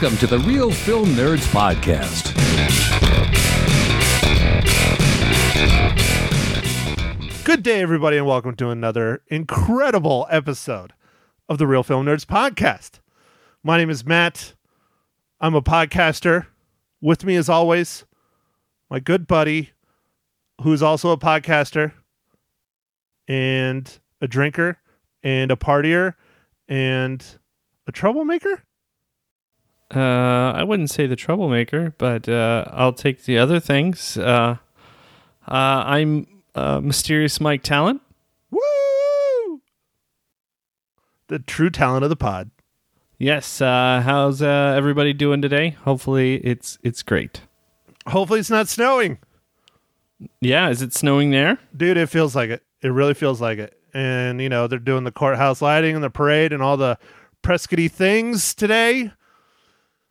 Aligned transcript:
Welcome 0.00 0.18
to 0.18 0.26
the 0.28 0.38
Real 0.38 0.70
Film 0.70 1.06
Nerds 1.06 1.44
Podcast. 1.48 2.32
Good 7.44 7.64
day, 7.64 7.80
everybody, 7.80 8.16
and 8.16 8.24
welcome 8.24 8.54
to 8.54 8.68
another 8.68 9.22
incredible 9.26 10.28
episode 10.30 10.92
of 11.48 11.58
the 11.58 11.66
Real 11.66 11.82
Film 11.82 12.06
Nerds 12.06 12.24
Podcast. 12.24 13.00
My 13.64 13.76
name 13.76 13.90
is 13.90 14.06
Matt. 14.06 14.54
I'm 15.40 15.56
a 15.56 15.62
podcaster. 15.62 16.46
With 17.00 17.24
me, 17.24 17.34
as 17.34 17.48
always, 17.48 18.04
my 18.88 19.00
good 19.00 19.26
buddy, 19.26 19.70
who's 20.62 20.80
also 20.80 21.10
a 21.10 21.18
podcaster 21.18 21.92
and 23.26 23.98
a 24.20 24.28
drinker 24.28 24.78
and 25.24 25.50
a 25.50 25.56
partier 25.56 26.14
and 26.68 27.24
a 27.88 27.90
troublemaker. 27.90 28.62
Uh, 29.94 30.52
I 30.54 30.64
wouldn't 30.64 30.90
say 30.90 31.06
the 31.06 31.16
troublemaker, 31.16 31.94
but 31.96 32.28
uh, 32.28 32.64
I'll 32.68 32.92
take 32.92 33.24
the 33.24 33.38
other 33.38 33.58
things. 33.58 34.18
Uh, 34.18 34.56
uh, 35.46 35.50
I'm 35.50 36.26
uh, 36.54 36.80
mysterious 36.80 37.40
Mike 37.40 37.62
Talent. 37.62 38.02
Woo! 38.50 39.62
The 41.28 41.38
true 41.38 41.70
talent 41.70 42.04
of 42.04 42.10
the 42.10 42.16
pod. 42.16 42.50
Yes. 43.18 43.60
Uh, 43.60 44.02
how's 44.04 44.42
uh, 44.42 44.74
everybody 44.76 45.12
doing 45.12 45.40
today? 45.40 45.70
Hopefully, 45.70 46.36
it's 46.36 46.78
it's 46.82 47.02
great. 47.02 47.40
Hopefully, 48.06 48.40
it's 48.40 48.50
not 48.50 48.68
snowing. 48.68 49.18
Yeah. 50.40 50.68
Is 50.68 50.82
it 50.82 50.92
snowing 50.92 51.30
there? 51.30 51.58
dude 51.76 51.96
it 51.96 52.08
feels 52.08 52.36
like 52.36 52.50
it 52.50 52.62
it 52.82 52.88
really 52.88 53.14
feels 53.14 53.40
like 53.40 53.58
it 53.58 53.78
and 53.94 54.40
you 54.40 54.48
know 54.48 54.66
they're 54.66 54.78
doing 54.78 55.04
the 55.04 55.12
courthouse 55.12 55.62
lighting 55.62 55.94
and 55.94 56.04
the 56.04 56.10
parade 56.10 56.52
and 56.52 56.62
all 56.62 56.76
the 56.76 56.98
prescotty 57.42 57.90
things 57.90 58.54
today 58.54 59.10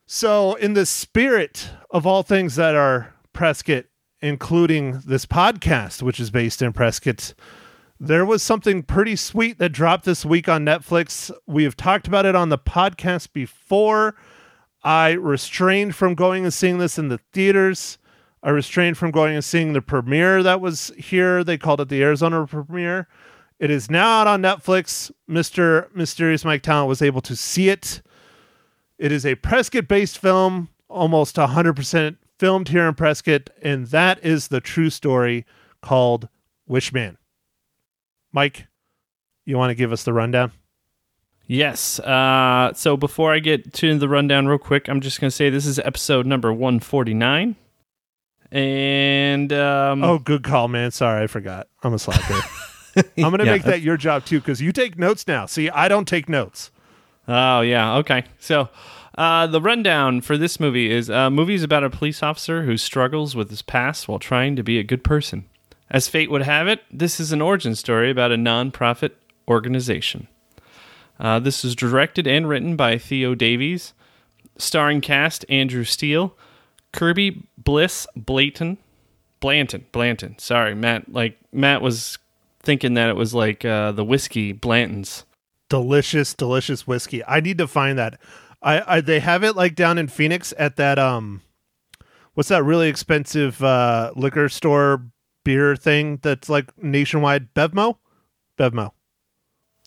so 0.07 0.55
in 0.55 0.73
the 0.73 0.85
spirit 0.85 1.69
of 1.91 2.07
all 2.07 2.23
things 2.23 2.55
that 2.55 2.75
are 2.75 3.13
prescott 3.33 3.85
including 4.21 5.01
this 5.05 5.25
podcast 5.25 6.01
which 6.01 6.19
is 6.19 6.31
based 6.31 6.61
in 6.61 6.73
prescott 6.73 7.33
there 7.99 8.25
was 8.25 8.41
something 8.41 8.81
pretty 8.81 9.15
sweet 9.15 9.59
that 9.59 9.69
dropped 9.69 10.05
this 10.05 10.25
week 10.25 10.49
on 10.49 10.65
netflix 10.65 11.29
we 11.45 11.63
have 11.63 11.77
talked 11.77 12.07
about 12.07 12.25
it 12.25 12.35
on 12.35 12.49
the 12.49 12.57
podcast 12.57 13.31
before 13.33 14.15
i 14.83 15.11
restrained 15.11 15.93
from 15.93 16.15
going 16.15 16.43
and 16.43 16.53
seeing 16.53 16.77
this 16.79 16.97
in 16.97 17.09
the 17.09 17.19
theaters 17.31 17.99
I 18.43 18.51
restrained 18.51 18.97
from 18.97 19.11
going 19.11 19.35
and 19.35 19.43
seeing 19.43 19.73
the 19.73 19.81
premiere 19.81 20.43
that 20.43 20.61
was 20.61 20.91
here. 20.97 21.43
They 21.43 21.57
called 21.57 21.81
it 21.81 21.89
the 21.89 22.01
Arizona 22.01 22.45
premiere. 22.45 23.07
It 23.59 23.71
is 23.71 23.89
now 23.89 24.21
out 24.21 24.27
on 24.27 24.41
Netflix. 24.41 25.11
Mr. 25.29 25.93
Mysterious 25.95 26.45
Mike 26.45 26.61
Talent 26.61 26.87
was 26.87 27.01
able 27.01 27.21
to 27.21 27.35
see 27.35 27.69
it. 27.69 28.01
It 28.97 29.11
is 29.11 29.25
a 29.25 29.35
Prescott 29.35 29.87
based 29.87 30.17
film, 30.17 30.69
almost 30.89 31.35
100% 31.35 32.17
filmed 32.39 32.69
here 32.69 32.87
in 32.87 32.95
Prescott, 32.95 33.49
and 33.61 33.87
that 33.87 34.23
is 34.23 34.47
the 34.47 34.59
true 34.61 34.89
story 34.89 35.45
called 35.81 36.29
Wishman. 36.69 37.17
Mike, 38.31 38.67
you 39.45 39.57
want 39.57 39.71
to 39.71 39.75
give 39.75 39.91
us 39.91 40.03
the 40.03 40.13
rundown? 40.13 40.51
Yes. 41.45 41.99
Uh, 41.99 42.73
so 42.73 42.97
before 42.97 43.33
I 43.33 43.39
get 43.39 43.73
to 43.75 43.97
the 43.97 44.09
rundown, 44.09 44.47
real 44.47 44.57
quick, 44.57 44.89
I'm 44.89 44.99
just 44.99 45.21
going 45.21 45.29
to 45.29 45.35
say 45.35 45.49
this 45.49 45.65
is 45.65 45.79
episode 45.79 46.25
number 46.25 46.51
149. 46.51 47.55
And 48.51 49.53
um, 49.53 50.03
Oh, 50.03 50.19
good 50.19 50.43
call, 50.43 50.67
man. 50.67 50.91
Sorry, 50.91 51.23
I 51.23 51.27
forgot. 51.27 51.67
I'm 51.83 51.93
a 51.93 51.99
slacker. 51.99 52.41
I'm 52.95 53.03
going 53.29 53.37
to 53.39 53.45
Yeah, 53.45 53.51
make 53.51 53.63
that 53.63 53.81
your 53.81 53.97
job 53.97 54.25
too 54.25 54.39
because 54.39 54.61
you 54.61 54.71
take 54.71 54.97
notes 54.97 55.27
now. 55.27 55.45
See, 55.45 55.69
I 55.69 55.87
don't 55.87 56.07
take 56.07 56.27
notes. 56.27 56.71
Oh 57.27 57.61
yeah, 57.61 57.95
okay. 57.97 58.25
So 58.39 58.69
uh, 59.17 59.47
the 59.47 59.61
rundown 59.61 60.21
for 60.21 60.37
this 60.37 60.59
movie 60.59 60.91
is 60.91 61.09
a 61.09 61.29
movie 61.29 61.55
is 61.55 61.63
about 61.63 61.83
a 61.83 61.89
police 61.89 62.21
officer 62.23 62.63
who 62.63 62.77
struggles 62.77 63.35
with 63.35 63.49
his 63.49 63.61
past 63.61 64.07
while 64.07 64.19
trying 64.19 64.55
to 64.55 64.63
be 64.63 64.79
a 64.79 64.83
good 64.83 65.03
person. 65.03 65.45
As 65.89 66.07
fate 66.07 66.29
would 66.29 66.43
have 66.43 66.67
it, 66.67 66.83
this 66.91 67.19
is 67.19 67.31
an 67.31 67.41
origin 67.41 67.73
story 67.73 68.11
about 68.11 68.31
a 68.31 68.37
non-profit 68.37 69.17
organization. 69.47 70.27
Uh, 71.19 71.39
this 71.39 71.63
is 71.63 71.75
directed 71.75 72.27
and 72.27 72.47
written 72.47 72.75
by 72.75 72.97
Theo 72.97 73.33
Davies, 73.33 73.93
starring 74.57 75.01
cast 75.01 75.45
Andrew 75.49 75.83
Steele, 75.83 76.35
Kirby 76.91 77.47
Bliss 77.57 78.05
Blayton, 78.15 78.77
Blanton, 79.39 79.85
Blanton. 79.91 80.37
Sorry, 80.39 80.75
Matt. 80.75 81.11
Like 81.11 81.37
Matt 81.51 81.81
was 81.81 82.17
thinking 82.61 82.95
that 82.95 83.09
it 83.09 83.15
was 83.15 83.33
like 83.33 83.63
uh, 83.65 83.91
the 83.93 84.03
whiskey 84.03 84.51
Blanton's. 84.51 85.23
Delicious, 85.69 86.33
delicious 86.33 86.87
whiskey. 86.87 87.23
I 87.25 87.39
need 87.39 87.57
to 87.57 87.67
find 87.67 87.97
that. 87.97 88.19
I, 88.61 88.95
I 88.95 89.01
they 89.01 89.19
have 89.19 89.43
it 89.43 89.55
like 89.55 89.75
down 89.75 89.97
in 89.97 90.07
Phoenix 90.07 90.53
at 90.57 90.77
that 90.77 90.97
um, 90.97 91.41
what's 92.33 92.49
that 92.49 92.63
really 92.63 92.89
expensive 92.89 93.63
uh 93.63 94.11
liquor 94.15 94.49
store 94.49 95.03
beer 95.43 95.75
thing 95.75 96.19
that's 96.21 96.49
like 96.49 96.71
nationwide? 96.81 97.53
Bevmo, 97.53 97.97
Bevmo. 98.57 98.91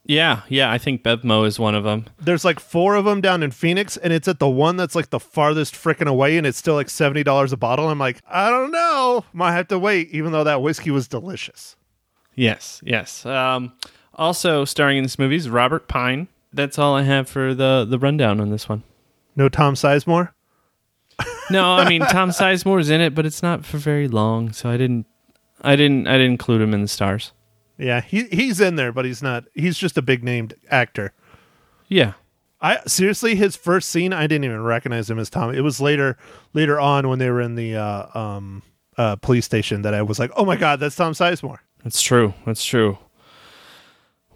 Yeah, 0.07 0.43
yeah, 0.49 0.73
I 0.73 0.79
think 0.79 1.03
Bevmo 1.03 1.47
is 1.47 1.59
one 1.59 1.75
of 1.75 1.85
them. 1.85 2.07
There's 2.19 2.45
like 2.45 2.59
four 2.59 2.95
of 2.95 3.05
them 3.05 3.21
down 3.21 3.43
in 3.43 3.51
Phoenix, 3.51 3.97
and 3.99 4.13
it's 4.13 4.27
at 4.27 4.39
the 4.39 4.49
one 4.49 4.77
that's 4.77 4.95
like 4.95 5.11
the 5.11 5.21
farthest 5.21 5.75
frickin' 5.75 6.07
away, 6.07 6.39
and 6.39 6.47
it's 6.47 6.59
still 6.59 6.75
like 6.75 6.89
seventy 6.91 7.23
dollars 7.23 7.53
a 7.53 7.57
bottle. 7.57 7.89
I'm 7.89 7.99
like, 7.99 8.21
I 8.27 8.49
don't 8.51 8.71
know, 8.71 9.25
might 9.33 9.53
have 9.53 9.69
to 9.69 9.79
wait, 9.79 10.09
even 10.11 10.33
though 10.33 10.45
that 10.45 10.63
whiskey 10.63 10.91
was 10.91 11.07
delicious. 11.07 11.77
Yes, 12.35 12.81
yes. 12.85 13.27
Um, 13.27 13.73
also 14.15 14.65
starring 14.65 14.99
in 14.99 15.03
this 15.03 15.19
movie 15.19 15.37
is 15.37 15.49
Robert 15.49 15.89
Pine. 15.89 16.29
That's 16.53 16.79
all 16.79 16.95
I 16.95 17.03
have 17.03 17.29
for 17.29 17.55
the 17.55 17.87
the 17.89 17.99
rundown 17.99 18.41
on 18.41 18.51
this 18.51 18.69
one. 18.69 18.83
No 19.37 19.49
Tom 19.49 19.75
Sizemore. 19.75 20.31
No, 21.51 21.73
I 21.73 21.89
mean 21.89 22.03
Tom 22.03 22.31
Sizemore's 22.31 22.91
in 22.91 23.01
it, 23.01 23.15
but 23.15 23.27
it's 23.27 23.43
not 23.43 23.65
for 23.65 23.79
very 23.79 24.09
long, 24.09 24.53
so 24.53 24.71
I 24.71 24.77
didn't, 24.77 25.07
I 25.61 25.77
didn't, 25.77 26.07
I 26.07 26.13
didn't 26.13 26.33
include 26.33 26.63
him 26.63 26.73
in 26.73 26.83
the 26.83 26.89
stars. 26.89 27.33
Yeah, 27.77 28.01
he 28.01 28.25
he's 28.25 28.61
in 28.61 28.77
there, 28.77 28.93
but 28.93 29.05
he's 29.05 29.23
not. 29.23 29.45
He's 29.55 29.77
just 29.77 29.99
a 29.99 30.03
big 30.03 30.23
named 30.23 30.55
actor. 30.71 31.13
Yeah, 31.89 32.13
I 32.61 32.79
seriously, 32.87 33.35
his 33.35 33.57
first 33.57 33.89
scene, 33.89 34.13
I 34.13 34.27
didn't 34.27 34.45
even 34.45 34.63
recognize 34.63 35.11
him 35.11 35.19
as 35.19 35.31
Tom. 35.31 35.55
It 35.55 35.63
was 35.63 35.81
later, 35.81 36.17
later 36.53 36.79
on 36.79 37.09
when 37.09 37.19
they 37.19 37.31
were 37.31 37.41
in 37.41 37.55
the 37.55 37.77
uh, 37.77 38.19
um, 38.19 38.63
uh, 38.97 39.17
police 39.17 39.47
station 39.47 39.83
that 39.83 39.95
I 39.95 40.03
was 40.03 40.19
like, 40.19 40.31
"Oh 40.37 40.45
my 40.45 40.57
god, 40.57 40.79
that's 40.79 40.95
Tom 40.95 41.15
Sizemore." 41.15 41.59
that's 41.83 42.03
true. 42.03 42.35
That's 42.45 42.65
true. 42.65 42.99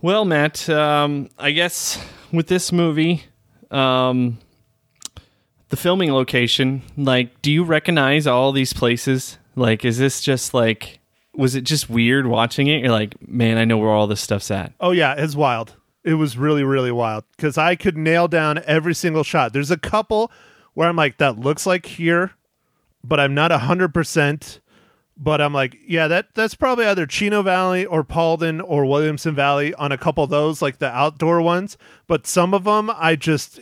Well, 0.05 0.27
Matt, 0.27 0.69
um, 0.69 1.31
I 1.39 1.53
guess 1.53 1.99
with 2.31 2.47
this 2.47 2.73
movie, 2.73 3.25
um, 3.71 4.37
the 5.71 5.79
filming 5.79 6.13
location, 6.13 6.83
like, 6.95 7.41
do 7.41 7.51
you 7.51 7.65
recognize 7.65 8.27
all 8.27 8.53
these 8.53 8.75
places? 8.75 9.39
Like, 9.57 9.83
is 9.83 9.97
this 9.97 10.21
just 10.21 10.53
like, 10.53 11.01
was 11.35 11.55
it 11.55 11.63
just 11.63 11.89
weird 11.89 12.27
watching 12.27 12.67
it? 12.67 12.83
You're 12.83 12.93
like, 12.93 13.17
man, 13.27 13.57
I 13.57 13.65
know 13.65 13.79
where 13.79 13.89
all 13.89 14.07
this 14.07 14.21
stuff's 14.21 14.51
at. 14.51 14.75
Oh 14.79 14.91
yeah, 14.91 15.15
it's 15.17 15.35
wild. 15.35 15.75
It 16.05 16.17
was 16.17 16.37
really, 16.37 16.65
really 16.65 16.93
wild 16.93 17.25
because 17.39 17.57
I 17.57 17.75
could 17.75 17.97
nail 17.97 18.29
down 18.29 18.63
every 18.67 18.95
single 18.95 19.25
shot. 19.25 19.55
There's 19.55 19.71
a 19.71 19.79
couple 19.79 20.31
where 20.75 20.87
I'm 20.87 20.97
like, 20.97 21.17
"That 21.17 21.39
looks 21.39 21.65
like 21.65 21.87
here," 21.87 22.33
but 23.03 23.19
I'm 23.19 23.33
not 23.33 23.51
hundred 23.53 23.95
percent. 23.95 24.61
But 25.17 25.41
I'm 25.41 25.55
like, 25.55 25.79
yeah, 25.87 26.09
that 26.09 26.35
that's 26.35 26.57
probably 26.57 26.87
either 26.87 27.07
Chino 27.07 27.43
Valley 27.43 27.87
or 27.87 28.03
Paulden 28.03 28.61
or 28.65 28.85
Williamson 28.85 29.33
Valley 29.33 29.73
on 29.75 29.93
a 29.93 29.97
couple 29.97 30.25
of 30.25 30.31
those, 30.31 30.61
like 30.61 30.79
the 30.79 30.91
outdoor 30.91 31.41
ones. 31.41 31.79
But 32.09 32.27
some 32.27 32.53
of 32.53 32.65
them, 32.65 32.91
I 32.93 33.15
just, 33.15 33.61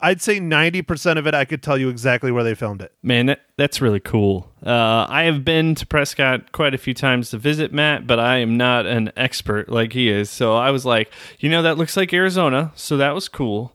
I'd 0.00 0.22
say 0.22 0.40
ninety 0.40 0.80
percent 0.80 1.18
of 1.18 1.26
it, 1.26 1.34
I 1.34 1.44
could 1.44 1.62
tell 1.62 1.76
you 1.76 1.90
exactly 1.90 2.32
where 2.32 2.42
they 2.42 2.54
filmed 2.54 2.80
it. 2.80 2.94
Man, 3.02 3.26
that, 3.26 3.42
that's 3.58 3.82
really 3.82 4.00
cool. 4.00 4.50
Uh, 4.64 5.04
I 5.10 5.24
have 5.24 5.44
been 5.44 5.74
to 5.74 5.86
Prescott 5.86 6.52
quite 6.52 6.72
a 6.72 6.78
few 6.78 6.94
times 6.94 7.28
to 7.30 7.36
visit 7.36 7.70
Matt, 7.70 8.06
but 8.06 8.18
I 8.18 8.38
am 8.38 8.56
not 8.56 8.86
an 8.86 9.12
expert 9.14 9.68
like 9.68 9.92
he 9.92 10.08
is. 10.08 10.30
So 10.30 10.56
I 10.56 10.70
was 10.70 10.86
like, 10.86 11.12
you 11.38 11.50
know, 11.50 11.60
that 11.60 11.76
looks 11.76 11.98
like 11.98 12.14
Arizona. 12.14 12.72
So 12.76 12.96
that 12.96 13.14
was 13.14 13.28
cool. 13.28 13.74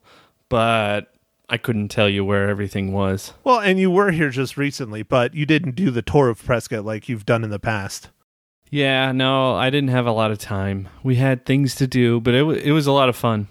But 0.50 1.12
I 1.53 1.57
couldn't 1.57 1.89
tell 1.89 2.09
you 2.09 2.25
where 2.25 2.50
everything 2.50 2.91
was. 2.94 3.33
Well, 3.44 3.59
and 3.59 3.77
you 3.79 3.91
were 3.91 4.09
here 4.09 4.31
just 4.31 4.57
recently, 4.57 5.03
but 5.03 5.35
you 5.35 5.45
didn't 5.45 5.75
do 5.75 5.91
the 5.91 6.01
tour 6.01 6.29
of 6.29 6.44
Prescott 6.44 6.83
like 6.83 7.07
you've 7.07 7.27
done 7.27 7.44
in 7.44 7.51
the 7.51 7.59
past. 7.59 8.09
Yeah, 8.71 9.11
no, 9.11 9.53
I 9.53 9.69
didn't 9.69 9.91
have 9.91 10.07
a 10.07 10.11
lot 10.11 10.31
of 10.31 10.39
time. 10.39 10.89
We 11.03 11.17
had 11.17 11.45
things 11.45 11.75
to 11.75 11.85
do, 11.85 12.19
but 12.19 12.33
it, 12.33 12.39
w- 12.39 12.59
it 12.59 12.71
was 12.71 12.88
a 12.88 12.91
lot 12.91 13.07
of 13.07 13.15
fun. 13.15 13.47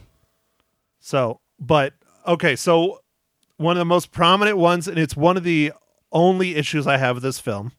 So, 0.98 1.38
but 1.60 1.94
okay, 2.26 2.56
so 2.56 3.02
one 3.56 3.76
of 3.76 3.78
the 3.78 3.84
most 3.84 4.10
prominent 4.10 4.58
ones, 4.58 4.88
and 4.88 4.98
it's 4.98 5.16
one 5.16 5.36
of 5.36 5.44
the 5.44 5.72
only 6.10 6.56
issues 6.56 6.88
I 6.88 6.96
have 6.96 7.14
with 7.16 7.22
this 7.22 7.38
film. 7.38 7.70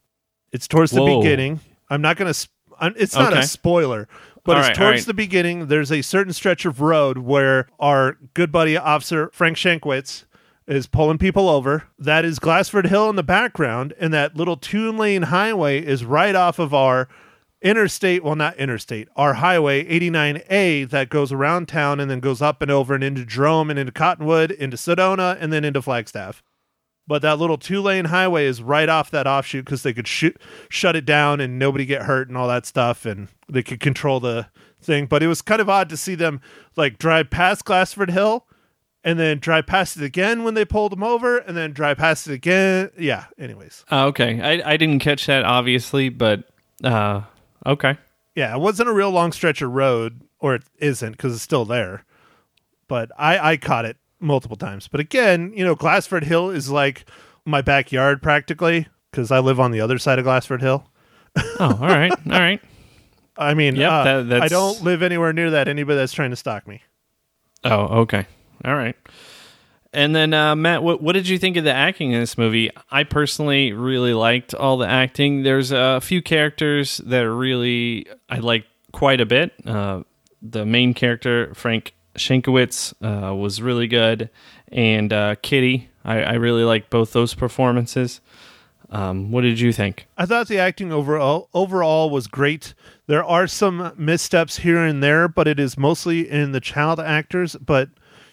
It's 0.53 0.69
towards 0.69 0.91
the 0.91 1.01
Whoa. 1.03 1.19
beginning. 1.19 1.59
I'm 1.89 2.01
not 2.01 2.15
going 2.15 2.31
to. 2.33 2.47
It's 2.95 3.15
not 3.15 3.33
Okay. 3.33 3.41
a 3.41 3.43
spoiler, 3.43 4.07
but 4.43 4.57
All 4.57 4.59
it's 4.59 4.69
right, 4.69 4.75
towards 4.75 5.01
right. 5.01 5.07
the 5.07 5.13
beginning. 5.13 5.67
There's 5.67 5.91
a 5.91 6.01
certain 6.01 6.33
stretch 6.33 6.65
of 6.65 6.81
road 6.81 7.19
where 7.19 7.67
our 7.79 8.17
good 8.33 8.51
buddy 8.51 8.77
officer 8.77 9.29
Frank 9.33 9.57
Shankwitz 9.57 10.25
is 10.67 10.87
pulling 10.87 11.17
people 11.17 11.49
over. 11.49 11.83
That 11.99 12.25
is 12.25 12.39
Glassford 12.39 12.87
Hill 12.87 13.09
in 13.09 13.15
the 13.15 13.23
background, 13.23 13.93
and 13.99 14.13
that 14.13 14.35
little 14.35 14.57
two 14.57 14.91
lane 14.91 15.23
highway 15.23 15.83
is 15.83 16.05
right 16.05 16.35
off 16.35 16.59
of 16.59 16.73
our 16.73 17.07
interstate, 17.61 18.23
well, 18.23 18.35
not 18.35 18.57
interstate, 18.57 19.07
our 19.15 19.35
highway 19.35 19.85
89A 19.85 20.89
that 20.89 21.09
goes 21.09 21.31
around 21.31 21.67
town 21.67 21.99
and 21.99 22.11
then 22.11 22.19
goes 22.19 22.41
up 22.41 22.61
and 22.61 22.69
over 22.69 22.93
and 22.93 23.03
into 23.03 23.25
Jerome 23.25 23.69
and 23.69 23.79
into 23.79 23.91
Cottonwood, 23.91 24.51
into 24.51 24.75
Sedona, 24.75 25.37
and 25.39 25.51
then 25.51 25.63
into 25.63 25.81
Flagstaff. 25.81 26.43
But 27.05 27.21
that 27.21 27.37
little 27.37 27.57
two 27.57 27.81
lane 27.81 28.05
highway 28.05 28.45
is 28.45 28.61
right 28.61 28.87
off 28.87 29.11
that 29.11 29.27
offshoot 29.27 29.65
because 29.65 29.83
they 29.83 29.93
could 29.93 30.07
shoot, 30.07 30.39
shut 30.69 30.95
it 30.95 31.05
down 31.05 31.41
and 31.41 31.59
nobody 31.59 31.85
get 31.85 32.03
hurt 32.03 32.29
and 32.29 32.37
all 32.37 32.47
that 32.47 32.65
stuff, 32.65 33.05
and 33.05 33.27
they 33.49 33.61
could 33.61 33.81
control 33.81 34.19
the 34.21 34.47
thing. 34.81 35.05
But 35.07 35.21
it 35.21 35.27
was 35.27 35.41
kind 35.41 35.59
of 35.59 35.69
odd 35.69 35.89
to 35.89 35.97
see 35.97 36.15
them 36.15 36.39
like 36.77 36.97
drive 36.97 37.29
past 37.29 37.65
Glassford 37.65 38.09
Hill 38.11 38.45
and 39.03 39.19
then 39.19 39.39
drive 39.39 39.67
past 39.67 39.97
it 39.97 40.03
again 40.03 40.45
when 40.45 40.53
they 40.53 40.63
pulled 40.63 40.93
them 40.93 41.03
over, 41.03 41.37
and 41.39 41.57
then 41.57 41.73
drive 41.73 41.97
past 41.97 42.25
it 42.27 42.33
again. 42.33 42.89
Yeah. 42.97 43.25
Anyways, 43.37 43.83
Uh, 43.91 44.05
okay, 44.05 44.39
I 44.39 44.73
I 44.73 44.77
didn't 44.77 44.99
catch 44.99 45.25
that 45.25 45.43
obviously, 45.43 46.07
but 46.07 46.45
uh, 46.85 47.23
okay. 47.65 47.97
yeah, 48.33 48.55
it 48.55 48.59
wasn't 48.61 48.87
a 48.87 48.93
real 48.93 49.11
long 49.11 49.33
stretch 49.33 49.61
of 49.61 49.71
road, 49.71 50.21
or 50.39 50.55
it 50.55 50.63
isn't 50.77 51.11
because 51.11 51.33
it's 51.33 51.43
still 51.43 51.65
there. 51.65 52.05
But 52.87 53.11
I 53.17 53.51
I 53.51 53.57
caught 53.57 53.83
it 53.83 53.97
multiple 54.23 54.57
times. 54.57 54.87
But 54.87 54.99
again, 54.99 55.53
you 55.55 55.63
know, 55.63 55.75
Glassford 55.75 56.23
Hill 56.23 56.49
is 56.49 56.69
like 56.69 57.05
my 57.45 57.61
backyard 57.61 58.21
practically 58.21 58.87
because 59.11 59.29
I 59.31 59.39
live 59.39 59.59
on 59.59 59.71
the 59.71 59.81
other 59.81 59.97
side 59.99 60.17
of 60.19 60.25
Glassford 60.25 60.61
Hill. 60.61 60.87
Oh, 61.59 61.77
all 61.81 61.87
right, 61.87 62.11
all 62.11 62.39
right. 62.39 62.61
I 63.37 63.53
mean, 63.55 63.75
Yep, 63.75 63.91
uh, 63.91 64.03
that- 64.03 64.29
that's- 64.29 64.51
I 64.51 64.53
don't 64.53 64.83
live 64.83 65.01
anywhere 65.01 65.33
near 65.33 65.49
that. 65.51 65.67
Anybody 65.67 65.97
that's 65.97 66.13
trying 66.13 66.29
to 66.29 66.35
stalk 66.35 66.67
me. 66.67 66.81
Oh, 67.63 68.01
okay. 68.01 68.27
All 68.63 68.75
right. 68.75 68.95
And 69.93 70.15
then 70.15 70.33
uh, 70.33 70.55
Matt, 70.55 70.83
what 70.83 71.01
what 71.01 71.13
did 71.13 71.27
you 71.27 71.37
think 71.39 71.55
of 71.57 71.63
the 71.63 71.73
acting 71.73 72.11
in 72.11 72.19
this 72.19 72.37
movie? 72.37 72.69
I 72.91 73.03
personally 73.03 73.73
really 73.73 74.13
liked 74.13 74.53
all 74.55 74.77
the 74.77 74.87
acting. 74.87 75.43
There's 75.43 75.71
a 75.71 75.99
few 76.01 76.21
characters 76.21 76.97
that 77.05 77.29
really 77.29 78.05
I 78.29 78.37
like 78.39 78.65
quite 78.91 79.21
a 79.21 79.25
bit. 79.25 79.53
Uh, 79.65 80.01
the 80.41 80.65
main 80.65 80.93
character 80.93 81.53
Frank 81.55 81.93
Shankowitz 82.17 82.93
uh, 83.01 83.33
was 83.35 83.61
really 83.61 83.87
good, 83.87 84.29
and 84.71 85.11
uh, 85.11 85.35
Kitty. 85.41 85.89
I, 86.05 86.21
I 86.23 86.33
really 86.33 86.63
like 86.63 86.89
both 86.89 87.13
those 87.13 87.33
performances. 87.33 88.21
Um, 88.89 89.31
what 89.31 89.41
did 89.41 89.59
you 89.59 89.73
think? 89.73 90.05
I 90.17 90.25
thought 90.27 90.47
the 90.47 90.59
acting 90.59 90.91
overall 90.91 91.49
overall 91.53 92.11
was 92.11 92.27
great. 92.27 92.75
There 93.07 93.23
are 93.23 93.47
some 93.47 93.91
missteps 93.97 94.57
here 94.57 94.77
and 94.77 95.01
there, 95.01 95.27
but 95.27 95.47
it 95.47 95.59
is 95.59 95.77
mostly 95.77 96.29
in 96.29 96.51
the 96.51 96.59
child 96.59 96.99
actors. 96.99 97.55
But 97.55 97.89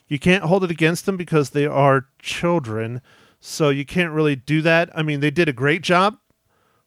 you 0.07 0.19
can't 0.19 0.45
hold 0.45 0.63
it 0.65 0.71
against 0.71 1.07
them 1.07 1.17
because 1.17 1.51
they 1.51 1.67
are 1.67 2.09
children, 2.19 3.01
so 3.41 3.71
you 3.71 3.87
can't 3.87 4.13
really 4.13 4.37
do 4.37 4.61
that. 4.61 4.91
I 4.95 5.03
mean, 5.03 5.21
they 5.21 5.31
did 5.31 5.49
a 5.49 5.53
great 5.55 5.83
job, 5.83 6.19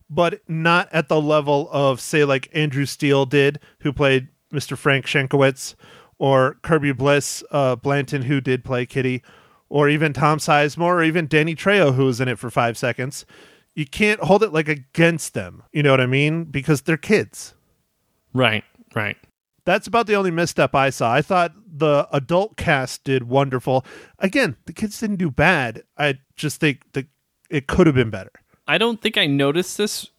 but 0.08 0.42
not 0.48 0.88
at 0.92 1.08
the 1.08 1.20
level 1.20 1.68
of 1.72 2.00
say 2.00 2.26
like 2.26 2.50
Andrew 2.54 2.86
Steele 2.86 3.26
did, 3.26 3.60
who 3.80 3.92
played 3.92 4.28
Mr. 4.54 4.78
Frank 4.78 5.08
Shankowitz, 5.08 5.74
or 6.24 6.58
Kirby 6.62 6.94
Bliss 6.94 7.44
uh, 7.52 7.76
Blanton, 7.76 8.22
who 8.22 8.40
did 8.40 8.64
play 8.64 8.86
Kitty, 8.86 9.22
or 9.68 9.90
even 9.90 10.14
Tom 10.14 10.40
Sizemore, 10.40 10.94
or 10.94 11.04
even 11.04 11.28
Danny 11.28 11.54
Trejo, 11.54 11.96
who 11.96 12.06
was 12.06 12.22
in 12.22 12.30
it 12.30 12.40
for 12.40 12.50
five 12.50 12.78
seconds. 12.78 13.26
You 13.76 13.86
can't 13.86 14.22
hold 14.22 14.42
it 14.42 14.54
like 14.54 14.70
against 14.70 15.34
them. 15.34 15.64
You 15.74 15.84
know 15.84 15.92
what 15.92 16.00
I 16.00 16.06
mean? 16.06 16.46
Because 16.46 16.84
they're 16.84 16.96
kids. 16.96 17.56
Right, 18.34 18.64
right. 18.96 19.18
That's 19.66 19.86
about 19.86 20.08
the 20.08 20.16
only 20.16 20.32
misstep 20.32 20.74
I 20.74 20.92
saw. 20.92 21.12
I 21.14 21.22
thought 21.22 21.56
the 21.68 22.08
adult 22.14 22.56
cast 22.56 23.04
did 23.04 23.24
wonderful. 23.28 23.86
Again, 24.18 24.56
the 24.66 24.72
kids 24.72 24.98
didn't 25.02 25.18
do 25.18 25.30
bad. 25.30 25.84
I 25.98 26.20
just 26.38 26.62
think 26.62 26.90
that 26.94 27.08
it 27.50 27.68
could 27.68 27.86
have 27.86 27.98
been 27.98 28.10
better. 28.10 28.32
I 28.66 28.78
don't 28.78 29.02
think 29.02 29.18
I 29.18 29.26
noticed 29.26 29.78
this 29.78 30.10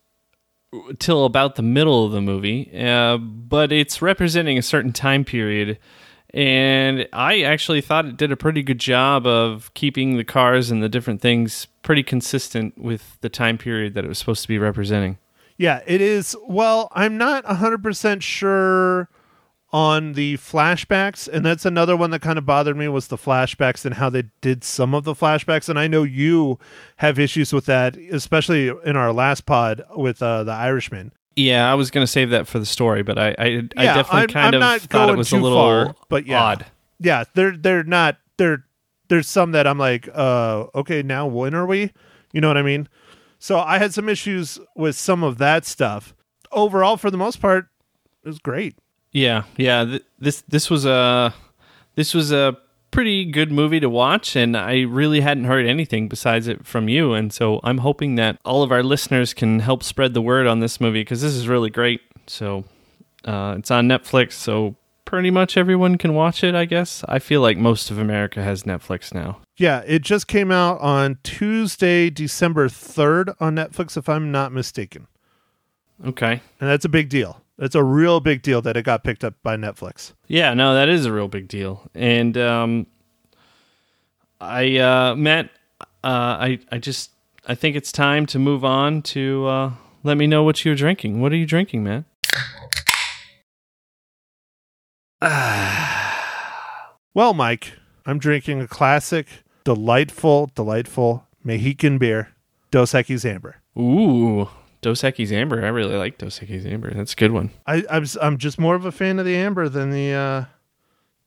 till 0.98 1.24
about 1.24 1.56
the 1.56 1.62
middle 1.62 2.04
of 2.04 2.12
the 2.12 2.20
movie, 2.20 2.70
uh, 2.76 3.16
but 3.18 3.72
it's 3.72 4.02
representing 4.02 4.58
a 4.58 4.62
certain 4.62 4.92
time 4.92 5.24
period. 5.24 5.78
And 6.32 7.08
I 7.12 7.42
actually 7.42 7.80
thought 7.80 8.06
it 8.06 8.16
did 8.16 8.32
a 8.32 8.36
pretty 8.36 8.62
good 8.62 8.80
job 8.80 9.26
of 9.26 9.72
keeping 9.74 10.16
the 10.16 10.24
cars 10.24 10.70
and 10.70 10.82
the 10.82 10.88
different 10.88 11.20
things 11.20 11.68
pretty 11.82 12.02
consistent 12.02 12.76
with 12.76 13.18
the 13.20 13.28
time 13.28 13.56
period 13.56 13.94
that 13.94 14.04
it 14.04 14.08
was 14.08 14.18
supposed 14.18 14.42
to 14.42 14.48
be 14.48 14.58
representing. 14.58 15.18
Yeah, 15.56 15.82
it 15.86 16.00
is. 16.00 16.36
Well, 16.48 16.90
I'm 16.92 17.16
not 17.16 17.44
100% 17.44 18.22
sure 18.22 19.08
on 19.74 20.12
the 20.12 20.36
flashbacks, 20.36 21.26
and 21.26 21.44
that's 21.44 21.64
another 21.64 21.96
one 21.96 22.12
that 22.12 22.22
kind 22.22 22.38
of 22.38 22.46
bothered 22.46 22.76
me 22.76 22.86
was 22.86 23.08
the 23.08 23.18
flashbacks 23.18 23.84
and 23.84 23.96
how 23.96 24.08
they 24.08 24.22
did 24.40 24.62
some 24.62 24.94
of 24.94 25.02
the 25.02 25.14
flashbacks. 25.14 25.68
And 25.68 25.80
I 25.80 25.88
know 25.88 26.04
you 26.04 26.60
have 26.98 27.18
issues 27.18 27.52
with 27.52 27.66
that, 27.66 27.96
especially 27.96 28.68
in 28.84 28.96
our 28.96 29.12
last 29.12 29.46
pod 29.46 29.82
with 29.96 30.22
uh, 30.22 30.44
the 30.44 30.52
Irishman. 30.52 31.10
Yeah, 31.34 31.68
I 31.68 31.74
was 31.74 31.90
going 31.90 32.04
to 32.06 32.10
save 32.10 32.30
that 32.30 32.46
for 32.46 32.60
the 32.60 32.66
story, 32.66 33.02
but 33.02 33.18
I, 33.18 33.34
I, 33.36 33.46
I 33.76 33.84
definitely 33.84 34.20
I'm- 34.20 34.28
kind 34.28 34.54
I'm 34.54 34.76
of 34.76 34.82
thought 34.82 35.10
it 35.10 35.16
was 35.16 35.32
a 35.32 35.38
little 35.38 35.58
far, 35.58 35.96
but 36.08 36.24
yeah. 36.24 36.40
odd. 36.40 36.66
Yeah, 37.00 37.24
they're 37.34 37.56
they're 37.56 37.82
not 37.82 38.18
they're 38.36 38.64
there's 39.08 39.28
some 39.28 39.50
that 39.50 39.66
I'm 39.66 39.78
like, 39.78 40.08
uh, 40.14 40.66
okay, 40.76 41.02
now 41.02 41.26
when 41.26 41.52
are 41.52 41.66
we? 41.66 41.90
You 42.32 42.40
know 42.40 42.46
what 42.46 42.56
I 42.56 42.62
mean? 42.62 42.88
So 43.40 43.58
I 43.58 43.78
had 43.78 43.92
some 43.92 44.08
issues 44.08 44.60
with 44.76 44.94
some 44.94 45.24
of 45.24 45.38
that 45.38 45.66
stuff. 45.66 46.14
Overall, 46.52 46.96
for 46.96 47.10
the 47.10 47.16
most 47.18 47.40
part, 47.40 47.66
it 48.22 48.28
was 48.28 48.38
great. 48.38 48.76
Yeah, 49.14 49.44
yeah. 49.56 49.84
Th- 49.84 50.04
this 50.18 50.42
this 50.42 50.68
was 50.68 50.84
a 50.84 51.32
this 51.94 52.12
was 52.12 52.32
a 52.32 52.58
pretty 52.90 53.24
good 53.24 53.50
movie 53.50 53.80
to 53.80 53.88
watch, 53.88 54.36
and 54.36 54.56
I 54.56 54.82
really 54.82 55.20
hadn't 55.20 55.44
heard 55.44 55.66
anything 55.66 56.08
besides 56.08 56.48
it 56.48 56.66
from 56.66 56.88
you, 56.88 57.14
and 57.14 57.32
so 57.32 57.60
I'm 57.64 57.78
hoping 57.78 58.16
that 58.16 58.38
all 58.44 58.62
of 58.62 58.70
our 58.70 58.82
listeners 58.82 59.32
can 59.32 59.60
help 59.60 59.82
spread 59.82 60.14
the 60.14 60.20
word 60.20 60.46
on 60.46 60.60
this 60.60 60.80
movie 60.80 61.00
because 61.00 61.22
this 61.22 61.32
is 61.34 61.48
really 61.48 61.70
great. 61.70 62.02
So 62.26 62.64
uh, 63.24 63.54
it's 63.58 63.70
on 63.70 63.88
Netflix, 63.88 64.32
so 64.32 64.74
pretty 65.04 65.30
much 65.30 65.56
everyone 65.56 65.96
can 65.96 66.14
watch 66.14 66.42
it. 66.42 66.56
I 66.56 66.64
guess 66.64 67.04
I 67.08 67.20
feel 67.20 67.40
like 67.40 67.56
most 67.56 67.90
of 67.90 67.98
America 67.98 68.42
has 68.42 68.64
Netflix 68.64 69.14
now. 69.14 69.38
Yeah, 69.56 69.82
it 69.86 70.02
just 70.02 70.26
came 70.26 70.50
out 70.50 70.80
on 70.80 71.18
Tuesday, 71.22 72.10
December 72.10 72.68
3rd 72.68 73.36
on 73.38 73.54
Netflix, 73.54 73.96
if 73.96 74.08
I'm 74.08 74.32
not 74.32 74.50
mistaken. 74.50 75.06
Okay. 76.04 76.42
And 76.60 76.68
that's 76.68 76.84
a 76.84 76.88
big 76.88 77.08
deal. 77.08 77.43
That's 77.56 77.74
a 77.74 77.84
real 77.84 78.20
big 78.20 78.42
deal 78.42 78.60
that 78.62 78.76
it 78.76 78.82
got 78.84 79.04
picked 79.04 79.22
up 79.24 79.34
by 79.42 79.56
Netflix. 79.56 80.12
Yeah, 80.26 80.54
no, 80.54 80.74
that 80.74 80.88
is 80.88 81.06
a 81.06 81.12
real 81.12 81.28
big 81.28 81.46
deal. 81.48 81.88
And 81.94 82.36
um, 82.36 82.86
I, 84.40 84.78
uh, 84.78 85.14
Matt, 85.14 85.50
uh, 85.80 85.84
I, 86.02 86.58
I 86.72 86.78
just, 86.78 87.10
I 87.46 87.54
think 87.54 87.76
it's 87.76 87.92
time 87.92 88.26
to 88.26 88.38
move 88.38 88.64
on 88.64 89.02
to 89.02 89.46
uh, 89.46 89.72
let 90.02 90.16
me 90.16 90.26
know 90.26 90.42
what 90.42 90.64
you're 90.64 90.74
drinking. 90.74 91.20
What 91.20 91.32
are 91.32 91.36
you 91.36 91.46
drinking, 91.46 91.84
Matt? 91.84 92.04
Well, 97.16 97.32
Mike, 97.32 97.74
I'm 98.04 98.18
drinking 98.18 98.60
a 98.60 98.66
classic, 98.66 99.28
delightful, 99.62 100.50
delightful 100.56 101.28
Mexican 101.44 101.96
beer, 101.96 102.30
Dos 102.72 102.92
Equis 102.92 103.24
Amber. 103.24 103.62
Ooh, 103.78 104.48
Dos 104.84 105.02
Equis 105.02 105.32
Amber. 105.32 105.64
I 105.64 105.68
really 105.68 105.96
like 105.96 106.18
Dos 106.18 106.38
Equis 106.40 106.64
Amber. 106.66 106.92
That's 106.94 107.14
a 107.14 107.16
good 107.16 107.32
one. 107.32 107.50
I, 107.66 107.84
I'm 107.90 108.02
s- 108.04 108.18
I'm 108.20 108.36
just 108.38 108.58
more 108.58 108.74
of 108.74 108.84
a 108.84 108.92
fan 108.92 109.18
of 109.18 109.24
the 109.24 109.34
amber 109.34 109.68
than 109.68 109.90
the 109.90 110.12
uh, 110.12 110.44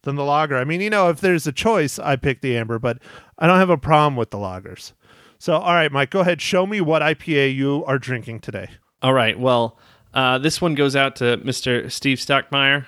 than 0.04 0.16
the 0.16 0.24
lager. 0.24 0.56
I 0.58 0.64
mean, 0.64 0.80
you 0.80 0.90
know, 0.90 1.10
if 1.10 1.20
there's 1.22 1.48
a 1.48 1.52
choice, 1.52 1.98
I 2.00 2.16
pick 2.16 2.42
the 2.42 2.56
amber, 2.56 2.78
but 2.80 3.00
I 3.38 3.48
don't 3.48 3.58
have 3.58 3.70
a 3.70 3.78
problem 3.78 4.16
with 4.16 4.30
the 4.30 4.38
lagers. 4.38 4.94
So, 5.40 5.54
all 5.58 5.74
right, 5.74 5.92
Mike, 5.92 6.12
go 6.12 6.20
ahead. 6.22 6.42
Show 6.42 6.66
me 6.66 6.82
what 6.82 7.02
IPA 7.02 7.56
you 7.56 7.84
are 7.86 7.98
drinking 8.00 8.40
today. 8.42 8.70
All 9.02 9.14
right. 9.14 9.40
Well, 9.40 9.78
uh, 10.14 10.38
this 10.38 10.62
one 10.62 10.74
goes 10.76 10.96
out 10.96 11.16
to 11.18 11.38
Mr. 11.38 11.92
Steve 11.92 12.18
Stockmeyer. 12.20 12.86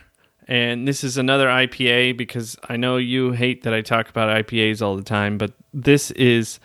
And 0.48 0.88
this 0.88 1.04
is 1.04 1.16
another 1.18 1.46
IPA 1.48 2.18
because 2.18 2.58
I 2.68 2.76
know 2.76 2.98
you 2.98 3.34
hate 3.34 3.62
that 3.64 3.74
I 3.76 3.82
talk 3.82 4.10
about 4.10 4.36
IPAs 4.48 4.82
all 4.82 4.96
the 4.96 5.04
time, 5.04 5.38
but 5.38 5.54
this 5.74 6.10
is 6.12 6.60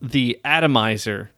the 0.00 0.38
Atomizer 0.44 1.30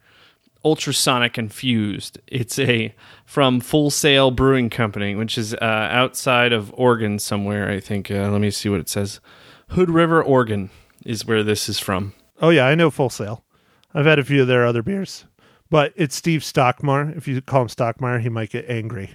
Ultrasonic 0.67 1.37
Infused. 1.37 2.19
It's 2.27 2.59
a 2.59 2.93
from 3.25 3.61
Full 3.61 3.89
Sail 3.89 4.31
Brewing 4.31 4.69
Company, 4.69 5.15
which 5.15 5.37
is 5.37 5.53
uh, 5.53 5.57
outside 5.61 6.51
of 6.51 6.73
Oregon 6.75 7.19
somewhere. 7.19 7.69
I 7.69 7.79
think. 7.79 8.11
Uh, 8.11 8.29
let 8.29 8.41
me 8.41 8.51
see 8.51 8.67
what 8.67 8.81
it 8.81 8.89
says. 8.89 9.21
Hood 9.69 9.89
River, 9.89 10.21
Oregon, 10.21 10.69
is 11.05 11.25
where 11.25 11.41
this 11.41 11.69
is 11.69 11.79
from. 11.79 12.13
Oh 12.41 12.49
yeah, 12.49 12.67
I 12.67 12.75
know 12.75 12.89
Full 12.89 13.09
Sail. 13.09 13.45
I've 13.93 14.05
had 14.05 14.19
a 14.19 14.25
few 14.25 14.41
of 14.41 14.49
their 14.49 14.65
other 14.65 14.83
beers, 14.83 15.23
but 15.69 15.93
it's 15.95 16.15
Steve 16.15 16.41
Stockmar. 16.41 17.15
If 17.15 17.29
you 17.29 17.41
call 17.41 17.61
him 17.61 17.67
Stockmar, 17.69 18.19
he 18.19 18.27
might 18.27 18.49
get 18.49 18.69
angry. 18.69 19.11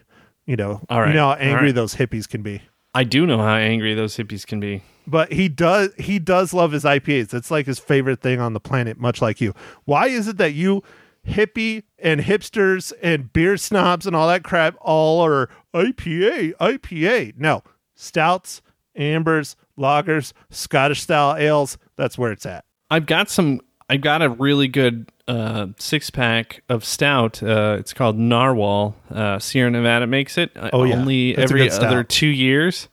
You 0.46 0.56
know, 0.56 0.80
All 0.88 1.02
right, 1.02 1.08
you 1.08 1.14
know 1.14 1.28
how 1.28 1.34
angry 1.34 1.66
right. 1.66 1.74
those 1.74 1.96
hippies 1.96 2.26
can 2.26 2.42
be. 2.42 2.62
I 2.94 3.04
do 3.04 3.26
know 3.26 3.38
how 3.38 3.56
angry 3.56 3.94
those 3.94 4.16
hippies 4.16 4.46
can 4.46 4.58
be. 4.60 4.82
But 5.06 5.32
he 5.32 5.48
does 5.48 5.90
he 5.98 6.18
does 6.18 6.54
love 6.54 6.72
his 6.72 6.84
IPAs. 6.84 7.34
It's 7.34 7.50
like 7.50 7.66
his 7.66 7.78
favorite 7.78 8.20
thing 8.20 8.40
on 8.40 8.52
the 8.52 8.60
planet, 8.60 8.98
much 8.98 9.20
like 9.20 9.40
you. 9.40 9.54
Why 9.84 10.06
is 10.06 10.28
it 10.28 10.36
that 10.38 10.54
you 10.54 10.82
hippie 11.26 11.84
and 11.98 12.20
hipsters 12.20 12.92
and 13.02 13.32
beer 13.32 13.56
snobs 13.56 14.06
and 14.06 14.14
all 14.16 14.28
that 14.28 14.42
crap 14.44 14.76
all 14.80 15.24
are 15.24 15.48
IPA, 15.74 16.54
IPA? 16.60 17.34
No. 17.36 17.62
Stouts, 17.94 18.62
ambers, 18.96 19.56
lagers, 19.78 20.32
Scottish 20.50 21.02
style 21.02 21.36
ales, 21.36 21.78
that's 21.96 22.18
where 22.18 22.32
it's 22.32 22.46
at. 22.46 22.64
I've 22.90 23.06
got 23.06 23.30
some. 23.30 23.60
I've 23.88 24.00
got 24.00 24.22
a 24.22 24.30
really 24.30 24.68
good 24.68 25.10
uh, 25.28 25.68
six 25.78 26.08
pack 26.10 26.62
of 26.68 26.84
stout. 26.84 27.42
Uh, 27.42 27.76
it's 27.78 27.92
called 27.92 28.18
Narwhal. 28.18 28.94
Uh, 29.10 29.38
Sierra 29.38 29.70
Nevada 29.70 30.06
makes 30.06 30.38
it. 30.38 30.50
uh, 30.56 30.70
Oh, 30.72 30.84
yeah. 30.84 30.94
only 30.96 31.34
That's 31.34 31.50
every 31.50 31.70
other 31.70 32.02
two 32.04 32.26
years. 32.28 32.88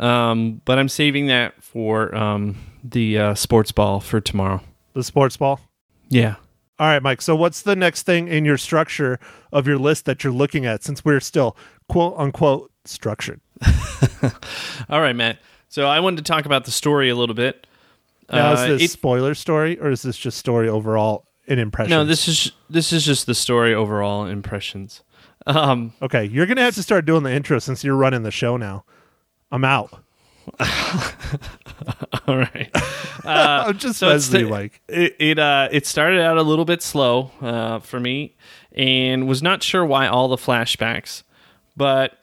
Um, 0.00 0.60
but 0.64 0.78
I'm 0.78 0.88
saving 0.88 1.26
that 1.26 1.60
for 1.62 2.14
um, 2.14 2.56
the 2.84 3.18
uh, 3.18 3.34
sports 3.34 3.72
ball 3.72 4.00
for 4.00 4.20
tomorrow. 4.20 4.60
The 4.94 5.02
sports 5.02 5.36
ball. 5.36 5.60
Yeah. 6.08 6.36
All 6.78 6.86
right, 6.86 7.02
Mike. 7.02 7.20
So, 7.22 7.34
what's 7.34 7.62
the 7.62 7.74
next 7.76 8.04
thing 8.04 8.28
in 8.28 8.44
your 8.44 8.56
structure 8.56 9.18
of 9.52 9.66
your 9.66 9.78
list 9.78 10.04
that 10.04 10.22
you're 10.22 10.32
looking 10.32 10.64
at 10.66 10.84
since 10.84 11.04
we're 11.04 11.20
still 11.20 11.56
quote 11.88 12.14
unquote 12.16 12.70
structured? 12.84 13.40
All 14.88 15.00
right, 15.00 15.14
Matt. 15.16 15.38
So 15.68 15.86
I 15.86 16.00
wanted 16.00 16.18
to 16.18 16.22
talk 16.32 16.46
about 16.46 16.64
the 16.64 16.70
story 16.70 17.08
a 17.10 17.14
little 17.14 17.34
bit. 17.34 17.66
Now, 18.30 18.50
Uh, 18.50 18.54
is 18.54 18.60
this 18.68 18.82
it- 18.82 18.90
spoiler 18.92 19.34
story 19.34 19.78
or 19.80 19.90
is 19.90 20.02
this 20.02 20.16
just 20.16 20.38
story 20.38 20.68
overall 20.68 21.26
in 21.46 21.58
impressions? 21.58 21.90
no, 21.90 22.04
this 22.04 22.28
is 22.28 22.52
this 22.70 22.92
is 22.92 23.04
just 23.04 23.26
the 23.26 23.34
story 23.34 23.74
overall 23.74 24.24
impressions. 24.26 25.02
Um, 25.46 25.94
Okay, 26.02 26.24
you're 26.26 26.46
going 26.46 26.56
to 26.56 26.62
have 26.62 26.74
to 26.74 26.82
start 26.82 27.06
doing 27.06 27.22
the 27.22 27.32
intro 27.32 27.58
since 27.58 27.82
you're 27.84 27.96
running 27.96 28.22
the 28.22 28.30
show 28.30 28.56
now. 28.56 28.84
I'm 29.50 29.64
out. 29.64 30.02
all 32.26 32.36
right. 32.36 32.70
I'm 33.24 33.78
just 33.78 33.98
so 33.98 34.08
it's 34.10 34.30
messing 34.30 34.32
with 34.32 34.40
you, 34.40 34.46
the- 34.46 34.50
Mike. 34.50 34.80
It 34.88 35.16
it 35.18 35.38
uh 35.38 35.68
it 35.70 35.86
started 35.86 36.20
out 36.20 36.38
a 36.38 36.42
little 36.42 36.64
bit 36.64 36.82
slow 36.82 37.30
uh, 37.40 37.78
for 37.80 38.00
me, 38.00 38.36
and 38.72 39.28
was 39.28 39.42
not 39.42 39.62
sure 39.62 39.84
why 39.84 40.06
all 40.06 40.28
the 40.28 40.36
flashbacks, 40.36 41.22
but 41.76 42.18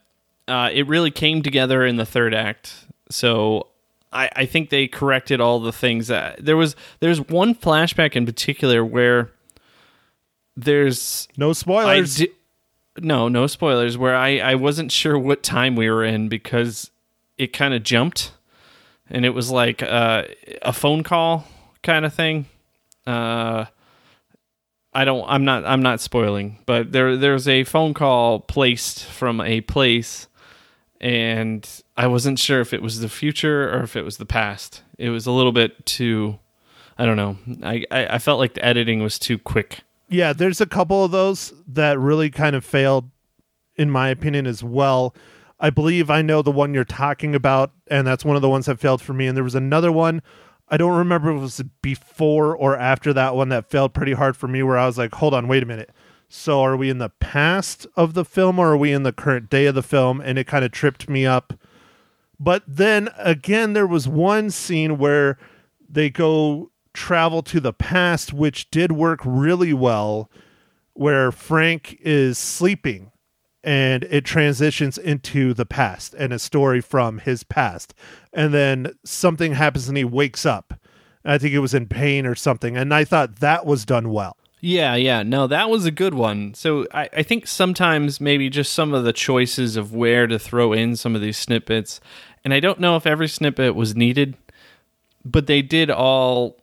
uh, 0.47 0.69
it 0.73 0.87
really 0.87 1.11
came 1.11 1.41
together 1.41 1.85
in 1.85 1.97
the 1.97 2.05
third 2.05 2.33
act. 2.33 2.85
So 3.09 3.67
I, 4.11 4.29
I 4.35 4.45
think 4.45 4.69
they 4.69 4.87
corrected 4.87 5.39
all 5.41 5.59
the 5.59 5.71
things 5.73 6.07
that 6.07 6.43
there 6.43 6.57
was. 6.57 6.75
There's 6.99 7.21
one 7.21 7.53
flashback 7.55 8.15
in 8.15 8.25
particular 8.25 8.83
where 8.85 9.31
there's 10.55 11.27
No 11.37 11.53
spoilers. 11.53 12.15
di- 12.17 12.29
no 12.99 13.27
no 13.27 13.45
spoilers 13.45 13.97
where 13.97 14.15
I 14.15 14.37
I 14.39 14.55
wasn't 14.55 14.91
sure 14.91 15.19
what 15.19 15.43
time 15.43 15.75
we 15.75 15.89
were 15.89 16.03
in 16.05 16.29
because 16.29 16.91
it 17.37 17.53
kind 17.53 17.73
of 17.73 17.83
jumped 17.83 18.31
and 19.09 19.25
it 19.25 19.31
was 19.31 19.51
like 19.51 19.83
uh, 19.83 20.23
a 20.61 20.73
phone 20.73 21.03
call 21.03 21.45
kind 21.83 22.05
of 22.05 22.13
thing. 22.13 22.45
Uh, 23.05 23.65
I 24.93 25.05
don't. 25.05 25.25
I'm 25.27 25.45
not. 25.45 25.65
I'm 25.65 25.81
not 25.81 25.99
spoiling, 25.99 26.59
but 26.65 26.91
there 26.91 27.17
there's 27.17 27.47
a 27.47 27.63
phone 27.65 27.93
call 27.93 28.39
placed 28.39 29.03
from 29.03 29.41
a 29.41 29.61
place, 29.61 30.27
and 31.01 31.67
I 31.97 32.07
wasn't 32.07 32.39
sure 32.39 32.61
if 32.61 32.73
it 32.73 32.81
was 32.81 32.99
the 33.01 33.09
future 33.09 33.69
or 33.71 33.83
if 33.83 33.95
it 33.95 34.03
was 34.03 34.17
the 34.17 34.25
past. 34.25 34.81
It 34.97 35.09
was 35.09 35.25
a 35.25 35.31
little 35.31 35.51
bit 35.51 35.85
too. 35.85 36.39
I 36.97 37.05
don't 37.05 37.17
know. 37.17 37.37
I 37.61 37.83
I, 37.91 38.07
I 38.15 38.17
felt 38.19 38.39
like 38.39 38.53
the 38.53 38.65
editing 38.65 39.03
was 39.03 39.19
too 39.19 39.37
quick. 39.37 39.81
yeah, 40.09 40.31
there's 40.33 40.61
a 40.61 40.65
couple 40.65 41.03
of 41.03 41.11
those 41.11 41.53
that 41.67 41.99
really 41.99 42.29
kind 42.29 42.55
of 42.55 42.63
failed, 42.63 43.09
in 43.75 43.91
my 43.91 44.09
opinion, 44.09 44.47
as 44.47 44.63
well. 44.63 45.13
I 45.59 45.69
believe 45.69 46.09
I 46.09 46.21
know 46.21 46.41
the 46.41 46.51
one 46.51 46.73
you're 46.73 46.83
talking 46.83 47.33
about, 47.33 47.71
and 47.87 48.05
that's 48.05 48.25
one 48.25 48.35
of 48.35 48.41
the 48.41 48.49
ones 48.49 48.65
that 48.65 48.79
failed 48.79 49.01
for 49.01 49.13
me. 49.13 49.27
And 49.27 49.37
there 49.37 49.43
was 49.43 49.55
another 49.55 49.91
one. 49.91 50.21
I 50.67 50.77
don't 50.77 50.97
remember 50.97 51.31
if 51.31 51.37
it 51.37 51.41
was 51.41 51.63
before 51.81 52.55
or 52.55 52.77
after 52.77 53.13
that 53.13 53.35
one 53.35 53.49
that 53.49 53.69
failed 53.69 53.93
pretty 53.93 54.13
hard 54.13 54.35
for 54.35 54.47
me, 54.47 54.63
where 54.63 54.77
I 54.77 54.85
was 54.85 54.97
like, 54.97 55.13
hold 55.13 55.33
on, 55.33 55.47
wait 55.47 55.63
a 55.63 55.67
minute. 55.67 55.91
So 56.27 56.61
are 56.61 56.75
we 56.75 56.89
in 56.89 56.97
the 56.97 57.09
past 57.09 57.87
of 57.95 58.13
the 58.13 58.25
film 58.25 58.59
or 58.59 58.71
are 58.71 58.77
we 58.77 58.91
in 58.91 59.03
the 59.03 59.13
current 59.13 59.49
day 59.49 59.67
of 59.67 59.75
the 59.75 59.83
film? 59.83 60.19
And 60.19 60.37
it 60.37 60.47
kind 60.47 60.65
of 60.65 60.71
tripped 60.71 61.07
me 61.07 61.25
up. 61.25 61.53
But 62.39 62.63
then 62.67 63.09
again, 63.17 63.73
there 63.73 63.87
was 63.87 64.07
one 64.07 64.49
scene 64.49 64.97
where 64.97 65.37
they 65.87 66.09
go 66.09 66.71
travel 66.93 67.43
to 67.43 67.59
the 67.59 67.73
past, 67.73 68.33
which 68.33 68.69
did 68.71 68.91
work 68.91 69.21
really 69.23 69.73
well, 69.73 70.29
where 70.93 71.31
Frank 71.31 71.97
is 72.01 72.37
sleeping 72.37 73.11
and 73.65 74.03
it 74.05 74.23
transitions 74.23 74.97
into 74.97 75.53
the 75.53 75.65
past 75.65 76.13
and 76.13 76.31
a 76.31 76.37
story 76.37 76.79
from 76.79 77.17
his 77.17 77.43
past. 77.43 77.95
And 78.31 78.53
then 78.53 78.93
something 79.03 79.53
happens 79.53 79.89
and 79.89 79.97
he 79.97 80.03
wakes 80.03 80.45
up. 80.45 80.75
I 81.25 81.39
think 81.39 81.55
it 81.55 81.59
was 81.59 81.73
in 81.73 81.87
pain 81.87 82.27
or 82.27 82.35
something. 82.35 82.77
And 82.77 82.93
I 82.93 83.03
thought 83.03 83.37
that 83.37 83.65
was 83.65 83.83
done 83.83 84.11
well. 84.11 84.37
Yeah, 84.61 84.93
yeah. 84.95 85.23
No, 85.23 85.47
that 85.47 85.69
was 85.69 85.85
a 85.85 85.91
good 85.91 86.13
one. 86.13 86.53
So 86.53 86.85
I, 86.93 87.09
I 87.11 87.23
think 87.23 87.47
sometimes 87.47 88.21
maybe 88.21 88.49
just 88.49 88.71
some 88.71 88.93
of 88.93 89.03
the 89.03 89.13
choices 89.13 89.75
of 89.75 89.93
where 89.93 90.27
to 90.27 90.37
throw 90.37 90.71
in 90.71 90.95
some 90.95 91.15
of 91.15 91.21
these 91.21 91.37
snippets, 91.37 91.99
and 92.43 92.53
I 92.53 92.59
don't 92.59 92.79
know 92.79 92.95
if 92.95 93.05
every 93.05 93.27
snippet 93.27 93.75
was 93.75 93.95
needed, 93.95 94.37
but 95.23 95.47
they 95.47 95.61
did 95.61 95.91
all 95.91 96.57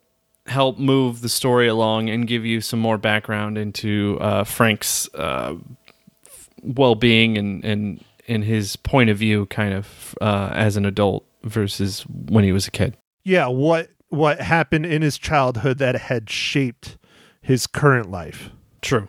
help 0.46 0.78
move 0.78 1.20
the 1.20 1.28
story 1.28 1.68
along 1.68 2.10
and 2.10 2.26
give 2.26 2.44
you 2.44 2.60
some 2.60 2.80
more 2.80 2.98
background 2.98 3.56
into 3.56 4.18
uh, 4.20 4.42
Frank's 4.42 5.12
uh, 5.14 5.54
well-being 6.62 7.36
and 7.36 7.64
and 7.64 8.04
and 8.28 8.44
his 8.44 8.76
point 8.76 9.10
of 9.10 9.18
view, 9.18 9.46
kind 9.46 9.74
of 9.74 10.14
uh, 10.20 10.50
as 10.54 10.76
an 10.76 10.86
adult 10.86 11.26
versus 11.42 12.02
when 12.02 12.44
he 12.44 12.52
was 12.52 12.66
a 12.66 12.70
kid. 12.70 12.96
Yeah, 13.24 13.48
what 13.48 13.90
what 14.08 14.40
happened 14.40 14.86
in 14.86 15.02
his 15.02 15.18
childhood 15.18 15.78
that 15.78 15.94
had 15.94 16.28
shaped 16.28 16.98
his 17.40 17.66
current 17.66 18.10
life. 18.10 18.50
True. 18.80 19.08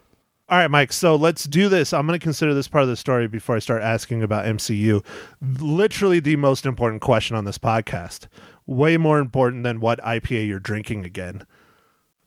All 0.50 0.58
right, 0.58 0.70
Mike. 0.70 0.94
So 0.94 1.16
let's 1.16 1.46
do 1.46 1.70
this. 1.70 1.94
I'm 1.94 2.06
going 2.06 2.20
to 2.20 2.24
consider 2.24 2.54
this 2.54 2.68
part 2.68 2.84
of 2.84 2.90
the 2.90 2.96
story 2.96 3.28
before 3.28 3.56
I 3.56 3.60
start 3.60 3.82
asking 3.82 4.24
about 4.24 4.46
MCU. 4.46 5.04
Literally 5.42 6.20
the 6.20 6.36
most 6.36 6.66
important 6.66 7.02
question 7.02 7.36
on 7.36 7.46
this 7.46 7.58
podcast. 7.58 8.28
Way 8.66 8.98
more 8.98 9.20
important 9.20 9.64
than 9.64 9.80
what 9.80 10.00
IPA 10.02 10.48
you're 10.48 10.60
drinking 10.60 11.06
again. 11.06 11.46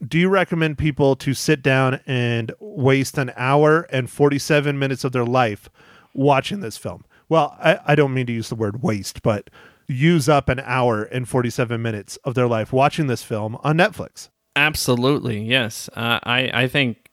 Do 0.05 0.19
you 0.19 0.29
recommend 0.29 0.77
people 0.79 1.17
to 1.17 1.33
sit 1.33 1.63
down 1.63 2.01
and 2.07 2.53
waste 2.61 3.17
an 3.17 3.33
hour 3.37 3.83
and 3.91 4.11
47 4.11 4.79
minutes 4.79 5.05
of 5.05 5.13
their 5.13 5.25
life 5.25 5.71
watching 6.13 6.61
this 6.61 6.77
film? 6.77 7.05
Well, 7.29 7.57
I, 7.59 7.79
I 7.87 7.95
don't 7.95 8.13
mean 8.13 8.27
to 8.27 8.33
use 8.33 8.51
the 8.51 8.55
word 8.55 8.83
waste, 8.83 9.23
but 9.23 9.49
use 9.89 10.29
up 10.29 10.49
an 10.49 10.61
hour 10.61 11.05
and 11.05 11.29
47 11.29 11.81
minutes 11.81 12.17
of 12.19 12.35
their 12.35 12.47
life 12.47 12.73
watching 12.73 13.07
this 13.07 13.23
film 13.23 13.57
on 13.63 13.79
Netflix. 13.79 14.29
Absolutely, 14.55 15.41
yes. 15.43 15.89
Uh, 15.95 16.19
I 16.23 16.51
I 16.53 16.69
think 16.69 17.11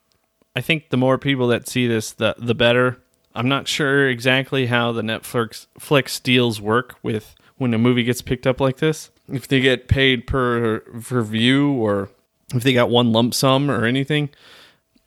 I 0.55 0.61
think 0.61 0.89
the 0.89 0.97
more 0.97 1.17
people 1.17 1.47
that 1.47 1.67
see 1.67 1.87
this, 1.87 2.11
the 2.11 2.35
the 2.37 2.55
better. 2.55 2.99
I'm 3.35 3.49
not 3.49 3.67
sure 3.67 4.07
exactly 4.07 4.67
how 4.67 4.91
the 4.91 5.01
Netflix 5.01 5.67
Flix 5.79 6.19
deals 6.19 6.61
work 6.61 6.95
with 7.01 7.35
when 7.57 7.73
a 7.73 7.77
movie 7.77 8.03
gets 8.03 8.21
picked 8.21 8.47
up 8.47 8.61
like 8.61 8.77
this. 8.77 9.09
If 9.27 9.47
they 9.47 9.59
get 9.59 9.87
paid 9.87 10.25
per 10.27 10.79
per 10.79 11.21
view 11.21 11.73
or 11.73 12.09
if 12.53 12.63
they 12.63 12.73
got 12.73 12.89
one 12.89 13.11
lump 13.11 13.33
sum 13.33 13.69
or 13.69 13.85
anything. 13.85 14.29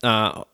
Uh, 0.03 0.45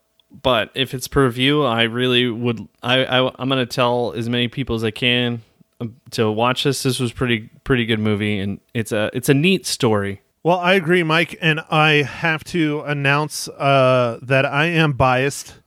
but 0.41 0.71
if 0.73 0.93
it's 0.93 1.07
per 1.07 1.29
view, 1.29 1.63
I 1.63 1.83
really 1.83 2.29
would. 2.29 2.67
I, 2.81 3.05
I 3.05 3.31
I'm 3.39 3.49
gonna 3.49 3.65
tell 3.65 4.13
as 4.13 4.29
many 4.29 4.47
people 4.47 4.75
as 4.75 4.83
I 4.83 4.91
can 4.91 5.41
um, 5.79 5.95
to 6.11 6.31
watch 6.31 6.63
this. 6.63 6.83
This 6.83 6.99
was 6.99 7.11
pretty 7.11 7.49
pretty 7.63 7.85
good 7.85 7.99
movie, 7.99 8.39
and 8.39 8.59
it's 8.73 8.91
a 8.91 9.11
it's 9.13 9.29
a 9.29 9.33
neat 9.33 9.65
story. 9.65 10.21
Well, 10.43 10.59
I 10.59 10.73
agree, 10.73 11.03
Mike, 11.03 11.37
and 11.41 11.61
I 11.69 12.01
have 12.01 12.43
to 12.45 12.81
announce 12.81 13.47
uh, 13.47 14.19
that 14.21 14.45
I 14.45 14.65
am 14.65 14.93
biased 14.93 15.59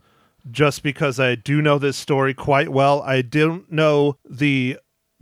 just 0.50 0.82
because 0.82 1.18
I 1.18 1.34
do 1.34 1.62
know 1.62 1.78
this 1.78 1.96
story 1.96 2.34
quite 2.34 2.68
well. 2.68 3.02
I 3.02 3.22
didn't 3.22 3.72
know 3.72 4.18
the 4.28 4.78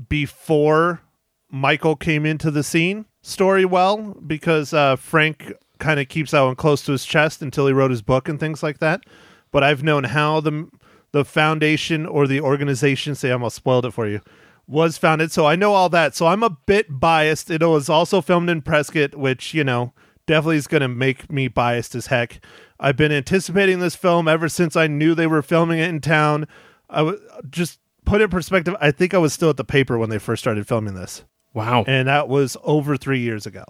before 0.08 1.02
Michael 1.50 1.94
came 1.96 2.26
into 2.26 2.50
the 2.50 2.64
scene 2.64 3.06
story 3.22 3.64
well 3.64 4.16
because 4.26 4.72
uh, 4.74 4.96
Frank 4.96 5.52
kind 5.84 6.00
of 6.00 6.08
keeps 6.08 6.30
that 6.30 6.40
one 6.40 6.56
close 6.56 6.82
to 6.86 6.92
his 6.92 7.04
chest 7.04 7.42
until 7.42 7.66
he 7.66 7.72
wrote 7.74 7.90
his 7.90 8.02
book 8.02 8.28
and 8.28 8.40
things 8.40 8.62
like 8.62 8.78
that. 8.78 9.04
But 9.52 9.62
I've 9.62 9.82
known 9.82 10.04
how 10.04 10.40
the 10.40 10.68
the 11.12 11.24
foundation 11.24 12.06
or 12.06 12.26
the 12.26 12.40
organization, 12.40 13.14
say 13.14 13.28
I 13.28 13.34
almost 13.34 13.56
spoiled 13.56 13.84
it 13.86 13.92
for 13.92 14.08
you, 14.08 14.20
was 14.66 14.96
founded. 14.98 15.30
So 15.30 15.46
I 15.46 15.54
know 15.56 15.74
all 15.74 15.88
that. 15.90 16.16
So 16.16 16.26
I'm 16.26 16.42
a 16.42 16.50
bit 16.66 16.86
biased. 16.98 17.50
It 17.50 17.62
was 17.62 17.88
also 17.88 18.20
filmed 18.20 18.50
in 18.50 18.62
Prescott, 18.62 19.14
which, 19.14 19.54
you 19.54 19.62
know, 19.62 19.92
definitely 20.26 20.56
is 20.56 20.66
going 20.66 20.80
to 20.80 20.88
make 20.88 21.30
me 21.30 21.46
biased 21.48 21.94
as 21.94 22.06
heck. 22.06 22.44
I've 22.80 22.96
been 22.96 23.12
anticipating 23.12 23.78
this 23.78 23.94
film 23.94 24.26
ever 24.26 24.48
since 24.48 24.74
I 24.74 24.88
knew 24.88 25.14
they 25.14 25.28
were 25.28 25.42
filming 25.42 25.78
it 25.78 25.88
in 25.88 26.00
town. 26.00 26.48
I 26.90 27.02
was 27.02 27.20
just 27.48 27.78
put 28.04 28.20
in 28.20 28.28
perspective. 28.28 28.74
I 28.80 28.90
think 28.90 29.14
I 29.14 29.18
was 29.18 29.32
still 29.32 29.50
at 29.50 29.56
the 29.56 29.64
paper 29.64 29.96
when 29.98 30.10
they 30.10 30.18
first 30.18 30.42
started 30.42 30.66
filming 30.66 30.94
this, 30.94 31.24
Wow. 31.52 31.84
and 31.86 32.08
that 32.08 32.28
was 32.28 32.56
over 32.64 32.96
three 32.96 33.20
years 33.20 33.46
ago. 33.46 33.64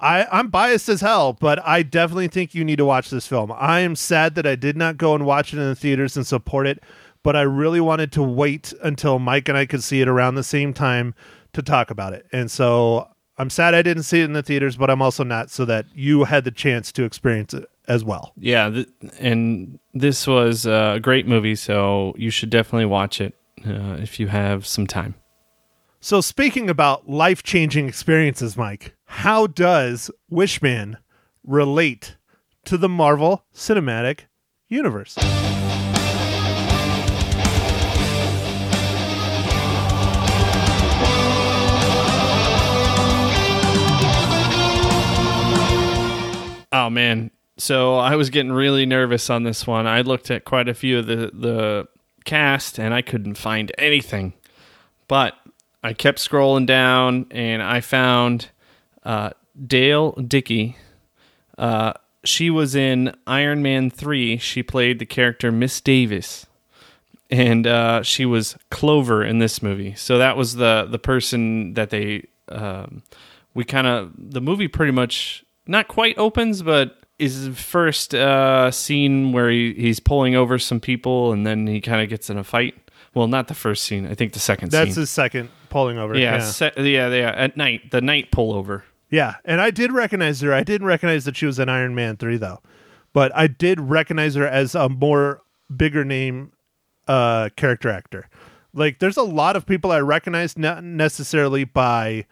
I, 0.00 0.26
I'm 0.32 0.48
biased 0.48 0.88
as 0.88 1.00
hell, 1.00 1.34
but 1.34 1.64
I 1.66 1.82
definitely 1.82 2.28
think 2.28 2.54
you 2.54 2.64
need 2.64 2.76
to 2.76 2.84
watch 2.84 3.10
this 3.10 3.26
film. 3.26 3.52
I 3.54 3.80
am 3.80 3.94
sad 3.94 4.34
that 4.34 4.46
I 4.46 4.56
did 4.56 4.76
not 4.76 4.96
go 4.96 5.14
and 5.14 5.26
watch 5.26 5.52
it 5.52 5.58
in 5.58 5.66
the 5.66 5.74
theaters 5.74 6.16
and 6.16 6.26
support 6.26 6.66
it, 6.66 6.82
but 7.22 7.36
I 7.36 7.42
really 7.42 7.80
wanted 7.80 8.10
to 8.12 8.22
wait 8.22 8.72
until 8.82 9.18
Mike 9.18 9.48
and 9.48 9.58
I 9.58 9.66
could 9.66 9.82
see 9.82 10.00
it 10.00 10.08
around 10.08 10.34
the 10.34 10.42
same 10.42 10.72
time 10.72 11.14
to 11.52 11.62
talk 11.62 11.90
about 11.90 12.14
it. 12.14 12.26
And 12.32 12.50
so 12.50 13.08
I'm 13.36 13.50
sad 13.50 13.74
I 13.74 13.82
didn't 13.82 14.04
see 14.04 14.20
it 14.20 14.24
in 14.24 14.32
the 14.32 14.42
theaters, 14.42 14.76
but 14.76 14.90
I'm 14.90 15.02
also 15.02 15.24
not 15.24 15.50
so 15.50 15.64
that 15.66 15.86
you 15.94 16.24
had 16.24 16.44
the 16.44 16.50
chance 16.50 16.92
to 16.92 17.04
experience 17.04 17.52
it 17.54 17.66
as 17.88 18.04
well. 18.04 18.32
Yeah, 18.36 18.70
th- 18.70 18.88
and 19.18 19.78
this 19.92 20.26
was 20.26 20.66
a 20.66 20.98
great 21.02 21.26
movie, 21.26 21.56
so 21.56 22.14
you 22.16 22.30
should 22.30 22.50
definitely 22.50 22.86
watch 22.86 23.20
it 23.20 23.34
uh, 23.66 23.96
if 24.00 24.20
you 24.20 24.28
have 24.28 24.66
some 24.66 24.86
time. 24.86 25.14
So, 26.02 26.22
speaking 26.22 26.70
about 26.70 27.10
life 27.10 27.42
changing 27.42 27.86
experiences, 27.86 28.56
Mike, 28.56 28.94
how 29.10 29.48
does 29.48 30.08
Wishman 30.30 30.96
relate 31.42 32.16
to 32.64 32.78
the 32.78 32.88
Marvel 32.88 33.44
Cinematic 33.52 34.20
Universe. 34.68 35.18
Oh 46.72 46.88
man. 46.88 47.32
So 47.58 47.96
I 47.96 48.14
was 48.14 48.30
getting 48.30 48.52
really 48.52 48.86
nervous 48.86 49.28
on 49.28 49.42
this 49.42 49.66
one. 49.66 49.88
I 49.88 50.02
looked 50.02 50.30
at 50.30 50.44
quite 50.44 50.68
a 50.68 50.74
few 50.74 51.00
of 51.00 51.06
the 51.06 51.32
the 51.34 51.88
cast 52.24 52.78
and 52.78 52.94
I 52.94 53.02
couldn't 53.02 53.34
find 53.34 53.72
anything. 53.76 54.34
But 55.08 55.34
I 55.82 55.94
kept 55.94 56.18
scrolling 56.20 56.64
down 56.64 57.26
and 57.32 57.60
I 57.60 57.80
found 57.80 58.50
uh, 59.04 59.30
Dale 59.66 60.12
Dickey. 60.12 60.76
Uh, 61.58 61.92
she 62.24 62.50
was 62.50 62.74
in 62.74 63.14
Iron 63.26 63.62
Man 63.62 63.90
3. 63.90 64.38
She 64.38 64.62
played 64.62 64.98
the 64.98 65.06
character 65.06 65.50
Miss 65.50 65.80
Davis. 65.80 66.46
And 67.30 67.66
uh, 67.66 68.02
she 68.02 68.26
was 68.26 68.56
Clover 68.70 69.24
in 69.24 69.38
this 69.38 69.62
movie. 69.62 69.94
So 69.94 70.18
that 70.18 70.36
was 70.36 70.56
the 70.56 70.88
the 70.90 70.98
person 70.98 71.74
that 71.74 71.90
they 71.90 72.26
um, 72.48 73.04
we 73.54 73.64
kind 73.64 73.86
of 73.86 74.12
the 74.16 74.40
movie 74.40 74.66
pretty 74.66 74.90
much 74.90 75.44
not 75.64 75.86
quite 75.86 76.18
opens, 76.18 76.62
but 76.62 77.00
is 77.20 77.44
the 77.46 77.54
first 77.54 78.14
uh, 78.14 78.70
scene 78.70 79.32
where 79.32 79.50
he, 79.50 79.74
he's 79.74 80.00
pulling 80.00 80.34
over 80.34 80.58
some 80.58 80.80
people 80.80 81.32
and 81.32 81.46
then 81.46 81.66
he 81.66 81.80
kind 81.80 82.02
of 82.02 82.08
gets 82.08 82.30
in 82.30 82.38
a 82.38 82.42
fight. 82.42 82.74
Well, 83.14 83.28
not 83.28 83.48
the 83.48 83.54
first 83.54 83.84
scene. 83.84 84.06
I 84.06 84.14
think 84.14 84.32
the 84.32 84.38
second 84.40 84.70
That's 84.70 84.80
scene. 84.80 84.88
That's 84.88 84.96
his 84.96 85.10
second 85.10 85.50
pulling 85.68 85.98
over. 85.98 86.16
yeah, 86.16 86.36
yeah. 86.36 86.40
se- 86.40 86.72
yeah, 86.78 87.08
yeah. 87.08 87.32
At 87.36 87.56
night, 87.56 87.90
the 87.90 88.00
night 88.00 88.30
pullover. 88.32 88.82
Yeah, 89.10 89.36
and 89.44 89.60
I 89.60 89.70
did 89.70 89.92
recognize 89.92 90.40
her. 90.40 90.52
I 90.54 90.62
didn't 90.62 90.86
recognize 90.86 91.24
that 91.24 91.36
she 91.36 91.46
was 91.46 91.58
in 91.58 91.68
Iron 91.68 91.94
Man 91.94 92.16
3 92.16 92.36
though. 92.36 92.60
But 93.12 93.34
I 93.34 93.48
did 93.48 93.80
recognize 93.80 94.36
her 94.36 94.46
as 94.46 94.74
a 94.74 94.88
more 94.88 95.42
bigger 95.74 96.04
name 96.04 96.52
uh 97.08 97.48
character 97.56 97.88
actor. 97.88 98.28
Like 98.72 99.00
there's 99.00 99.16
a 99.16 99.22
lot 99.22 99.56
of 99.56 99.66
people 99.66 99.90
I 99.90 99.98
recognize 99.98 100.56
not 100.56 100.84
necessarily 100.84 101.64
by 101.64 102.26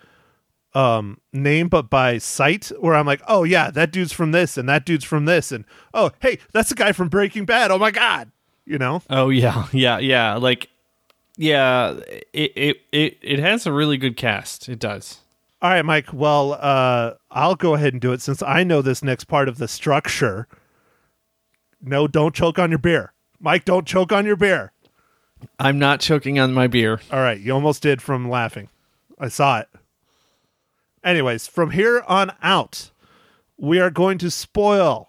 um 0.74 1.20
name 1.32 1.68
but 1.68 1.90
by 1.90 2.18
sight 2.18 2.70
where 2.78 2.94
I'm 2.94 3.06
like, 3.06 3.22
"Oh 3.26 3.42
yeah, 3.42 3.70
that 3.72 3.90
dude's 3.90 4.12
from 4.12 4.30
this 4.30 4.56
and 4.56 4.68
that 4.68 4.86
dude's 4.86 5.04
from 5.04 5.24
this 5.24 5.50
and 5.50 5.64
oh, 5.92 6.12
hey, 6.20 6.38
that's 6.52 6.68
the 6.68 6.74
guy 6.76 6.92
from 6.92 7.08
Breaking 7.08 7.44
Bad. 7.44 7.70
Oh 7.72 7.78
my 7.78 7.90
god." 7.90 8.30
You 8.64 8.78
know? 8.78 9.02
Oh 9.10 9.30
yeah, 9.30 9.66
yeah, 9.72 9.98
yeah. 9.98 10.34
Like, 10.34 10.68
yeah, 11.36 11.98
it 12.32 12.52
it 12.54 12.76
it, 12.92 13.18
it 13.20 13.38
has 13.40 13.66
a 13.66 13.72
really 13.72 13.96
good 13.96 14.16
cast. 14.16 14.68
It 14.68 14.78
does. 14.78 15.22
All 15.60 15.70
right, 15.70 15.84
Mike. 15.84 16.12
Well, 16.12 16.56
uh, 16.60 17.14
I'll 17.30 17.56
go 17.56 17.74
ahead 17.74 17.92
and 17.92 18.00
do 18.00 18.12
it 18.12 18.22
since 18.22 18.42
I 18.42 18.62
know 18.62 18.80
this 18.80 19.02
next 19.02 19.24
part 19.24 19.48
of 19.48 19.58
the 19.58 19.66
structure. 19.66 20.46
No, 21.80 22.06
don't 22.06 22.34
choke 22.34 22.58
on 22.58 22.70
your 22.70 22.78
beer. 22.78 23.12
Mike, 23.40 23.64
don't 23.64 23.86
choke 23.86 24.12
on 24.12 24.24
your 24.24 24.36
beer. 24.36 24.72
I'm 25.58 25.78
not 25.78 26.00
choking 26.00 26.38
on 26.38 26.54
my 26.54 26.66
beer. 26.66 27.00
All 27.10 27.20
right, 27.20 27.40
you 27.40 27.52
almost 27.52 27.82
did 27.82 28.00
from 28.00 28.28
laughing. 28.28 28.68
I 29.18 29.28
saw 29.28 29.60
it. 29.60 29.68
Anyways, 31.02 31.46
from 31.46 31.70
here 31.70 32.04
on 32.06 32.32
out, 32.42 32.90
we 33.56 33.80
are 33.80 33.90
going 33.90 34.18
to 34.18 34.30
spoil 34.30 35.08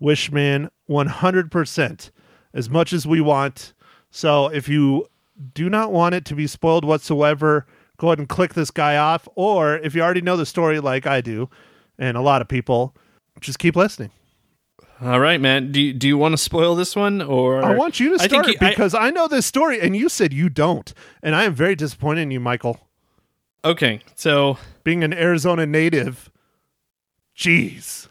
Wishman 0.00 0.70
100% 0.88 2.10
as 2.52 2.70
much 2.70 2.92
as 2.92 3.06
we 3.06 3.20
want. 3.20 3.72
So 4.10 4.48
if 4.48 4.68
you 4.68 5.08
do 5.54 5.68
not 5.68 5.92
want 5.92 6.14
it 6.14 6.24
to 6.26 6.34
be 6.34 6.46
spoiled 6.46 6.84
whatsoever, 6.84 7.66
go 7.96 8.08
ahead 8.08 8.18
and 8.18 8.28
click 8.28 8.54
this 8.54 8.70
guy 8.70 8.96
off. 8.96 9.28
Or 9.34 9.76
if 9.78 9.94
you 9.94 10.02
already 10.02 10.20
know 10.20 10.36
the 10.36 10.46
story 10.46 10.80
like 10.80 11.06
I 11.06 11.20
do, 11.20 11.48
and 11.98 12.16
a 12.16 12.20
lot 12.20 12.40
of 12.42 12.48
people, 12.48 12.94
just 13.40 13.58
keep 13.58 13.76
listening. 13.76 14.10
All 15.00 15.18
right, 15.20 15.40
man. 15.40 15.72
Do 15.72 15.80
you, 15.80 15.92
do 15.92 16.06
you 16.08 16.16
want 16.16 16.32
to 16.32 16.36
spoil 16.38 16.74
this 16.76 16.94
one 16.96 17.20
or 17.20 17.62
I 17.64 17.74
want 17.74 17.98
you 18.00 18.16
to 18.16 18.22
I 18.22 18.26
start 18.26 18.46
you- 18.46 18.54
I- 18.60 18.70
because 18.70 18.94
I 18.94 19.10
know 19.10 19.26
this 19.28 19.44
story 19.44 19.80
and 19.80 19.96
you 19.96 20.08
said 20.08 20.32
you 20.32 20.48
don't. 20.48 20.94
And 21.22 21.34
I 21.34 21.44
am 21.44 21.54
very 21.54 21.74
disappointed 21.74 22.22
in 22.22 22.30
you, 22.30 22.40
Michael. 22.40 22.80
okay, 23.64 24.00
so 24.14 24.56
Being 24.84 25.02
an 25.02 25.12
Arizona 25.12 25.66
native. 25.66 26.30
Jeez. 27.36 28.06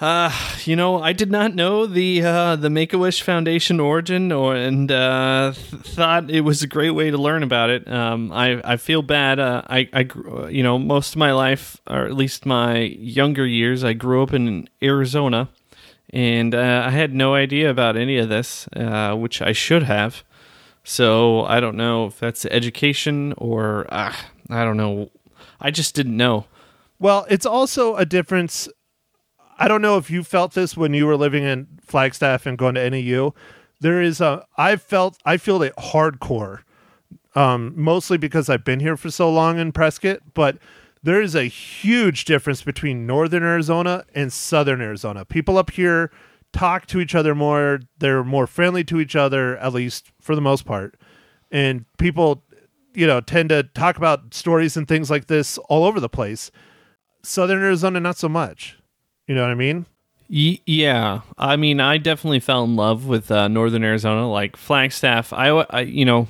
Uh, 0.00 0.32
you 0.64 0.76
know, 0.76 1.02
I 1.02 1.12
did 1.12 1.30
not 1.30 1.54
know 1.54 1.84
the 1.84 2.22
uh, 2.22 2.56
the 2.56 2.70
Make 2.70 2.94
a 2.94 2.98
Wish 2.98 3.20
Foundation 3.20 3.80
origin, 3.80 4.32
or 4.32 4.56
and 4.56 4.90
uh, 4.90 5.52
th- 5.54 5.82
thought 5.82 6.30
it 6.30 6.40
was 6.40 6.62
a 6.62 6.66
great 6.66 6.92
way 6.92 7.10
to 7.10 7.18
learn 7.18 7.42
about 7.42 7.68
it. 7.68 7.86
Um, 7.86 8.32
I 8.32 8.62
I 8.64 8.76
feel 8.78 9.02
bad. 9.02 9.38
Uh, 9.38 9.60
I 9.68 9.90
I 9.92 10.48
you 10.48 10.62
know 10.62 10.78
most 10.78 11.14
of 11.14 11.18
my 11.18 11.32
life, 11.32 11.78
or 11.86 12.06
at 12.06 12.14
least 12.14 12.46
my 12.46 12.78
younger 12.78 13.44
years, 13.44 13.84
I 13.84 13.92
grew 13.92 14.22
up 14.22 14.32
in 14.32 14.70
Arizona, 14.82 15.50
and 16.08 16.54
uh, 16.54 16.84
I 16.86 16.90
had 16.90 17.12
no 17.14 17.34
idea 17.34 17.68
about 17.68 17.98
any 17.98 18.16
of 18.16 18.30
this, 18.30 18.68
uh, 18.74 19.14
which 19.14 19.42
I 19.42 19.52
should 19.52 19.82
have. 19.82 20.24
So 20.82 21.44
I 21.44 21.60
don't 21.60 21.76
know 21.76 22.06
if 22.06 22.18
that's 22.18 22.46
education 22.46 23.34
or 23.36 23.86
uh, 23.92 24.14
I 24.48 24.64
don't 24.64 24.78
know. 24.78 25.10
I 25.60 25.70
just 25.70 25.94
didn't 25.94 26.16
know. 26.16 26.46
Well, 26.98 27.26
it's 27.28 27.46
also 27.46 27.96
a 27.96 28.06
difference. 28.06 28.66
I 29.60 29.68
don't 29.68 29.82
know 29.82 29.98
if 29.98 30.10
you 30.10 30.24
felt 30.24 30.54
this 30.54 30.74
when 30.74 30.94
you 30.94 31.06
were 31.06 31.18
living 31.18 31.44
in 31.44 31.66
Flagstaff 31.82 32.46
and 32.46 32.56
going 32.56 32.76
to 32.76 32.90
NAU. 32.90 33.34
There 33.78 34.00
is 34.00 34.18
a 34.20 34.46
I 34.56 34.76
felt 34.76 35.18
I 35.26 35.36
feel 35.36 35.62
it 35.62 35.76
hardcore. 35.76 36.62
Um, 37.34 37.74
mostly 37.76 38.16
because 38.16 38.48
I've 38.48 38.64
been 38.64 38.80
here 38.80 38.96
for 38.96 39.10
so 39.10 39.30
long 39.30 39.58
in 39.58 39.70
Prescott, 39.70 40.20
but 40.34 40.56
there 41.02 41.20
is 41.20 41.36
a 41.36 41.44
huge 41.44 42.24
difference 42.24 42.62
between 42.62 43.06
northern 43.06 43.44
Arizona 43.44 44.04
and 44.14 44.32
southern 44.32 44.80
Arizona. 44.80 45.24
People 45.24 45.56
up 45.56 45.70
here 45.70 46.10
talk 46.52 46.86
to 46.86 46.98
each 46.98 47.14
other 47.14 47.34
more, 47.34 47.80
they're 47.98 48.24
more 48.24 48.48
friendly 48.48 48.82
to 48.84 48.98
each 48.98 49.14
other, 49.14 49.56
at 49.58 49.72
least 49.72 50.10
for 50.20 50.34
the 50.34 50.40
most 50.40 50.64
part. 50.66 50.98
And 51.52 51.84
people, 51.98 52.42
you 52.94 53.06
know, 53.06 53.20
tend 53.20 53.50
to 53.50 53.62
talk 53.62 53.96
about 53.96 54.34
stories 54.34 54.76
and 54.76 54.88
things 54.88 55.08
like 55.08 55.28
this 55.28 55.56
all 55.68 55.84
over 55.84 56.00
the 56.00 56.08
place. 56.08 56.50
Southern 57.22 57.62
Arizona, 57.62 58.00
not 58.00 58.16
so 58.16 58.28
much. 58.28 58.79
You 59.30 59.36
know 59.36 59.42
what 59.42 59.52
I 59.52 59.54
mean? 59.54 59.86
Y- 60.28 60.58
yeah, 60.66 61.20
I 61.38 61.54
mean, 61.54 61.78
I 61.78 61.98
definitely 61.98 62.40
fell 62.40 62.64
in 62.64 62.74
love 62.74 63.06
with 63.06 63.30
uh, 63.30 63.46
Northern 63.46 63.84
Arizona, 63.84 64.28
like 64.28 64.56
Flagstaff. 64.56 65.32
I, 65.32 65.50
I 65.50 65.82
you 65.82 66.04
know, 66.04 66.26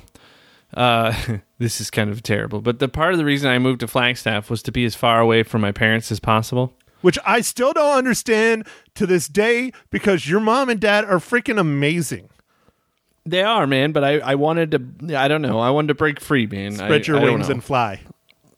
uh, 0.75 1.11
this 1.57 1.81
is 1.81 1.89
kind 1.89 2.11
of 2.11 2.21
terrible, 2.21 2.61
but 2.61 2.77
the 2.77 2.87
part 2.87 3.13
of 3.13 3.17
the 3.17 3.25
reason 3.25 3.49
I 3.49 3.57
moved 3.57 3.79
to 3.79 3.87
Flagstaff 3.87 4.51
was 4.51 4.61
to 4.61 4.71
be 4.71 4.85
as 4.85 4.93
far 4.93 5.19
away 5.19 5.41
from 5.41 5.61
my 5.61 5.71
parents 5.71 6.11
as 6.11 6.19
possible. 6.19 6.75
Which 7.01 7.17
I 7.25 7.41
still 7.41 7.73
don't 7.73 7.97
understand 7.97 8.67
to 8.93 9.07
this 9.07 9.27
day 9.27 9.71
because 9.89 10.29
your 10.29 10.39
mom 10.39 10.69
and 10.69 10.79
dad 10.79 11.03
are 11.03 11.17
freaking 11.17 11.59
amazing. 11.59 12.29
They 13.25 13.41
are, 13.41 13.65
man, 13.65 13.93
but 13.93 14.03
I, 14.03 14.19
I 14.19 14.35
wanted 14.35 14.71
to, 14.73 15.17
I 15.19 15.27
don't 15.27 15.41
know, 15.41 15.57
I 15.57 15.71
wanted 15.71 15.87
to 15.87 15.95
break 15.95 16.19
free, 16.19 16.45
man. 16.45 16.73
Spread 16.73 17.01
I, 17.01 17.05
your 17.05 17.17
I 17.17 17.23
wings 17.23 17.49
and 17.49 17.63
fly. 17.63 18.01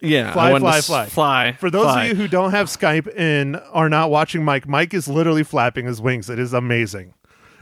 Yeah, 0.04 0.32
fly, 0.34 0.60
fly, 0.60 0.82
fly. 0.82 1.06
fly. 1.08 1.52
For 1.54 1.70
those 1.72 1.86
fly. 1.86 2.06
of 2.06 2.10
you 2.10 2.16
who 2.16 2.28
don't 2.28 2.52
have 2.52 2.68
Skype 2.68 3.12
and 3.18 3.60
are 3.72 3.90
not 3.90 4.10
watching 4.12 4.44
Mike, 4.46 4.68
Mike 4.68 4.94
is 4.94 5.08
literally 5.08 5.44
flapping 5.44 5.86
his 5.86 6.02
wings. 6.02 6.30
It 6.30 6.38
is 6.40 6.54
amazing. 6.54 7.14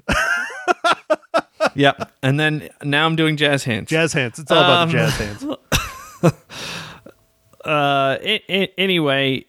yeah, 1.75 1.93
and 2.23 2.39
then 2.39 2.69
now 2.83 3.05
I'm 3.05 3.15
doing 3.15 3.37
jazz 3.37 3.63
hands. 3.63 3.89
Jazz 3.89 4.13
hands. 4.13 4.39
It's 4.39 4.51
all 4.51 4.57
about 4.59 4.89
the 4.89 4.97
Um, 4.99 5.09
jazz 5.09 5.17
hands. 5.17 5.45
uh 7.65 8.17
a- 8.21 8.43
a- 8.49 8.73
anyway 8.79 9.45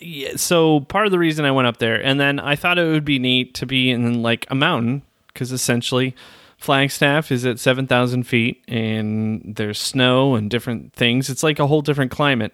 yeah, 0.00 0.36
so 0.36 0.80
part 0.80 1.04
of 1.06 1.12
the 1.12 1.18
reason 1.18 1.44
i 1.44 1.50
went 1.50 1.66
up 1.68 1.76
there 1.78 2.02
and 2.02 2.18
then 2.18 2.38
i 2.40 2.56
thought 2.56 2.78
it 2.78 2.86
would 2.86 3.04
be 3.04 3.18
neat 3.18 3.52
to 3.54 3.66
be 3.66 3.90
in 3.90 4.22
like 4.22 4.46
a 4.50 4.54
mountain 4.54 5.02
because 5.28 5.52
essentially 5.52 6.14
flagstaff 6.58 7.30
is 7.30 7.44
at 7.44 7.58
7000 7.58 8.24
feet 8.24 8.64
and 8.68 9.54
there's 9.56 9.78
snow 9.78 10.34
and 10.34 10.50
different 10.50 10.92
things. 10.92 11.28
It's 11.28 11.42
like 11.42 11.58
a 11.58 11.66
whole 11.66 11.82
different 11.82 12.10
climate. 12.10 12.52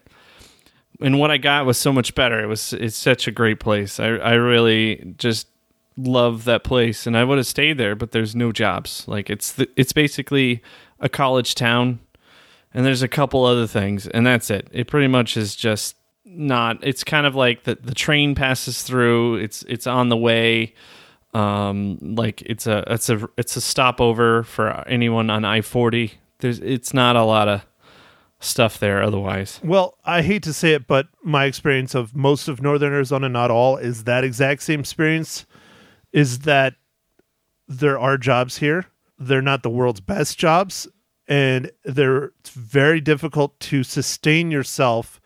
And 1.01 1.19
what 1.19 1.31
i 1.31 1.37
got 1.37 1.67
was 1.67 1.79
so 1.79 1.93
much 1.93 2.15
better. 2.15 2.43
It 2.43 2.47
was 2.47 2.73
it's 2.73 2.97
such 2.97 3.27
a 3.27 3.33
great 3.33 3.61
place. 3.61 3.99
I, 3.99 4.07
I 4.07 4.33
really 4.35 5.15
just 5.19 5.49
love 5.97 6.45
that 6.45 6.65
place. 6.65 7.07
And 7.07 7.17
i 7.17 7.25
would 7.25 7.39
have 7.39 7.47
stayed 7.47 7.79
there 7.79 7.95
but 7.95 8.13
there's 8.13 8.35
no 8.35 8.53
jobs. 8.53 9.07
Like 9.07 9.31
it's 9.31 9.53
the, 9.53 9.69
it's 9.77 9.93
basically 9.93 10.63
a 11.01 11.09
college 11.09 11.55
town 11.55 12.01
and 12.75 12.87
there's 12.87 13.03
a 13.03 13.09
couple 13.09 13.45
other 13.45 13.67
things 13.67 14.07
and 14.09 14.27
that's 14.27 14.51
it. 14.51 14.69
It 14.73 14.89
pretty 14.89 15.09
much 15.09 15.37
is 15.37 15.55
just 15.55 15.97
not 16.25 16.79
it's 16.83 17.05
kind 17.05 17.27
of 17.27 17.35
like 17.35 17.65
the, 17.65 17.77
the 17.77 17.95
train 17.95 18.35
passes 18.35 18.83
through. 18.83 19.37
It's 19.37 19.63
it's 19.65 19.87
on 19.87 20.09
the 20.09 20.17
way 20.17 20.75
um 21.35 21.99
like 22.01 22.43
it's 22.43 22.67
a 22.67 22.85
it's 22.89 23.09
a 23.09 23.29
it's 23.37 23.57
a 23.57 23.61
stopover 23.61 24.43
for 24.43 24.87
anyone 24.87 25.31
on 25.31 25.45
i-40 25.45 26.13
there's 26.41 26.59
it's 26.61 26.93
not 26.93 27.17
a 27.17 27.25
lot 27.25 27.49
of 27.49 27.65
stuff 28.41 28.79
there 28.79 29.03
otherwise 29.03 29.61
Well, 29.63 29.97
I 30.05 30.23
hate 30.23 30.43
to 30.43 30.53
say 30.53 30.73
it, 30.73 30.87
but 30.89 31.07
my 31.23 31.45
experience 31.45 31.95
of 31.95 32.15
most 32.17 32.49
of 32.49 32.61
Northern 32.61 32.93
Arizona, 32.93 33.29
not 33.29 33.53
all, 33.53 33.77
is 33.77 34.03
that 34.05 34.25
exact 34.25 34.65
same 34.65 34.81
experience. 34.81 35.47
Is 36.13 36.41
that 36.41 36.75
there 37.69 37.99
are 37.99 38.19
jobs 38.19 38.59
here. 38.59 38.87
They're 39.17 39.41
not 39.43 39.63
the 39.63 39.71
world's 39.71 40.01
best 40.01 40.39
jobs, 40.39 40.89
and 41.29 41.71
they're 41.85 42.33
it's 42.41 42.51
very 42.51 43.01
difficult 43.01 43.59
to 43.61 43.85
sustain 43.85 44.51
yourself 44.51 45.21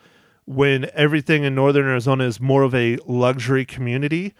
when 0.44 0.90
everything 0.92 1.42
in 1.44 1.54
Northern 1.54 1.86
Arizona 1.86 2.24
is 2.24 2.38
more 2.38 2.62
of 2.62 2.74
a 2.74 2.98
luxury 3.06 3.64
community 3.64 4.34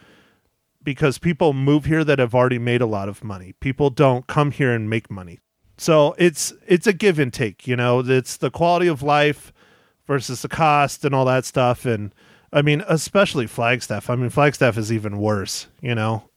because 0.87 1.19
people 1.19 1.53
move 1.53 1.85
here 1.85 2.05
that 2.05 2.21
have 2.21 2.33
already 2.33 2.61
made 2.61 2.81
a 2.81 2.87
lot 2.87 3.09
of 3.09 3.25
money. 3.25 3.53
People 3.59 3.91
don't 3.91 4.29
come 4.29 4.53
here 4.53 4.73
and 4.73 4.89
make 4.89 5.11
money. 5.11 5.41
So 5.77 6.15
it's 6.17 6.55
it's 6.67 6.87
a 6.87 6.93
give 6.93 7.19
and 7.19 7.35
take, 7.35 7.67
you 7.67 7.75
know. 7.75 7.99
It's 8.07 8.37
the 8.37 8.51
quality 8.51 8.87
of 8.87 9.03
life 9.03 9.53
versus 10.07 10.43
the 10.43 10.49
cost 10.49 11.05
and 11.05 11.13
all 11.13 11.25
that 11.25 11.45
stuff 11.45 11.85
and 11.85 12.15
I 12.53 12.63
mean, 12.63 12.85
especially 12.89 13.49
Flagstaff. 13.49 14.09
I 14.09 14.15
mean, 14.15 14.31
Flagstaff 14.31 14.79
is 14.79 14.93
even 14.93 15.19
worse, 15.19 15.67
you 15.83 15.95
know. 15.95 16.31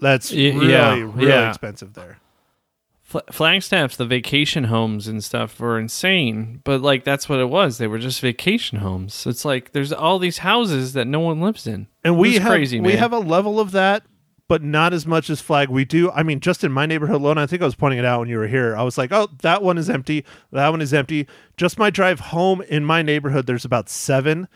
That's 0.00 0.30
really 0.30 0.70
yeah, 0.70 0.92
really 0.92 1.28
yeah. 1.28 1.48
expensive 1.48 1.94
there. 1.94 2.18
Fl- 3.14 3.30
Flagstaff's 3.30 3.96
the 3.96 4.06
vacation 4.06 4.64
homes 4.64 5.06
and 5.06 5.22
stuff 5.22 5.60
were 5.60 5.78
insane, 5.78 6.60
but 6.64 6.80
like 6.80 7.04
that's 7.04 7.28
what 7.28 7.38
it 7.38 7.48
was. 7.48 7.78
They 7.78 7.86
were 7.86 8.00
just 8.00 8.20
vacation 8.20 8.80
homes. 8.80 9.24
It's 9.24 9.44
like 9.44 9.70
there's 9.70 9.92
all 9.92 10.18
these 10.18 10.38
houses 10.38 10.94
that 10.94 11.06
no 11.06 11.20
one 11.20 11.40
lives 11.40 11.64
in. 11.64 11.86
And 12.02 12.18
we 12.18 12.38
have 12.38 12.50
crazy, 12.50 12.80
we 12.80 12.88
man. 12.88 12.98
have 12.98 13.12
a 13.12 13.20
level 13.20 13.60
of 13.60 13.70
that, 13.70 14.02
but 14.48 14.64
not 14.64 14.92
as 14.92 15.06
much 15.06 15.30
as 15.30 15.40
Flag. 15.40 15.68
We 15.68 15.84
do. 15.84 16.10
I 16.10 16.24
mean, 16.24 16.40
just 16.40 16.64
in 16.64 16.72
my 16.72 16.86
neighborhood 16.86 17.20
alone, 17.20 17.38
I 17.38 17.46
think 17.46 17.62
I 17.62 17.66
was 17.66 17.76
pointing 17.76 18.00
it 18.00 18.04
out 18.04 18.18
when 18.18 18.28
you 18.28 18.36
were 18.36 18.48
here. 18.48 18.74
I 18.74 18.82
was 18.82 18.98
like, 18.98 19.12
"Oh, 19.12 19.28
that 19.42 19.62
one 19.62 19.78
is 19.78 19.88
empty. 19.88 20.24
That 20.50 20.70
one 20.70 20.82
is 20.82 20.92
empty." 20.92 21.28
Just 21.56 21.78
my 21.78 21.90
drive 21.90 22.18
home 22.18 22.62
in 22.62 22.84
my 22.84 23.02
neighborhood, 23.02 23.46
there's 23.46 23.64
about 23.64 23.88
seven, 23.88 24.48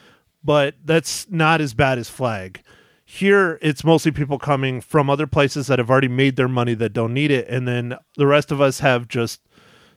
but 0.43 0.75
that's 0.85 1.31
not 1.31 1.61
as 1.61 1.75
bad 1.75 1.99
as 1.99 2.11
Flag. 2.11 2.61
Here, 3.11 3.59
it's 3.63 3.85
mostly 3.85 4.13
people 4.13 4.39
coming 4.39 4.83
from 4.83 5.09
other 5.09 5.27
places 5.27 5.67
that 5.69 5.79
have 5.79 5.89
already 5.89 6.09
made 6.09 6.37
their 6.37 6.47
money 6.47 6.75
that 6.75 6.93
don't 6.93 7.15
need 7.15 7.31
it, 7.31 7.49
and 7.49 7.67
then 7.67 7.97
the 8.17 8.27
rest 8.27 8.53
of 8.53 8.61
us 8.61 8.81
have 8.81 9.09
just 9.09 9.41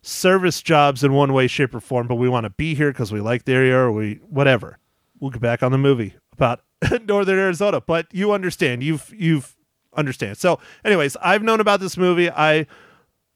service 0.01 0.61
jobs 0.61 1.03
in 1.03 1.11
one 1.11 1.33
way, 1.33 1.47
shape, 1.47 1.75
or 1.75 1.81
form. 1.81 2.07
But 2.07 2.15
we 2.15 2.29
want 2.29 2.45
to 2.45 2.51
be 2.51 2.73
here 2.73 2.89
because 2.89 3.11
we 3.11 3.19
like 3.19 3.43
the 3.43 3.51
area, 3.51 3.75
or 3.75 3.91
we 3.91 4.21
whatever. 4.29 4.79
We'll 5.19 5.29
get 5.29 5.41
back 5.41 5.61
on 5.61 5.73
the 5.73 5.77
movie 5.77 6.15
about 6.31 6.61
Northern 7.05 7.37
Arizona, 7.37 7.81
but 7.81 8.07
you 8.13 8.31
understand. 8.31 8.81
You've 8.81 9.13
you've 9.13 9.57
understand. 9.93 10.37
So, 10.37 10.61
anyways, 10.85 11.17
I've 11.17 11.43
known 11.43 11.59
about 11.59 11.81
this 11.81 11.97
movie. 11.97 12.31
I 12.31 12.65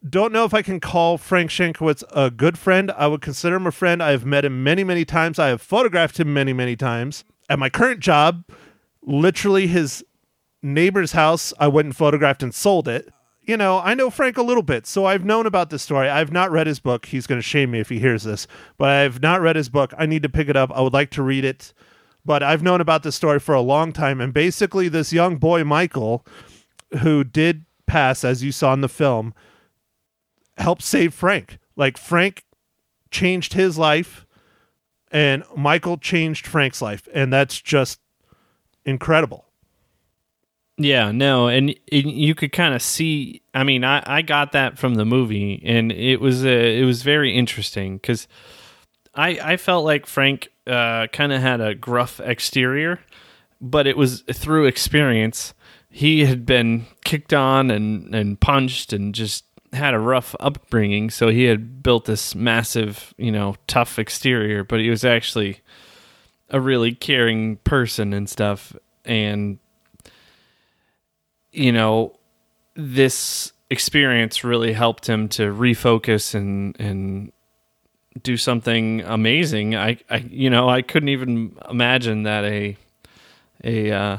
don't 0.09 0.31
know 0.31 0.45
if 0.45 0.53
I 0.53 0.61
can 0.61 0.79
call 0.79 1.17
Frank 1.17 1.51
Shankowitz 1.51 2.01
a 2.15 2.31
good 2.31 2.57
friend. 2.57 2.91
I 2.91 3.07
would 3.07 3.19
consider 3.19 3.57
him 3.57 3.67
a 3.67 3.73
friend. 3.73 4.01
I 4.01 4.11
have 4.11 4.25
met 4.25 4.45
him 4.45 4.63
many, 4.63 4.85
many 4.85 5.03
times. 5.03 5.37
I 5.37 5.49
have 5.49 5.61
photographed 5.61 6.17
him 6.17 6.33
many, 6.33 6.53
many 6.53 6.77
times. 6.77 7.25
At 7.49 7.59
my 7.59 7.69
current 7.69 7.99
job, 7.99 8.45
literally 9.05 9.67
his 9.67 10.03
neighbor's 10.61 11.11
house, 11.13 11.53
I 11.59 11.67
went 11.67 11.85
and 11.85 11.95
photographed 11.95 12.43
and 12.43 12.53
sold 12.53 12.87
it. 12.87 13.11
You 13.41 13.57
know, 13.57 13.79
I 13.79 13.93
know 13.93 14.09
Frank 14.09 14.37
a 14.37 14.41
little 14.41 14.63
bit, 14.63 14.87
so 14.87 15.05
I've 15.05 15.23
known 15.23 15.45
about 15.45 15.69
this 15.69 15.83
story. 15.83 16.09
I've 16.09 16.31
not 16.31 16.51
read 16.51 16.65
his 16.65 16.79
book. 16.79 17.05
He's 17.05 17.27
going 17.27 17.39
to 17.39 17.47
shame 17.47 17.71
me 17.71 17.79
if 17.79 17.89
he 17.89 17.99
hears 17.99 18.23
this, 18.23 18.47
but 18.77 18.89
I've 18.89 19.21
not 19.21 19.39
read 19.41 19.55
his 19.55 19.69
book. 19.69 19.93
I 19.97 20.07
need 20.07 20.23
to 20.23 20.29
pick 20.29 20.49
it 20.49 20.55
up. 20.55 20.71
I 20.73 20.81
would 20.81 20.93
like 20.93 21.11
to 21.11 21.21
read 21.21 21.45
it, 21.45 21.71
but 22.25 22.41
I've 22.41 22.63
known 22.63 22.81
about 22.81 23.03
this 23.03 23.15
story 23.15 23.39
for 23.39 23.53
a 23.53 23.61
long 23.61 23.93
time. 23.93 24.19
And 24.19 24.33
basically, 24.33 24.87
this 24.87 25.13
young 25.13 25.37
boy, 25.37 25.63
Michael, 25.63 26.25
who 27.01 27.23
did 27.23 27.65
pass, 27.85 28.23
as 28.23 28.43
you 28.43 28.51
saw 28.51 28.73
in 28.73 28.81
the 28.81 28.89
film, 28.89 29.35
helped 30.57 30.81
save 30.81 31.13
Frank. 31.13 31.59
Like, 31.75 31.99
Frank 31.99 32.45
changed 33.11 33.53
his 33.53 33.77
life, 33.77 34.25
and 35.11 35.43
Michael 35.55 35.97
changed 35.97 36.47
Frank's 36.47 36.81
life. 36.81 37.07
And 37.13 37.31
that's 37.31 37.61
just 37.61 37.99
incredible. 38.85 39.45
Yeah, 40.77 41.11
no, 41.11 41.47
and 41.47 41.69
it, 41.69 42.05
you 42.05 42.35
could 42.35 42.51
kind 42.51 42.73
of 42.75 42.81
see. 42.81 43.41
I 43.53 43.63
mean, 43.63 43.85
I, 43.85 44.03
I 44.05 44.21
got 44.21 44.51
that 44.51 44.77
from 44.77 44.95
the 44.95 45.05
movie, 45.05 45.61
and 45.65 45.91
it 45.91 46.19
was 46.19 46.45
uh, 46.45 46.49
it 46.49 46.83
was 46.83 47.01
very 47.01 47.33
interesting 47.33 47.95
because 47.97 48.27
I 49.13 49.39
I 49.41 49.57
felt 49.57 49.85
like 49.85 50.05
Frank 50.05 50.49
uh, 50.67 51.07
kind 51.07 51.31
of 51.31 51.41
had 51.41 51.61
a 51.61 51.75
gruff 51.75 52.19
exterior, 52.19 52.99
but 53.61 53.87
it 53.87 53.95
was 53.95 54.23
through 54.33 54.65
experience. 54.65 55.53
He 55.89 56.25
had 56.25 56.45
been 56.45 56.87
kicked 57.05 57.33
on 57.33 57.71
and 57.71 58.13
and 58.13 58.37
punched 58.37 58.91
and 58.91 59.15
just 59.15 59.45
had 59.71 59.93
a 59.93 59.99
rough 59.99 60.35
upbringing, 60.41 61.09
so 61.09 61.29
he 61.29 61.45
had 61.45 61.83
built 61.83 62.03
this 62.03 62.35
massive, 62.35 63.13
you 63.17 63.31
know, 63.31 63.55
tough 63.67 63.97
exterior. 63.97 64.65
But 64.65 64.81
he 64.81 64.89
was 64.89 65.05
actually 65.05 65.61
a 66.49 66.59
really 66.59 66.93
caring 66.93 67.57
person 67.57 68.13
and 68.13 68.29
stuff, 68.29 68.75
and 69.03 69.59
you 71.51 71.71
know, 71.71 72.17
this 72.75 73.53
experience 73.69 74.43
really 74.43 74.73
helped 74.73 75.07
him 75.07 75.27
to 75.29 75.53
refocus 75.53 76.35
and 76.35 76.79
and 76.79 77.31
do 78.21 78.37
something 78.37 79.01
amazing. 79.01 79.75
I, 79.75 79.97
I 80.09 80.17
you 80.17 80.49
know, 80.49 80.69
I 80.69 80.81
couldn't 80.81 81.09
even 81.09 81.57
imagine 81.69 82.23
that 82.23 82.43
a 82.43 82.77
a 83.63 83.91
uh, 83.91 84.17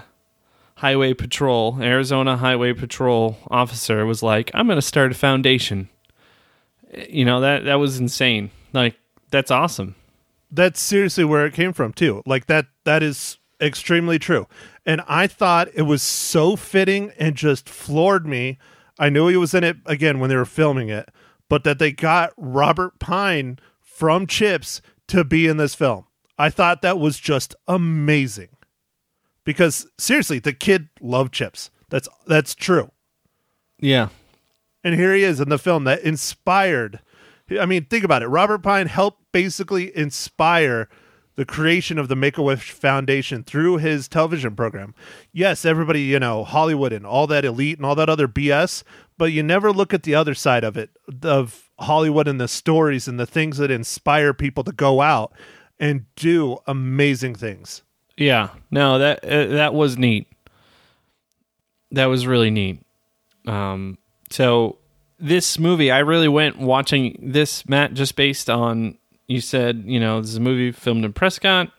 highway 0.76 1.14
patrol, 1.14 1.80
Arizona 1.80 2.36
highway 2.36 2.72
patrol 2.72 3.38
officer 3.48 4.04
was 4.06 4.22
like, 4.22 4.50
"I'm 4.54 4.66
going 4.66 4.76
to 4.78 4.82
start 4.82 5.12
a 5.12 5.14
foundation." 5.14 5.88
You 7.08 7.24
know, 7.24 7.40
that 7.40 7.64
that 7.64 7.76
was 7.76 7.98
insane. 7.98 8.50
Like 8.72 8.96
that's 9.30 9.50
awesome. 9.50 9.94
That's 10.50 10.80
seriously 10.80 11.24
where 11.24 11.46
it 11.46 11.54
came 11.54 11.72
from 11.72 11.92
too. 11.92 12.22
Like 12.26 12.46
that 12.46 12.66
that 12.84 13.02
is 13.02 13.38
extremely 13.60 14.18
true. 14.18 14.46
And 14.84 15.00
i 15.08 15.26
thought 15.26 15.68
it 15.74 15.82
was 15.82 16.02
so 16.02 16.56
fitting 16.56 17.12
and 17.18 17.34
just 17.34 17.68
floored 17.68 18.26
me. 18.26 18.58
I 18.98 19.08
knew 19.08 19.28
he 19.28 19.36
was 19.36 19.54
in 19.54 19.64
it 19.64 19.76
again 19.86 20.20
when 20.20 20.30
they 20.30 20.36
were 20.36 20.44
filming 20.44 20.88
it 20.88 21.08
but 21.48 21.64
that 21.64 21.78
they 21.78 21.92
got 21.92 22.32
robert 22.36 22.98
pine 22.98 23.58
from 23.80 24.26
chips 24.26 24.80
to 25.08 25.24
be 25.24 25.46
in 25.46 25.56
this 25.56 25.74
film. 25.74 26.04
I 26.38 26.50
thought 26.50 26.82
that 26.82 26.98
was 26.98 27.18
just 27.18 27.54
amazing. 27.68 28.48
Because 29.44 29.86
seriously 29.98 30.38
the 30.38 30.52
kid 30.52 30.88
loved 31.00 31.32
chips. 31.32 31.70
That's 31.88 32.08
that's 32.26 32.54
true. 32.54 32.90
Yeah. 33.78 34.08
and 34.82 34.94
here 34.94 35.14
he 35.14 35.22
is 35.22 35.40
in 35.40 35.48
the 35.48 35.58
film 35.58 35.84
that 35.84 36.00
inspired. 36.02 37.00
I 37.50 37.66
mean, 37.66 37.84
think 37.84 38.04
about 38.04 38.22
it. 38.22 38.28
Robert 38.28 38.58
Pine 38.58 38.86
helped 38.86 39.22
basically 39.32 39.96
inspire 39.96 40.88
the 41.36 41.44
creation 41.44 41.98
of 41.98 42.08
the 42.08 42.16
Make 42.16 42.38
a 42.38 42.42
Wish 42.42 42.70
Foundation 42.70 43.44
through 43.44 43.76
his 43.76 44.08
television 44.08 44.56
program. 44.56 44.94
Yes, 45.32 45.64
everybody, 45.64 46.02
you 46.02 46.18
know, 46.18 46.44
Hollywood 46.44 46.92
and 46.92 47.06
all 47.06 47.26
that 47.26 47.44
elite 47.44 47.76
and 47.76 47.86
all 47.86 47.94
that 47.94 48.08
other 48.08 48.26
BS, 48.26 48.82
but 49.18 49.32
you 49.32 49.42
never 49.42 49.70
look 49.70 49.94
at 49.94 50.02
the 50.02 50.14
other 50.14 50.34
side 50.34 50.64
of 50.64 50.76
it 50.76 50.90
of 51.22 51.70
Hollywood 51.78 52.26
and 52.26 52.40
the 52.40 52.48
stories 52.48 53.06
and 53.06 53.20
the 53.20 53.26
things 53.26 53.58
that 53.58 53.70
inspire 53.70 54.32
people 54.32 54.64
to 54.64 54.72
go 54.72 55.02
out 55.02 55.32
and 55.78 56.06
do 56.16 56.58
amazing 56.66 57.34
things. 57.34 57.82
Yeah, 58.16 58.48
no, 58.70 58.98
that 58.98 59.22
uh, 59.22 59.46
that 59.48 59.74
was 59.74 59.98
neat. 59.98 60.26
That 61.90 62.06
was 62.06 62.26
really 62.26 62.50
neat. 62.50 62.80
Um, 63.46 63.98
so 64.30 64.78
this 65.18 65.58
movie, 65.58 65.90
I 65.90 66.00
really 66.00 66.28
went 66.28 66.58
watching 66.58 67.18
this, 67.22 67.68
Matt, 67.68 67.94
just 67.94 68.16
based 68.16 68.50
on 68.50 68.98
you 69.28 69.40
said, 69.40 69.84
you 69.86 69.98
know, 69.98 70.20
this 70.20 70.30
is 70.30 70.36
a 70.36 70.40
movie 70.40 70.72
filmed 70.72 71.04
in 71.04 71.12
Prescott. 71.12 71.70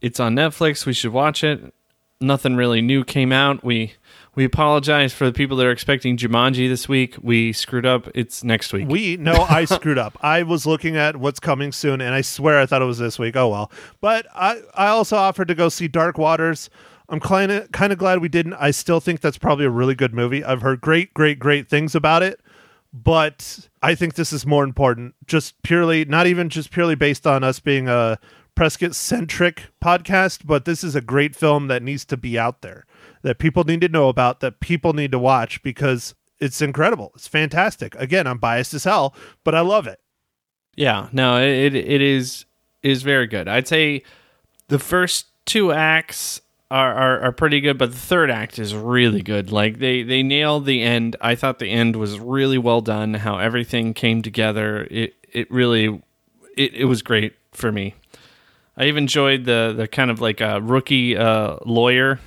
It's 0.00 0.20
on 0.20 0.34
Netflix. 0.34 0.86
We 0.86 0.92
should 0.92 1.12
watch 1.12 1.42
it. 1.42 1.74
Nothing 2.20 2.56
really 2.56 2.80
new 2.80 3.04
came 3.04 3.32
out. 3.32 3.64
We 3.64 3.94
we 4.34 4.44
apologize 4.44 5.12
for 5.12 5.24
the 5.24 5.32
people 5.32 5.56
that 5.56 5.66
are 5.66 5.70
expecting 5.70 6.16
Jumanji 6.16 6.68
this 6.68 6.88
week. 6.88 7.16
We 7.20 7.52
screwed 7.52 7.84
up. 7.84 8.08
It's 8.14 8.44
next 8.44 8.72
week. 8.72 8.88
We 8.88 9.16
no, 9.16 9.32
I 9.48 9.64
screwed 9.66 9.98
up. 9.98 10.16
I 10.22 10.42
was 10.42 10.66
looking 10.66 10.96
at 10.96 11.16
what's 11.16 11.40
coming 11.40 11.72
soon, 11.72 12.00
and 12.00 12.14
I 12.14 12.20
swear 12.20 12.60
I 12.60 12.66
thought 12.66 12.80
it 12.80 12.86
was 12.86 12.98
this 12.98 13.18
week. 13.18 13.36
Oh 13.36 13.48
well, 13.48 13.70
but 14.00 14.26
I 14.34 14.60
I 14.74 14.88
also 14.88 15.16
offered 15.16 15.48
to 15.48 15.54
go 15.54 15.68
see 15.68 15.88
Dark 15.88 16.16
Waters. 16.16 16.70
I'm 17.08 17.20
kind 17.20 17.52
of 17.52 17.70
kind 17.72 17.92
of 17.92 17.98
glad 17.98 18.20
we 18.20 18.28
didn't. 18.28 18.54
I 18.54 18.70
still 18.70 19.00
think 19.00 19.20
that's 19.20 19.38
probably 19.38 19.64
a 19.64 19.70
really 19.70 19.94
good 19.94 20.14
movie. 20.14 20.44
I've 20.44 20.62
heard 20.62 20.80
great, 20.80 21.14
great, 21.14 21.38
great 21.38 21.68
things 21.68 21.94
about 21.94 22.22
it, 22.22 22.40
but 22.92 23.68
I 23.82 23.94
think 23.94 24.14
this 24.14 24.32
is 24.32 24.44
more 24.44 24.64
important. 24.64 25.14
Just 25.26 25.62
purely, 25.62 26.04
not 26.04 26.26
even 26.26 26.48
just 26.48 26.70
purely 26.70 26.94
based 26.94 27.26
on 27.26 27.44
us 27.44 27.60
being 27.60 27.88
a 27.88 28.18
Prescott 28.56 28.94
centric 28.94 29.64
podcast, 29.82 30.46
but 30.46 30.64
this 30.64 30.82
is 30.82 30.96
a 30.96 31.00
great 31.00 31.36
film 31.36 31.68
that 31.68 31.82
needs 31.82 32.04
to 32.06 32.16
be 32.16 32.38
out 32.38 32.62
there 32.62 32.86
that 33.22 33.38
people 33.38 33.64
need 33.64 33.80
to 33.80 33.88
know 33.88 34.08
about, 34.08 34.40
that 34.40 34.60
people 34.60 34.92
need 34.92 35.12
to 35.12 35.18
watch 35.18 35.62
because 35.62 36.14
it's 36.40 36.62
incredible. 36.62 37.12
It's 37.14 37.28
fantastic. 37.28 37.94
Again, 37.96 38.26
I'm 38.26 38.38
biased 38.38 38.74
as 38.74 38.84
hell, 38.84 39.14
but 39.44 39.54
I 39.54 39.60
love 39.60 39.86
it. 39.86 40.00
Yeah, 40.76 41.08
no, 41.12 41.40
it 41.40 41.74
it 41.74 42.00
is 42.00 42.44
is 42.82 43.02
very 43.02 43.26
good. 43.26 43.48
I'd 43.48 43.66
say 43.66 44.02
the 44.68 44.78
first 44.78 45.26
two 45.44 45.72
acts 45.72 46.40
are, 46.70 46.92
are, 46.94 47.20
are 47.20 47.32
pretty 47.32 47.60
good, 47.60 47.78
but 47.78 47.90
the 47.92 47.96
third 47.98 48.30
act 48.30 48.58
is 48.58 48.74
really 48.74 49.22
good. 49.22 49.52
Like 49.52 49.78
they 49.78 50.02
they 50.02 50.22
nailed 50.22 50.66
the 50.66 50.82
end. 50.82 51.16
I 51.20 51.34
thought 51.34 51.58
the 51.58 51.70
end 51.70 51.96
was 51.96 52.18
really 52.18 52.58
well 52.58 52.80
done. 52.80 53.14
How 53.14 53.38
everything 53.38 53.94
came 53.94 54.22
together. 54.22 54.86
It 54.90 55.14
it 55.32 55.50
really 55.50 56.02
it, 56.56 56.74
it 56.74 56.84
was 56.86 57.02
great 57.02 57.34
for 57.52 57.70
me. 57.70 57.94
I 58.76 58.84
even 58.86 59.04
enjoyed 59.04 59.44
the 59.44 59.72
the 59.76 59.86
kind 59.88 60.10
of 60.10 60.20
like 60.20 60.40
a 60.40 60.60
rookie 60.60 61.16
uh, 61.16 61.56
lawyer 61.64 62.18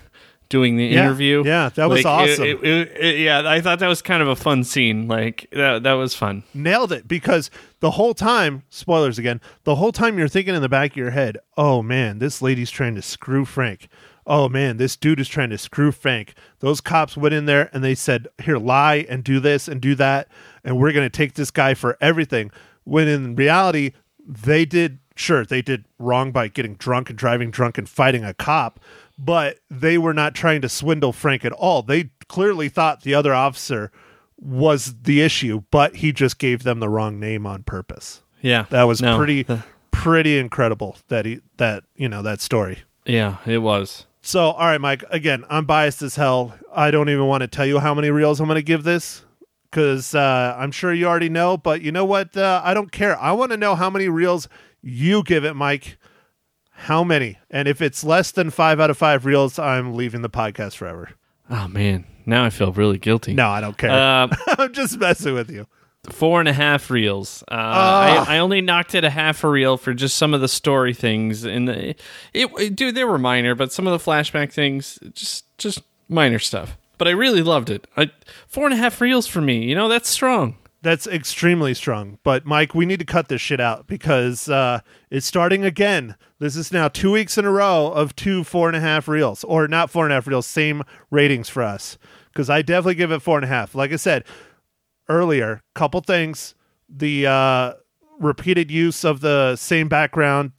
doing 0.47 0.77
the 0.77 0.85
Yeah, 0.85 1.03
interview. 1.03 1.43
yeah, 1.45 1.69
that 1.75 1.87
was 1.89 2.03
Like, 2.03 2.05
awesome. 2.29 2.45
it- 2.45 2.63
it- 2.63 3.19
yeah, 3.19 3.43
I 3.45 3.61
thought 3.61 3.77
that 3.79 3.87
was 3.87 4.01
kind 4.01 4.23
of 4.23 4.27
a 4.29 4.35
fun 4.35 4.63
scene. 4.63 5.07
Like 5.07 5.47
that 5.51 5.83
that 5.83 5.93
was 5.93 6.15
fun. 6.15 6.41
Nailed 6.55 6.91
it 6.91 7.07
because 7.07 7.51
the 7.81 7.91
whole 7.91 8.15
time, 8.15 8.63
spoilers 8.69 9.19
again, 9.19 9.41
the 9.65 9.75
whole 9.75 9.91
time 9.91 10.17
you're 10.17 10.27
thinking 10.27 10.55
in 10.55 10.61
the 10.63 10.69
back 10.69 10.91
of 10.91 10.97
your 10.97 11.11
head, 11.11 11.37
oh 11.57 11.83
man, 11.83 12.17
this 12.19 12.41
lady's 12.41 12.71
trying 12.71 12.95
to 12.95 13.01
screw 13.03 13.45
Frank. 13.45 13.89
Oh 14.29 14.47
man, 14.47 14.77
this 14.77 14.95
dude 14.95 15.19
is 15.19 15.27
trying 15.27 15.49
to 15.49 15.57
screw 15.57 15.91
Frank. 15.91 16.35
Those 16.59 16.79
cops 16.81 17.17
went 17.17 17.33
in 17.33 17.45
there 17.47 17.69
and 17.73 17.83
they 17.83 17.95
said, 17.95 18.27
here, 18.43 18.57
lie 18.59 19.05
and 19.09 19.23
do 19.23 19.39
this 19.39 19.67
and 19.67 19.81
do 19.81 19.95
that, 19.95 20.27
and 20.63 20.77
we're 20.77 20.91
going 20.93 21.05
to 21.05 21.09
take 21.09 21.33
this 21.33 21.49
guy 21.51 21.73
for 21.73 21.97
everything. 21.99 22.51
When 22.83 23.07
in 23.07 23.35
reality, 23.35 23.93
they 24.25 24.65
did, 24.65 24.99
sure, 25.15 25.43
they 25.45 25.61
did 25.63 25.85
wrong 25.97 26.31
by 26.31 26.47
getting 26.47 26.75
drunk 26.75 27.09
and 27.09 27.17
driving 27.17 27.49
drunk 27.49 27.77
and 27.79 27.89
fighting 27.89 28.23
a 28.23 28.33
cop, 28.35 28.79
but 29.17 29.57
they 29.69 29.97
were 29.97 30.13
not 30.13 30.35
trying 30.35 30.61
to 30.61 30.69
swindle 30.69 31.11
Frank 31.11 31.43
at 31.43 31.51
all. 31.51 31.81
They 31.81 32.11
clearly 32.27 32.69
thought 32.69 33.01
the 33.01 33.15
other 33.15 33.33
officer 33.33 33.91
was 34.37 34.95
the 35.01 35.21
issue, 35.21 35.63
but 35.71 35.97
he 35.97 36.11
just 36.13 36.37
gave 36.37 36.63
them 36.63 36.79
the 36.79 36.87
wrong 36.89 37.19
name 37.19 37.45
on 37.47 37.63
purpose. 37.63 38.21
Yeah, 38.41 38.65
That 38.69 38.83
was 38.83 39.01
No. 39.01 39.17
pretty 39.17 39.45
pretty 39.91 40.37
incredible 40.37 40.95
that 41.09 41.25
he 41.25 41.41
that 41.57 41.83
you 41.95 42.07
know 42.07 42.21
that 42.21 42.39
story. 42.39 42.79
Yeah, 43.05 43.37
it 43.45 43.57
was. 43.57 44.05
So, 44.21 44.51
all 44.51 44.67
right, 44.67 44.81
Mike. 44.81 45.03
Again, 45.09 45.45
I'm 45.49 45.65
biased 45.65 46.01
as 46.01 46.15
hell. 46.15 46.57
I 46.73 46.91
don't 46.91 47.09
even 47.09 47.25
want 47.25 47.41
to 47.41 47.47
tell 47.47 47.65
you 47.65 47.79
how 47.79 47.93
many 47.93 48.09
reels 48.09 48.39
I'm 48.39 48.47
going 48.47 48.55
to 48.55 48.61
give 48.61 48.83
this 48.83 49.23
because 49.69 50.13
uh, 50.13 50.55
I'm 50.57 50.71
sure 50.71 50.93
you 50.93 51.07
already 51.07 51.29
know. 51.29 51.57
But 51.57 51.81
you 51.81 51.91
know 51.91 52.05
what? 52.05 52.35
Uh, 52.35 52.61
I 52.63 52.73
don't 52.73 52.91
care. 52.91 53.17
I 53.19 53.31
want 53.31 53.51
to 53.51 53.57
know 53.57 53.75
how 53.75 53.89
many 53.89 54.09
reels 54.09 54.49
you 54.81 55.23
give 55.23 55.45
it, 55.45 55.55
Mike. 55.55 55.97
How 56.71 57.03
many? 57.03 57.37
And 57.49 57.67
if 57.67 57.81
it's 57.81 58.03
less 58.03 58.31
than 58.31 58.51
five 58.51 58.79
out 58.79 58.89
of 58.89 58.97
five 58.97 59.25
reels, 59.25 59.59
I'm 59.59 59.93
leaving 59.95 60.21
the 60.21 60.29
podcast 60.29 60.75
forever. 60.75 61.09
Oh 61.49 61.67
man, 61.67 62.05
now 62.25 62.45
I 62.45 62.49
feel 62.51 62.71
really 62.71 62.97
guilty. 62.97 63.33
No, 63.33 63.49
I 63.49 63.59
don't 63.59 63.77
care. 63.77 63.91
Uh, 63.91 64.27
I'm 64.57 64.71
just 64.71 64.97
messing 64.97 65.33
with 65.33 65.49
you. 65.49 65.67
Four 66.09 66.39
and 66.39 66.47
a 66.49 66.53
half 66.53 66.89
reels. 66.89 67.43
Uh, 67.43 67.55
Ah. 67.55 68.25
I, 68.29 68.35
I 68.35 68.39
only 68.39 68.61
knocked 68.61 68.95
it 68.95 69.03
a 69.03 69.09
half 69.09 69.43
a 69.43 69.49
reel 69.49 69.77
for 69.77 69.93
just 69.93 70.15
some 70.15 70.33
of 70.33 70.41
the 70.41 70.47
story 70.47 70.93
things, 70.93 71.43
and 71.43 71.67
the, 71.67 71.89
it, 72.33 72.49
it, 72.57 72.75
dude, 72.75 72.95
they 72.95 73.03
were 73.03 73.17
minor, 73.17 73.55
but 73.55 73.71
some 73.71 73.85
of 73.87 73.91
the 73.91 74.11
flashback 74.11 74.51
things, 74.51 74.97
just 75.13 75.45
just 75.57 75.81
minor 76.07 76.39
stuff. 76.39 76.77
But 76.97 77.07
I 77.07 77.11
really 77.11 77.41
loved 77.43 77.69
it. 77.69 77.87
I, 77.95 78.11
four 78.47 78.65
and 78.65 78.73
a 78.73 78.77
half 78.77 78.99
reels 79.01 79.27
for 79.27 79.41
me, 79.41 79.63
you 79.65 79.75
know, 79.75 79.87
that's 79.87 80.09
strong. 80.09 80.55
That's 80.81 81.07
extremely 81.07 81.73
strong. 81.73 82.19
But 82.23 82.45
Mike, 82.45 82.73
we 82.73 82.85
need 82.85 82.99
to 82.99 83.05
cut 83.05 83.27
this 83.27 83.41
shit 83.41 83.59
out 83.59 83.85
because 83.87 84.47
uh, 84.49 84.79
it's 85.09 85.25
starting 85.25 85.65
again. 85.65 86.15
This 86.39 86.55
is 86.55 86.71
now 86.71 86.87
two 86.87 87.11
weeks 87.11 87.37
in 87.37 87.43
a 87.43 87.51
row 87.51 87.87
of 87.91 88.15
two 88.15 88.45
four 88.45 88.67
and 88.69 88.77
a 88.77 88.79
half 88.79 89.09
reels, 89.09 89.43
or 89.43 89.67
not 89.67 89.89
four 89.89 90.05
and 90.05 90.13
a 90.13 90.15
half 90.15 90.27
reels, 90.27 90.45
same 90.45 90.83
ratings 91.11 91.49
for 91.49 91.63
us. 91.63 91.97
Because 92.31 92.49
I 92.49 92.61
definitely 92.61 92.95
give 92.95 93.11
it 93.11 93.21
four 93.21 93.37
and 93.37 93.43
a 93.43 93.49
half. 93.49 93.75
Like 93.75 93.91
I 93.91 93.97
said 93.97 94.23
earlier, 95.09 95.61
couple 95.75 95.99
things: 96.01 96.55
the 96.87 97.27
uh, 97.27 97.73
repeated 98.19 98.71
use 98.71 99.03
of 99.03 99.21
the 99.21 99.55
same 99.55 99.87
background. 99.89 100.51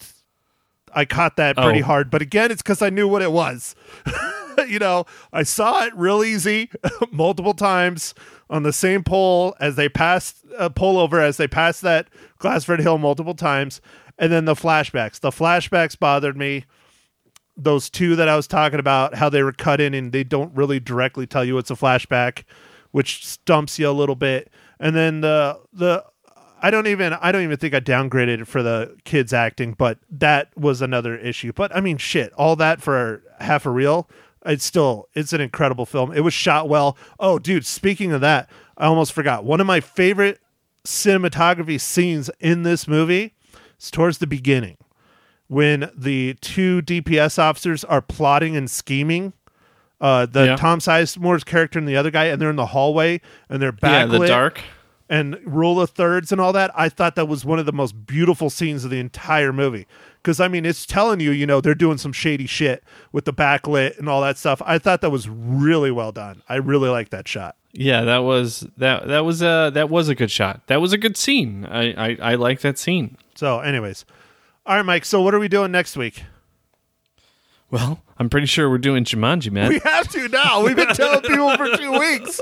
I 0.92 1.04
caught 1.04 1.36
that 1.36 1.56
pretty 1.56 1.82
Oh. 1.82 1.86
hard, 1.86 2.10
but 2.10 2.20
again, 2.20 2.50
it's 2.50 2.62
because 2.62 2.82
I 2.82 2.90
knew 2.90 3.06
what 3.06 3.22
it 3.22 3.30
was. 3.30 3.76
you 4.68 4.80
know, 4.80 5.04
I 5.32 5.44
saw 5.44 5.84
it 5.84 5.94
real 5.96 6.24
easy 6.24 6.68
multiple 7.12 7.54
times 7.54 8.12
on 8.50 8.64
the 8.64 8.72
same 8.72 9.04
pole 9.04 9.54
as 9.60 9.76
they 9.76 9.88
passed 9.88 10.38
uh, 10.58 10.68
pole 10.68 10.98
over 10.98 11.20
as 11.20 11.36
they 11.36 11.46
passed 11.46 11.82
that 11.82 12.08
Glassford 12.38 12.80
Hill 12.80 12.98
multiple 12.98 13.34
times, 13.36 13.80
and 14.18 14.32
then 14.32 14.46
the 14.46 14.54
flashbacks. 14.54 15.20
The 15.20 15.30
flashbacks 15.30 15.96
bothered 15.96 16.36
me. 16.36 16.64
Those 17.56 17.88
two 17.90 18.16
that 18.16 18.28
I 18.28 18.34
was 18.34 18.46
talking 18.48 18.80
about, 18.80 19.14
how 19.14 19.28
they 19.28 19.42
were 19.44 19.52
cut 19.52 19.80
in 19.80 19.94
and 19.94 20.10
they 20.12 20.24
don't 20.24 20.52
really 20.56 20.80
directly 20.80 21.26
tell 21.26 21.44
you 21.44 21.56
it's 21.58 21.70
a 21.70 21.74
flashback, 21.74 22.44
which 22.90 23.26
stumps 23.26 23.78
you 23.78 23.88
a 23.88 23.92
little 23.92 24.14
bit. 24.14 24.50
And 24.78 24.94
then 24.94 25.20
the 25.20 25.60
the 25.72 26.04
I 26.62 26.70
don't 26.70 26.86
even 26.86 27.14
I 27.14 27.32
don't 27.32 27.42
even 27.42 27.56
think 27.56 27.74
I 27.74 27.80
downgraded 27.80 28.40
it 28.40 28.46
for 28.46 28.62
the 28.62 28.96
kids 29.04 29.32
acting, 29.32 29.72
but 29.72 29.98
that 30.10 30.56
was 30.56 30.82
another 30.82 31.16
issue. 31.16 31.52
But 31.52 31.74
I 31.74 31.80
mean, 31.80 31.96
shit, 31.96 32.32
all 32.34 32.56
that 32.56 32.80
for 32.80 33.22
half 33.40 33.66
a 33.66 33.70
reel. 33.70 34.08
It's 34.44 34.64
still 34.64 35.08
it's 35.14 35.32
an 35.32 35.40
incredible 35.40 35.86
film. 35.86 36.12
It 36.12 36.20
was 36.20 36.34
shot 36.34 36.68
well. 36.68 36.96
Oh, 37.18 37.38
dude, 37.38 37.66
speaking 37.66 38.12
of 38.12 38.20
that, 38.22 38.50
I 38.76 38.86
almost 38.86 39.12
forgot. 39.12 39.44
One 39.44 39.60
of 39.60 39.66
my 39.66 39.80
favorite 39.80 40.40
cinematography 40.84 41.80
scenes 41.80 42.30
in 42.40 42.62
this 42.62 42.88
movie 42.88 43.34
is 43.78 43.90
towards 43.90 44.18
the 44.18 44.26
beginning 44.26 44.78
when 45.48 45.90
the 45.96 46.34
two 46.40 46.80
DPS 46.82 47.38
officers 47.38 47.84
are 47.84 48.00
plotting 48.00 48.56
and 48.56 48.70
scheming. 48.70 49.32
Uh, 50.00 50.26
the 50.26 50.46
Yeah. 50.46 50.56
Tom 50.56 50.78
Sizemore's 50.80 51.44
character 51.44 51.78
and 51.78 51.86
the 51.88 51.96
other 51.96 52.10
guy, 52.10 52.24
and 52.26 52.40
they're 52.40 52.50
in 52.50 52.56
the 52.56 52.66
hallway 52.66 53.20
and 53.48 53.60
they're 53.60 53.74
yeah, 53.82 54.06
backlit 54.06 54.20
the 54.20 54.26
dark. 54.26 54.60
and 55.08 55.38
rule 55.44 55.80
of 55.80 55.90
thirds 55.90 56.32
and 56.32 56.40
all 56.40 56.52
that. 56.54 56.70
I 56.74 56.88
thought 56.88 57.16
that 57.16 57.26
was 57.28 57.44
one 57.44 57.58
of 57.58 57.66
the 57.66 57.72
most 57.72 58.06
beautiful 58.06 58.48
scenes 58.48 58.84
of 58.84 58.90
the 58.90 58.98
entire 59.00 59.52
movie. 59.52 59.86
Because 60.22 60.40
I 60.40 60.48
mean, 60.48 60.64
it's 60.64 60.86
telling 60.86 61.20
you, 61.20 61.30
you 61.32 61.46
know, 61.46 61.60
they're 61.60 61.74
doing 61.74 61.98
some 61.98 62.12
shady 62.12 62.46
shit 62.46 62.82
with 63.12 63.24
the 63.26 63.32
backlit 63.32 63.98
and 63.98 64.08
all 64.08 64.20
that 64.22 64.38
stuff. 64.38 64.62
I 64.64 64.78
thought 64.78 65.00
that 65.02 65.10
was 65.10 65.28
really 65.28 65.90
well 65.90 66.12
done. 66.12 66.42
I 66.48 66.56
really 66.56 66.88
like 66.88 67.10
that 67.10 67.26
shot. 67.28 67.56
Yeah, 67.72 68.02
that 68.02 68.18
was 68.18 68.66
that 68.78 69.06
that 69.08 69.24
was 69.24 69.42
a 69.42 69.70
that 69.74 69.88
was 69.90 70.08
a 70.08 70.14
good 70.14 70.30
shot. 70.30 70.66
That 70.66 70.80
was 70.80 70.92
a 70.92 70.98
good 70.98 71.16
scene. 71.16 71.64
I 71.70 71.92
I, 71.92 72.16
I 72.20 72.34
like 72.34 72.60
that 72.60 72.78
scene. 72.78 73.16
So, 73.36 73.60
anyways, 73.60 74.04
all 74.66 74.76
right, 74.76 74.84
Mike. 74.84 75.04
So, 75.04 75.22
what 75.22 75.34
are 75.34 75.38
we 75.38 75.46
doing 75.48 75.70
next 75.70 75.96
week? 75.96 76.24
Well, 77.70 78.00
I'm 78.18 78.28
pretty 78.28 78.46
sure 78.48 78.68
we're 78.68 78.78
doing 78.78 79.04
Jumanji, 79.04 79.50
man. 79.50 79.68
We 79.68 79.78
have 79.84 80.08
to 80.08 80.28
now. 80.28 80.64
We've 80.64 80.74
been 80.76 80.88
telling 80.94 81.22
people 81.22 81.56
for 81.56 81.68
two 81.76 81.92
weeks. 81.98 82.40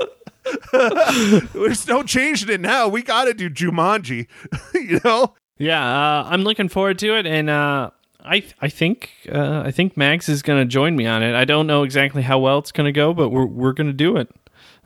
There's 1.53 1.87
no 1.87 2.03
changing 2.03 2.49
it 2.49 2.61
now. 2.61 2.87
We 2.87 3.01
got 3.03 3.25
to 3.25 3.33
do 3.33 3.49
Jumanji. 3.49 4.27
you 4.73 4.99
know. 5.03 5.35
Yeah, 5.57 5.83
uh, 5.85 6.23
I'm 6.29 6.43
looking 6.43 6.69
forward 6.69 6.97
to 6.99 7.15
it, 7.17 7.25
and 7.27 7.49
uh, 7.49 7.89
I 8.23 8.43
I 8.61 8.69
think 8.69 9.11
uh, 9.31 9.61
I 9.65 9.71
think 9.71 9.97
Mags 9.97 10.29
is 10.29 10.41
going 10.41 10.59
to 10.59 10.65
join 10.65 10.95
me 10.95 11.05
on 11.05 11.21
it. 11.21 11.35
I 11.35 11.43
don't 11.45 11.67
know 11.67 11.83
exactly 11.83 12.21
how 12.21 12.39
well 12.39 12.59
it's 12.59 12.71
going 12.71 12.85
to 12.85 12.91
go, 12.93 13.13
but 13.13 13.29
we're 13.29 13.45
we're 13.45 13.73
going 13.73 13.87
to 13.87 13.93
do 13.93 14.15
it. 14.17 14.29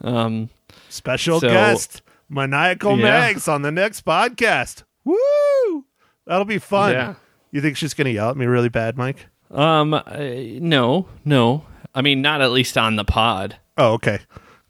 Um, 0.00 0.50
Special 0.88 1.40
So- 1.40 1.48
guest, 1.48 2.02
Maniacal 2.28 2.98
Yeah. 2.98 3.04
Mags 3.04 3.46
on 3.48 3.62
the 3.62 3.70
next 3.70 4.04
podcast. 4.04 4.82
Woo! 5.04 5.84
That'll 6.26 6.44
be 6.44 6.58
fun. 6.58 6.92
Yeah. 6.92 7.14
You 7.52 7.60
think 7.60 7.76
she's 7.76 7.94
going 7.94 8.06
to 8.06 8.10
yell 8.10 8.30
at 8.30 8.36
me 8.36 8.46
really 8.46 8.68
bad, 8.68 8.96
Mike? 8.96 9.26
Um, 9.54 9.94
uh, 9.94 10.02
no, 10.18 11.06
no. 11.24 11.64
I 11.94 12.02
mean, 12.02 12.20
not 12.22 12.40
at 12.40 12.50
least 12.50 12.76
on 12.76 12.96
the 12.96 13.04
pod. 13.04 13.56
Oh, 13.76 13.92
okay. 13.94 14.20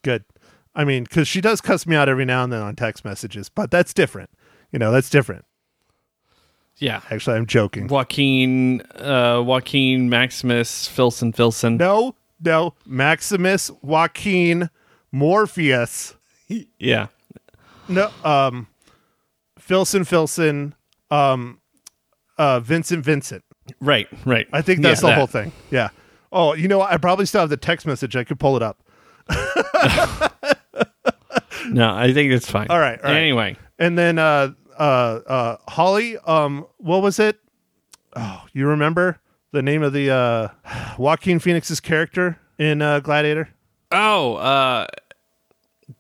Good. 0.03 0.25
I 0.75 0.85
mean, 0.85 1.05
because 1.05 1.27
she 1.29 1.41
does 1.41 1.61
cuss 1.61 1.87
me 1.87 1.97
out 1.97 2.09
every 2.09 2.25
now 2.25 2.45
and 2.45 2.53
then 2.53 2.61
on 2.61 2.77
text 2.77 3.05
messages, 3.05 3.49
but 3.49 3.71
that's 3.71 3.95
different. 3.95 4.31
You 4.73 4.79
know, 4.79 4.91
that's 4.93 5.09
different. 5.09 5.45
Yeah, 6.77 7.03
Actually, 7.09 7.37
I'm 7.37 7.47
joking. 7.47 7.87
Joaquin, 7.87 8.81
uh, 8.97 9.41
Joaquin 9.47 10.09
Maximus, 10.11 10.89
Filson, 10.89 11.33
Filson. 11.33 11.77
No, 11.77 12.17
no. 12.43 12.75
Maximus 12.85 13.71
Joaquin 13.83 14.71
Morpheus. 15.13 16.17
Yeah, 16.79 17.07
No, 17.89 18.11
um, 18.23 18.67
Filson, 19.59 20.05
Filson, 20.05 20.75
um, 21.11 21.59
uh, 22.37 22.61
Vincent, 22.61 23.03
Vincent. 23.03 23.43
Right, 23.81 24.09
right. 24.25 24.47
I 24.53 24.63
think 24.63 24.83
that's 24.83 25.01
Yeah, 25.03 25.09
the 25.09 25.13
that. 25.13 25.19
whole 25.19 25.27
thing. 25.27 25.53
Yeah. 25.71 25.89
Oh, 26.33 26.55
you 26.55 26.69
know. 26.69 26.83
I 26.83 26.97
probably 26.97 27.27
still 27.27 27.41
have 27.43 27.51
the 27.51 27.57
text 27.57 27.87
message. 27.87 28.17
I 28.17 28.25
could 28.25 28.39
pull 28.41 28.57
it 28.57 28.63
up. 28.63 28.79
No, 31.71 31.95
I 31.95 32.13
think 32.13 32.31
it's 32.31 32.51
fine. 32.51 32.67
All 32.69 32.79
right, 32.79 33.01
all 33.03 33.11
right. 33.11 33.17
Anyway, 33.19 33.57
And 33.79 33.97
then 33.97 34.19
uh 34.19 34.53
uh 34.79 34.83
uh 35.27 35.57
Holly, 35.67 36.19
um 36.19 36.67
what 36.77 37.01
was 37.03 37.19
it? 37.19 37.39
Oh, 38.15 38.45
you 38.53 38.67
remember 38.67 39.19
the 39.53 39.63
name 39.63 39.83
of 39.83 39.95
the 39.95 40.11
uh 40.11 40.49
Joaquin 40.99 41.39
Phoenix's 41.39 41.81
character 41.81 42.39
in 42.59 42.83
uh 42.83 43.01
Gladiator? 43.01 43.49
oh, 43.93 44.35
uh, 44.35 44.87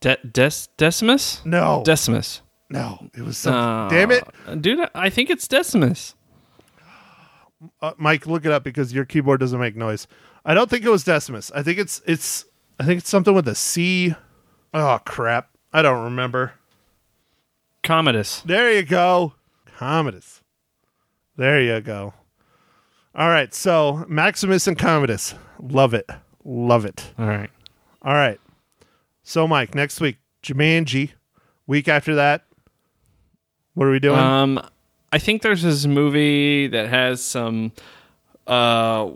De- 0.00 0.18
Des- 0.30 0.68
Decimus, 0.76 1.40
No. 1.46 1.82
Decimus. 1.84 2.42
no, 2.68 3.08
it 3.14 3.22
was 3.22 3.38
some 3.38 3.54
Uh, 3.54 3.88
Damn 3.88 4.10
it. 4.10 4.24
dude! 4.60 4.86
I 4.94 5.08
think 5.08 5.30
it's 5.30 5.48
Decimus. 5.48 6.14
Uh, 7.80 7.92
Mike, 7.96 8.26
look 8.26 8.44
it 8.44 8.52
up 8.52 8.64
because 8.64 8.92
your 8.92 9.04
keyboard 9.04 9.40
doesn't 9.40 9.60
make 9.60 9.76
noise. 9.76 10.06
I 10.44 10.54
don't 10.54 10.68
think 10.68 10.84
it 10.84 10.90
was 10.90 11.04
Decimus. 11.04 11.50
I 11.54 11.62
think 11.62 11.78
it's 11.78 12.02
it's 12.06 12.44
I 12.78 12.84
think 12.84 13.00
it's 13.00 13.08
something 13.10 13.34
with 13.34 13.48
a 13.48 13.54
C. 13.54 14.14
Oh 14.72 15.00
crap. 15.04 15.50
I 15.72 15.82
don't 15.82 16.04
remember. 16.04 16.54
Commodus. 17.82 18.40
There 18.40 18.72
you 18.72 18.82
go. 18.82 19.34
Commodus. 19.76 20.42
There 21.36 21.60
you 21.60 21.80
go. 21.80 22.14
All 23.14 23.28
right, 23.28 23.54
so 23.54 24.04
Maximus 24.08 24.66
and 24.66 24.78
Commodus. 24.78 25.34
Love 25.60 25.94
it. 25.94 26.08
Love 26.44 26.84
it. 26.84 27.12
All 27.18 27.26
right. 27.26 27.50
All 28.02 28.14
right. 28.14 28.40
So, 29.22 29.46
Mike, 29.48 29.74
next 29.74 30.00
week, 30.00 30.18
Jumanji. 30.42 31.12
Week 31.66 31.88
after 31.88 32.16
that, 32.16 32.44
what 33.72 33.86
are 33.86 33.90
we 33.90 33.98
doing? 33.98 34.18
Um, 34.18 34.60
I 35.14 35.18
think 35.18 35.42
there's 35.42 35.62
this 35.62 35.86
movie 35.86 36.66
that 36.66 36.88
has 36.88 37.22
some, 37.22 37.70
uh, 38.48 39.10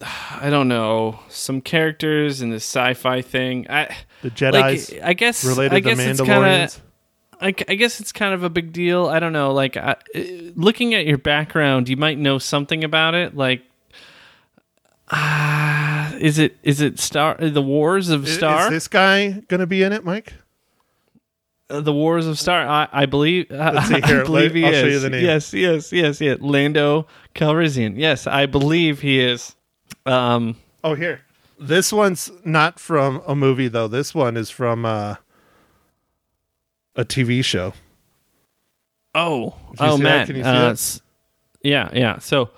I 0.00 0.48
don't 0.48 0.68
know, 0.68 1.18
some 1.28 1.60
characters 1.60 2.40
in 2.40 2.50
the 2.50 2.56
sci-fi 2.60 3.20
thing. 3.20 3.66
I 3.68 3.96
the 4.22 4.30
Jedi's 4.30 4.92
like. 4.92 5.02
I 5.02 5.12
guess 5.12 5.44
related 5.44 5.72
I 5.74 5.80
to 5.80 5.80
guess 5.80 5.98
it's 5.98 6.20
kind 6.20 6.30
Mandalorians. 6.44 6.76
of. 6.76 6.82
I, 7.40 7.46
I 7.48 7.74
guess 7.74 7.98
it's 7.98 8.12
kind 8.12 8.32
of 8.32 8.44
a 8.44 8.48
big 8.48 8.72
deal. 8.72 9.06
I 9.08 9.18
don't 9.18 9.32
know. 9.32 9.52
Like, 9.52 9.76
I, 9.76 9.96
uh, 10.14 10.22
looking 10.54 10.94
at 10.94 11.04
your 11.04 11.18
background, 11.18 11.88
you 11.88 11.96
might 11.96 12.16
know 12.16 12.38
something 12.38 12.84
about 12.84 13.16
it. 13.16 13.34
Like, 13.34 13.62
ah, 15.10 16.14
is 16.14 16.38
it 16.38 16.56
is 16.62 16.80
it 16.80 17.00
Star 17.00 17.34
the 17.40 17.60
Wars 17.60 18.08
of 18.08 18.28
Star? 18.28 18.66
Is 18.66 18.70
this 18.70 18.86
guy 18.86 19.32
going 19.48 19.58
to 19.58 19.66
be 19.66 19.82
in 19.82 19.92
it, 19.92 20.04
Mike? 20.04 20.32
The 21.80 21.92
Wars 21.92 22.26
of 22.26 22.38
Star. 22.38 22.66
I, 22.66 22.88
I 22.92 23.06
believe. 23.06 23.46
Let's 23.50 23.88
see 23.88 23.94
I 24.02 24.06
here. 24.06 24.24
believe 24.24 24.52
Let- 24.52 24.56
he 24.56 24.64
I'll 24.66 24.72
is. 24.74 24.80
show 24.80 24.86
you 24.86 24.98
the 25.00 25.10
name. 25.10 25.24
Yes, 25.24 25.52
yes, 25.54 25.92
yes, 25.92 26.20
yes. 26.20 26.38
Lando 26.40 27.06
Calrissian. 27.34 27.94
Yes, 27.96 28.26
I 28.26 28.46
believe 28.46 29.00
he 29.00 29.20
is. 29.20 29.54
Um. 30.06 30.56
Oh, 30.82 30.94
here. 30.94 31.20
This 31.58 31.92
one's 31.92 32.30
not 32.44 32.78
from 32.80 33.22
a 33.26 33.34
movie 33.34 33.68
though. 33.68 33.88
This 33.88 34.14
one 34.14 34.36
is 34.36 34.50
from 34.50 34.84
uh, 34.84 35.16
a 36.96 37.04
TV 37.04 37.44
show. 37.44 37.72
Oh. 39.14 39.54
Oh? 39.78 39.96
Matt. 39.96 40.26
Can 40.26 40.36
you 40.36 40.42
see 40.42 40.48
uh, 40.48 40.76
yeah, 41.62 41.88
yeah. 41.92 42.18
So. 42.18 42.50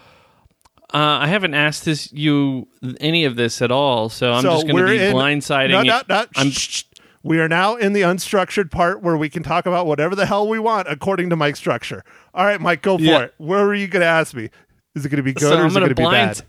Uh, 0.95 1.19
I 1.21 1.27
haven't 1.27 1.53
asked 1.55 1.85
this 1.85 2.13
you 2.13 2.69
any 3.01 3.25
of 3.25 3.35
this 3.35 3.61
at 3.61 3.73
all, 3.73 4.09
so 4.09 4.33
I'm 4.33 4.43
so 4.43 4.53
just 4.53 4.69
going 4.69 4.87
to 4.87 4.89
be 4.93 4.99
in, 5.05 5.15
blindsiding. 5.15 5.71
No, 5.71 5.83
no, 5.83 6.01
no. 6.09 6.25
I'm- 6.37 6.51
shh, 6.51 6.69
shh. 6.69 6.83
We 7.23 7.41
are 7.41 7.49
now 7.49 7.75
in 7.77 7.93
the 7.93 8.03
unstructured 8.03 8.71
part 8.71 9.03
where 9.03 9.17
we 9.17 9.29
can 9.29 9.43
talk 9.43 9.67
about 9.67 9.87
whatever 9.87 10.15
the 10.15 10.27
hell 10.27 10.49
we 10.49 10.59
want 10.59 10.87
according 10.89 11.31
to 11.31 11.37
Mike's 11.37 11.59
structure. 11.59 12.05
All 12.35 12.45
right, 12.45 12.61
Mike, 12.61 12.83
go 12.83 12.99
for 12.99 13.05
Yeah. 13.05 13.19
it. 13.23 13.35
Where 13.39 13.65
are 13.65 13.75
you 13.75 13.89
going 13.89 14.01
to 14.03 14.07
ask 14.07 14.33
me? 14.35 14.51
Is 14.95 15.05
it 15.05 15.09
going 15.09 15.17
to 15.19 15.23
be 15.23 15.33
good 15.33 15.43
So 15.49 15.57
or 15.57 15.61
I'm 15.61 15.67
is 15.67 15.77
it 15.77 15.81
gonna 15.81 15.95
be 15.95 16.03
bad? 16.05 16.43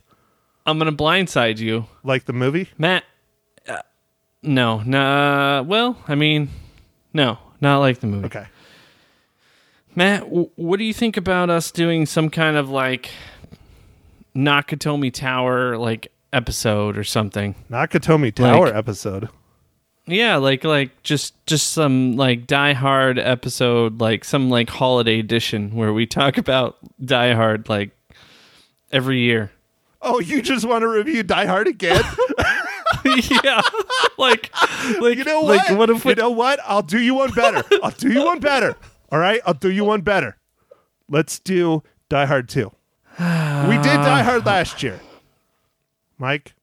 I'm 0.66 0.78
going 0.78 0.90
to 0.96 1.04
blindside 1.04 1.58
you. 1.60 1.86
Like 2.04 2.26
the 2.26 2.34
movie? 2.34 2.70
Matt, 2.78 3.04
uh, 3.68 3.78
no, 4.44 4.82
nah. 4.86 5.64
Well, 5.64 5.98
I 6.08 6.16
mean, 6.16 6.50
no, 7.14 7.40
not 7.60 7.80
like 7.80 8.00
the 8.00 8.08
movie. 8.08 8.26
Okay. 8.28 8.46
Matt, 9.96 10.22
w- 10.22 10.50
what 10.56 10.78
do 10.78 10.84
you 10.84 10.94
think 10.94 11.18
about 11.18 11.50
us 11.50 11.72
doing 11.72 12.06
some 12.06 12.30
kind 12.30 12.56
of 12.56 12.70
like 12.70 13.10
Nakatomi 14.36 15.12
Tower 15.14 15.78
like 15.78 16.10
episode 16.32 16.98
or 16.98 17.04
something? 17.04 17.56
Nakatomi 17.72 18.34
Tower 18.34 18.68
Like- 18.68 18.76
episode. 18.76 19.30
Yeah, 20.08 20.38
like 20.38 20.64
like 20.64 21.04
just 21.04 21.34
just 21.46 21.72
some 21.74 22.16
like 22.16 22.48
Die 22.48 22.74
Hard 22.74 23.20
episode, 23.20 24.00
like 24.00 24.24
some 24.24 24.50
like 24.50 24.70
holiday 24.70 25.20
edition 25.20 25.76
where 25.76 25.92
we 25.94 26.06
talk 26.06 26.38
about 26.38 26.78
Die 27.04 27.34
Hard 27.34 27.68
like 27.70 27.92
every 28.92 29.20
year. 29.20 29.52
Oh, 30.02 30.20
you 30.20 30.42
just 30.42 30.66
want 30.66 30.84
to 30.84 30.88
review 30.88 31.24
Die 31.24 31.46
Hard 31.46 31.68
again? 31.68 32.04
yeah, 33.44 33.62
like 34.18 34.50
like 35.00 35.18
You 35.18 35.24
know 35.26 35.42
like 35.42 35.70
what? 35.70 35.78
what 35.78 35.90
if 35.90 36.06
we 36.06 36.12
you 36.12 36.16
know 36.16 36.30
what? 36.30 36.60
I'll 36.66 36.82
do 36.82 37.00
you 37.00 37.16
one 37.16 37.32
better. 37.32 37.64
I'll 37.84 37.92
do 37.92 38.12
you 38.12 38.24
one 38.24 38.40
better. 38.40 38.76
All 39.12 39.20
right, 39.20 39.42
I'll 39.46 39.54
do 39.54 39.70
you 39.70 39.84
one 39.84 40.02
better. 40.02 40.38
Let's 41.10 41.40
do 41.40 41.84
Die 42.10 42.26
Hard 42.26 42.50
2. 42.50 42.72
We 43.20 43.76
did 43.76 43.84
Die 43.84 44.24
Hard 44.24 44.46
last 44.46 44.84
year. 44.84 45.00
Mike? 46.18 46.54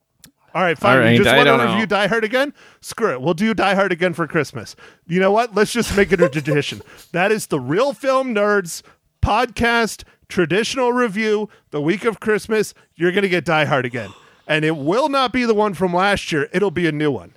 All 0.55 0.63
right, 0.63 0.79
fine. 0.79 0.97
All 0.97 1.03
right, 1.03 1.13
you 1.13 1.19
just 1.19 1.29
I 1.31 1.37
want 1.37 1.49
to 1.49 1.67
review 1.67 1.81
know. 1.81 1.87
Die 1.87 2.07
Hard 2.07 2.23
again? 2.25 2.55
Screw 2.81 3.11
it. 3.13 3.21
We'll 3.21 3.35
do 3.35 3.53
Die 3.55 3.75
Hard 3.75 3.91
again 3.91 4.15
for 4.15 4.27
Christmas. 4.29 4.77
You 5.07 5.19
know 5.19 5.33
what? 5.33 5.55
Let's 5.55 5.73
just 5.73 5.97
make 5.97 6.13
it 6.13 6.21
a 6.21 6.29
tradition. 6.29 6.81
That 7.13 7.33
is 7.33 7.47
the 7.49 7.59
Real 7.59 7.93
Film 7.93 8.33
Nerds 8.33 8.83
podcast 9.21 10.05
traditional 10.29 10.93
review 10.93 11.49
the 11.71 11.81
week 11.81 12.05
of 12.05 12.21
Christmas. 12.21 12.73
You're 12.95 13.11
going 13.11 13.23
to 13.23 13.29
get 13.29 13.45
Die 13.45 13.65
Hard 13.65 13.85
again. 13.85 14.11
And 14.47 14.65
it 14.65 14.77
will 14.77 15.09
not 15.09 15.33
be 15.33 15.45
the 15.45 15.55
one 15.55 15.75
from 15.75 15.93
last 15.93 16.31
year. 16.31 16.49
It'll 16.53 16.71
be 16.71 16.87
a 16.87 16.93
new 16.93 17.11
one. 17.11 17.33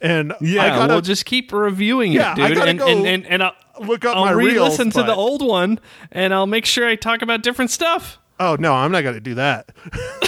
And 0.00 0.34
Yeah, 0.40 0.62
I 0.64 0.68
gotta 0.68 0.92
we'll 0.92 1.00
just 1.00 1.24
keep 1.24 1.52
reviewing 1.52 2.12
Yeah, 2.12 2.32
it, 2.32 2.38
I 2.38 2.48
dude. 2.48 2.56
gotta 2.56 2.70
and, 2.70 2.78
go 2.78 2.86
and 2.86 3.06
and 3.06 3.26
and 3.26 3.42
I'll 3.42 3.54
look 3.80 4.04
up 4.04 4.16
I'll 4.16 4.34
re-listen 4.34 4.90
to 4.90 5.02
the 5.02 5.14
old 5.14 5.44
one, 5.44 5.80
and 6.12 6.32
I'll 6.32 6.46
make 6.46 6.66
sure 6.66 6.86
I 6.86 6.94
talk 6.96 7.22
about 7.22 7.42
different 7.42 7.70
stuff. 7.70 8.18
Oh 8.38 8.56
no, 8.60 8.74
I'm 8.74 8.92
not 8.92 9.02
going 9.02 9.14
to 9.14 9.20
do 9.20 9.34
that. 9.34 9.70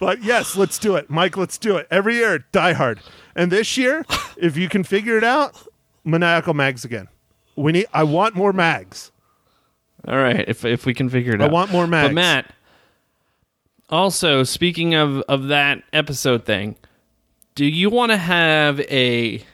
but 0.00 0.24
yes, 0.24 0.56
let's 0.56 0.78
do 0.78 0.96
it, 0.96 1.08
Mike. 1.08 1.36
Let's 1.36 1.58
do 1.58 1.76
it 1.76 1.86
every 1.90 2.16
year. 2.16 2.40
Die 2.50 2.72
Hard, 2.72 3.00
and 3.36 3.52
this 3.52 3.76
year, 3.76 4.04
if 4.36 4.56
you 4.56 4.68
can 4.68 4.82
figure 4.82 5.16
it 5.16 5.22
out, 5.22 5.54
maniacal 6.02 6.54
mags 6.54 6.84
again. 6.84 7.06
We 7.54 7.70
need. 7.72 7.86
I 7.92 8.02
want 8.02 8.34
more 8.34 8.52
mags. 8.52 9.12
All 10.08 10.16
right, 10.16 10.44
if 10.48 10.64
if 10.64 10.86
we 10.86 10.94
can 10.94 11.08
figure 11.08 11.34
it 11.34 11.40
I 11.40 11.44
out. 11.44 11.50
I 11.50 11.52
want 11.52 11.70
more 11.70 11.86
mags. 11.86 12.08
But 12.08 12.14
Matt, 12.14 12.54
also 13.90 14.42
speaking 14.42 14.94
of 14.94 15.18
of 15.28 15.48
that 15.48 15.82
episode 15.92 16.44
thing, 16.44 16.76
do 17.54 17.66
you 17.66 17.90
want 17.90 18.10
to 18.10 18.16
have 18.16 18.80
a 18.80 19.44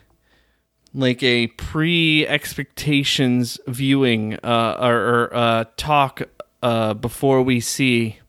like 0.94 1.22
a 1.24 1.48
pre 1.48 2.26
expectations 2.26 3.58
viewing 3.66 4.34
uh, 4.44 4.78
or, 4.80 4.96
or 4.96 5.36
uh, 5.36 5.64
talk 5.76 6.22
uh, 6.62 6.94
before 6.94 7.42
we 7.42 7.58
see 7.58 8.20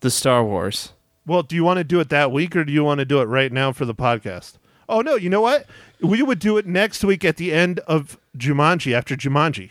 the 0.00 0.10
Star 0.10 0.42
Wars? 0.42 0.92
Well, 1.28 1.42
do 1.42 1.54
you 1.54 1.62
want 1.62 1.78
to 1.78 1.84
do 1.84 2.00
it 2.00 2.08
that 2.08 2.32
week, 2.32 2.56
or 2.56 2.64
do 2.64 2.72
you 2.72 2.82
want 2.82 2.98
to 2.98 3.04
do 3.04 3.20
it 3.20 3.26
right 3.26 3.52
now 3.52 3.70
for 3.72 3.84
the 3.84 3.94
podcast? 3.94 4.54
Oh 4.88 5.02
no, 5.02 5.14
you 5.14 5.28
know 5.28 5.42
what? 5.42 5.66
We 6.00 6.22
would 6.22 6.38
do 6.38 6.56
it 6.56 6.66
next 6.66 7.04
week 7.04 7.24
at 7.24 7.36
the 7.36 7.52
end 7.52 7.80
of 7.80 8.18
Jumanji 8.36 8.94
after 8.94 9.14
Jumanji. 9.14 9.70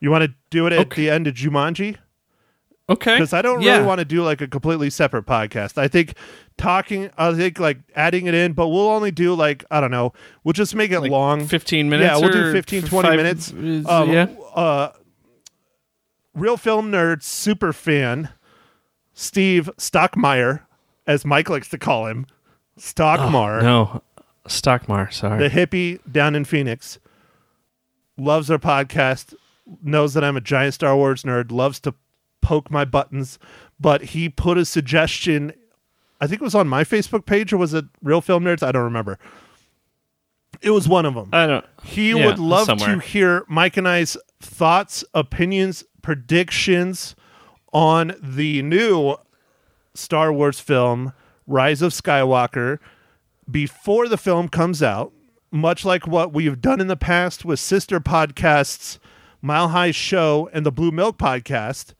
You 0.00 0.10
want 0.10 0.24
to 0.24 0.34
do 0.50 0.66
it 0.66 0.72
at 0.72 0.80
Okay. 0.80 1.02
the 1.02 1.10
end 1.10 1.28
of 1.28 1.34
Jumanji? 1.34 1.96
Okay, 2.90 3.14
because 3.14 3.32
I 3.32 3.40
don't 3.42 3.62
Yeah. 3.62 3.74
really 3.74 3.86
want 3.86 4.00
to 4.00 4.04
do 4.04 4.24
like 4.24 4.40
a 4.40 4.48
completely 4.48 4.90
separate 4.90 5.24
podcast. 5.24 5.78
I 5.78 5.86
think 5.86 6.14
talking, 6.58 7.10
I 7.16 7.32
think 7.32 7.60
like 7.60 7.78
adding 7.94 8.26
it 8.26 8.34
in, 8.34 8.54
but 8.54 8.68
we'll 8.68 8.88
only 8.90 9.12
do 9.12 9.34
like 9.34 9.64
I 9.70 9.80
don't 9.80 9.92
know. 9.92 10.12
We'll 10.42 10.52
just 10.54 10.74
make 10.74 10.90
it 10.90 10.98
Like 10.98 11.12
long. 11.12 11.46
15 11.46 11.88
minutes 11.88 12.10
Yeah, 12.10 12.18
we'll 12.18 12.32
do 12.32 12.48
or 12.48 12.52
15, 12.52 12.82
f- 12.82 12.90
20 12.90 13.08
five- 13.08 13.16
minutes. 13.16 13.52
is- 13.52 13.86
Um, 13.86 14.10
yeah. 14.10 14.26
Uh, 14.56 14.90
real 16.34 16.56
film 16.56 16.90
nerd, 16.90 17.22
super 17.22 17.72
fan, 17.72 18.30
Steve 19.14 19.68
Stockmeyer, 19.78 20.60
as 21.06 21.24
Mike 21.24 21.48
likes 21.50 21.68
to 21.70 21.78
call 21.78 22.06
him, 22.06 22.26
Stockmar, 22.78 23.60
Oh, 23.60 23.62
No, 23.62 24.02
Stockmar. 24.46 25.12
Sorry. 25.12 25.38
the 25.38 25.50
hippie 25.50 26.00
down 26.10 26.34
in 26.34 26.44
Phoenix, 26.44 26.98
loves 28.16 28.50
our 28.50 28.58
podcast, 28.58 29.34
knows 29.82 30.14
that 30.14 30.24
I'm 30.24 30.36
a 30.36 30.40
giant 30.40 30.74
Star 30.74 30.96
Wars 30.96 31.22
nerd, 31.22 31.50
loves 31.52 31.80
to 31.80 31.94
poke 32.40 32.70
my 32.70 32.84
buttons, 32.84 33.38
but 33.78 34.02
he 34.02 34.28
put 34.28 34.58
a 34.58 34.64
suggestion. 34.64 35.52
I 36.20 36.26
think 36.26 36.40
it 36.40 36.44
was 36.44 36.54
on 36.54 36.68
my 36.68 36.84
Facebook 36.84 37.26
page 37.26 37.52
or 37.52 37.58
was 37.58 37.74
it 37.74 37.84
Real 38.02 38.20
Film 38.20 38.44
Nerds? 38.44 38.62
I 38.62 38.72
don't 38.72 38.82
remember. 38.84 39.18
It 40.60 40.70
was 40.70 40.88
one 40.88 41.06
of 41.06 41.14
them. 41.14 41.28
I 41.32 41.46
don't. 41.46 41.64
He 41.82 42.10
yeah, 42.10 42.26
would 42.26 42.38
love 42.38 42.66
somewhere. 42.66 42.94
to 42.96 43.00
hear 43.00 43.44
Mike 43.48 43.76
and 43.76 43.88
I's 43.88 44.16
thoughts, 44.40 45.04
opinions, 45.14 45.82
predictions 46.02 47.14
on 47.72 48.14
the 48.22 48.62
new 48.62 49.16
Star 49.94 50.32
Wars 50.32 50.60
film, 50.60 51.12
Rise 51.46 51.82
of 51.82 51.92
Skywalker, 51.92 52.78
before 53.50 54.08
the 54.08 54.16
film 54.16 54.48
comes 54.48 54.82
out, 54.82 55.12
much 55.50 55.84
like 55.84 56.06
what 56.06 56.32
we've 56.32 56.60
done 56.60 56.80
in 56.80 56.86
the 56.86 56.96
past 56.96 57.44
with 57.44 57.60
sister 57.60 58.00
podcasts, 58.00 58.98
Mile 59.40 59.68
High 59.68 59.90
Show 59.90 60.48
and 60.52 60.64
the 60.64 60.72
Blue 60.72 60.90
Milk 60.90 61.18
Podcast. 61.18 61.94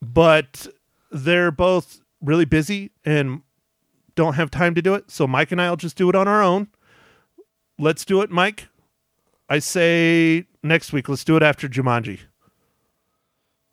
But 0.00 0.68
they're 1.10 1.50
both 1.50 2.00
really 2.22 2.44
busy 2.44 2.92
and 3.04 3.42
don't 4.14 4.34
have 4.34 4.50
time 4.50 4.74
to 4.74 4.82
do 4.82 4.94
it. 4.94 5.10
So 5.10 5.26
Mike 5.26 5.52
and 5.52 5.60
I 5.60 5.70
will 5.70 5.76
just 5.76 5.96
do 5.96 6.08
it 6.08 6.14
on 6.14 6.28
our 6.28 6.42
own. 6.42 6.68
Let's 7.78 8.04
do 8.04 8.20
it, 8.22 8.30
Mike. 8.30 8.68
I 9.48 9.58
say 9.58 10.46
next 10.62 10.92
week. 10.92 11.08
Let's 11.08 11.24
do 11.24 11.36
it 11.36 11.42
after 11.42 11.68
Jumanji. 11.68 12.20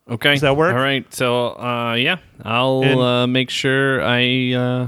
Okay. 0.08 0.32
Does 0.32 0.42
that 0.42 0.56
work? 0.56 0.72
All 0.74 0.80
right. 0.80 1.12
So, 1.12 1.58
uh, 1.58 1.94
yeah, 1.94 2.16
I'll 2.44 2.82
And- 2.84 3.00
uh, 3.00 3.26
make 3.26 3.50
sure 3.50 4.02
I 4.02 4.52
uh, 4.54 4.86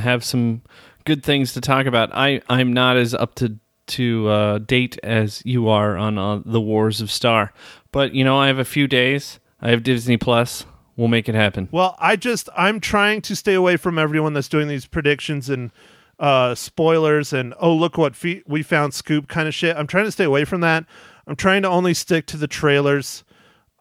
have 0.00 0.24
some 0.24 0.62
good 1.04 1.22
things 1.22 1.52
to 1.54 1.60
talk 1.60 1.86
about. 1.86 2.10
I 2.14 2.40
I'm 2.48 2.72
not 2.72 2.96
as 2.96 3.14
up 3.14 3.34
to 3.36 3.58
to 3.88 4.28
uh, 4.28 4.58
date 4.58 4.98
as 5.04 5.42
you 5.44 5.68
are 5.68 5.96
on 5.96 6.18
uh, 6.18 6.40
the 6.44 6.60
Wars 6.60 7.00
of 7.00 7.10
Star, 7.10 7.52
but 7.92 8.14
you 8.14 8.24
know 8.24 8.36
I 8.38 8.46
have 8.48 8.58
a 8.58 8.64
few 8.64 8.88
days. 8.88 9.38
I 9.60 9.70
have 9.70 9.82
Disney 9.82 10.16
Plus. 10.16 10.64
We'll 10.96 11.08
make 11.08 11.28
it 11.28 11.34
happen. 11.34 11.68
Well, 11.70 11.94
I 12.00 12.16
just 12.16 12.48
I'm 12.56 12.80
trying 12.80 13.20
to 13.22 13.36
stay 13.36 13.52
away 13.54 13.76
from 13.76 13.98
everyone 13.98 14.32
that's 14.32 14.48
doing 14.48 14.66
these 14.68 14.86
predictions 14.86 15.50
and 15.50 15.70
uh, 16.18 16.54
spoilers 16.54 17.34
and 17.34 17.52
oh 17.60 17.74
look 17.74 17.98
what 17.98 18.16
fe- 18.16 18.42
we 18.46 18.62
found 18.62 18.94
scoop 18.94 19.28
kind 19.28 19.46
of 19.46 19.54
shit. 19.54 19.76
I'm 19.76 19.86
trying 19.86 20.06
to 20.06 20.12
stay 20.12 20.24
away 20.24 20.46
from 20.46 20.62
that. 20.62 20.86
I'm 21.26 21.36
trying 21.36 21.60
to 21.62 21.68
only 21.68 21.92
stick 21.92 22.24
to 22.28 22.38
the 22.38 22.48
trailers. 22.48 23.22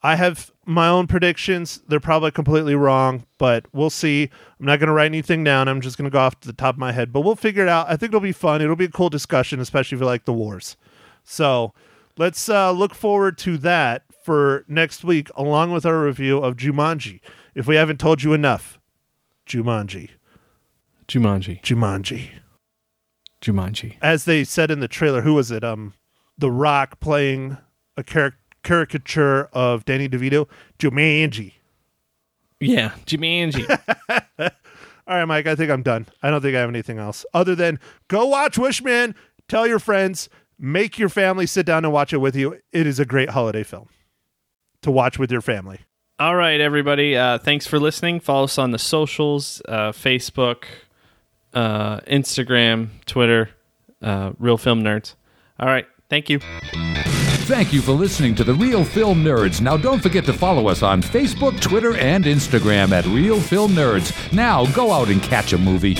I 0.03 0.17
have 0.17 0.51
my 0.65 0.87
own 0.87 1.07
predictions. 1.07 1.81
They're 1.87 1.99
probably 1.99 2.31
completely 2.31 2.75
wrong, 2.75 3.25
but 3.37 3.65
we'll 3.73 3.89
see. 3.89 4.29
I'm 4.59 4.65
not 4.65 4.79
going 4.79 4.87
to 4.87 4.93
write 4.93 5.05
anything 5.05 5.43
down. 5.43 5.67
I'm 5.67 5.81
just 5.81 5.97
going 5.97 6.09
to 6.09 6.13
go 6.13 6.19
off 6.19 6.39
to 6.41 6.47
the 6.47 6.53
top 6.53 6.75
of 6.75 6.79
my 6.79 6.91
head, 6.91 7.13
but 7.13 7.21
we'll 7.21 7.35
figure 7.35 7.63
it 7.63 7.69
out. 7.69 7.87
I 7.89 7.95
think 7.97 8.09
it'll 8.09 8.19
be 8.19 8.31
fun. 8.31 8.61
It'll 8.61 8.75
be 8.75 8.85
a 8.85 8.89
cool 8.89 9.09
discussion, 9.09 9.59
especially 9.59 9.95
if 9.95 9.99
you 10.01 10.05
like 10.05 10.25
the 10.25 10.33
wars. 10.33 10.75
So 11.23 11.73
let's 12.17 12.49
uh, 12.49 12.71
look 12.71 12.93
forward 12.95 13.37
to 13.39 13.57
that 13.59 14.03
for 14.23 14.65
next 14.67 15.03
week, 15.03 15.29
along 15.35 15.71
with 15.71 15.85
our 15.85 16.03
review 16.03 16.39
of 16.39 16.55
Jumanji. 16.55 17.19
If 17.53 17.67
we 17.67 17.75
haven't 17.75 17.99
told 17.99 18.23
you 18.23 18.33
enough, 18.33 18.79
Jumanji, 19.45 20.09
Jumanji. 21.07 21.61
Jumanji. 21.61 22.29
Jumanji. 23.41 23.97
As 24.01 24.25
they 24.25 24.43
said 24.43 24.71
in 24.71 24.79
the 24.79 24.87
trailer, 24.87 25.21
who 25.21 25.35
was 25.35 25.51
it? 25.51 25.63
Um, 25.63 25.93
The 26.37 26.49
Rock 26.51 26.99
playing 26.99 27.57
a 27.95 28.03
caric- 28.03 28.33
caricature 28.65 29.45
of 29.53 29.85
Danny 29.85 30.09
DeVito. 30.09 30.49
Jumanji. 30.77 31.53
Yeah, 32.59 32.91
Jumanji. 33.05 33.69
All 35.07 35.15
right, 35.17 35.25
Mike, 35.25 35.45
I 35.47 35.55
think 35.55 35.71
I'm 35.71 35.83
done. 35.83 36.07
I 36.23 36.31
don't 36.31 36.41
think 36.41 36.55
I 36.55 36.59
have 36.59 36.69
anything 36.69 36.97
else 36.97 37.25
other 37.33 37.55
than 37.55 37.79
go 38.07 38.25
watch 38.25 38.57
Wishman, 38.57 39.13
tell 39.47 39.67
your 39.67 39.79
friends, 39.79 40.29
make 40.59 40.97
your 40.97 41.09
family 41.09 41.45
sit 41.45 41.65
down 41.65 41.85
and 41.85 41.93
watch 41.93 42.11
it 42.11 42.17
with 42.17 42.35
you. 42.35 42.59
It 42.73 42.87
is 42.87 42.99
a 42.99 43.05
great 43.05 43.29
holiday 43.29 43.63
film 43.63 43.87
to 44.81 44.91
watch 44.91 45.19
with 45.19 45.31
your 45.31 45.41
family. 45.41 45.81
All 46.17 46.35
right, 46.35 46.59
everybody. 46.59 47.15
Uh, 47.15 47.37
thanks 47.37 47.67
for 47.67 47.77
listening. 47.77 48.19
Follow 48.19 48.45
us 48.45 48.57
on 48.57 48.71
the 48.71 48.79
socials 48.79 49.61
uh, 49.67 49.91
Facebook, 49.91 50.63
uh, 51.53 51.99
Instagram, 52.01 52.87
Twitter, 53.05 53.49
uh, 54.01 54.31
Real 54.39 54.57
Film 54.57 54.81
Nerds. 54.81 55.15
All 55.59 55.67
right. 55.67 55.85
Thank 56.09 56.29
you. 56.29 56.39
Thank 57.45 57.71
you 57.71 57.81
for 57.83 57.91
listening 57.91 58.33
to 58.35 58.43
the 58.43 58.55
Real 58.55 58.83
Film 58.83 59.23
Nerds. 59.23 59.61
Now, 59.61 59.77
don't 59.77 60.01
forget 60.01 60.25
to 60.25 60.33
follow 60.33 60.67
us 60.67 60.81
on 60.81 61.03
Facebook, 61.03 61.61
Twitter, 61.61 61.95
and 61.95 62.25
Instagram 62.25 62.91
at 62.91 63.05
Real 63.05 63.39
Film 63.39 63.73
Nerds. 63.73 64.33
Now, 64.33 64.65
go 64.73 64.91
out 64.91 65.09
and 65.09 65.21
catch 65.21 65.53
a 65.53 65.57
movie. 65.59 65.93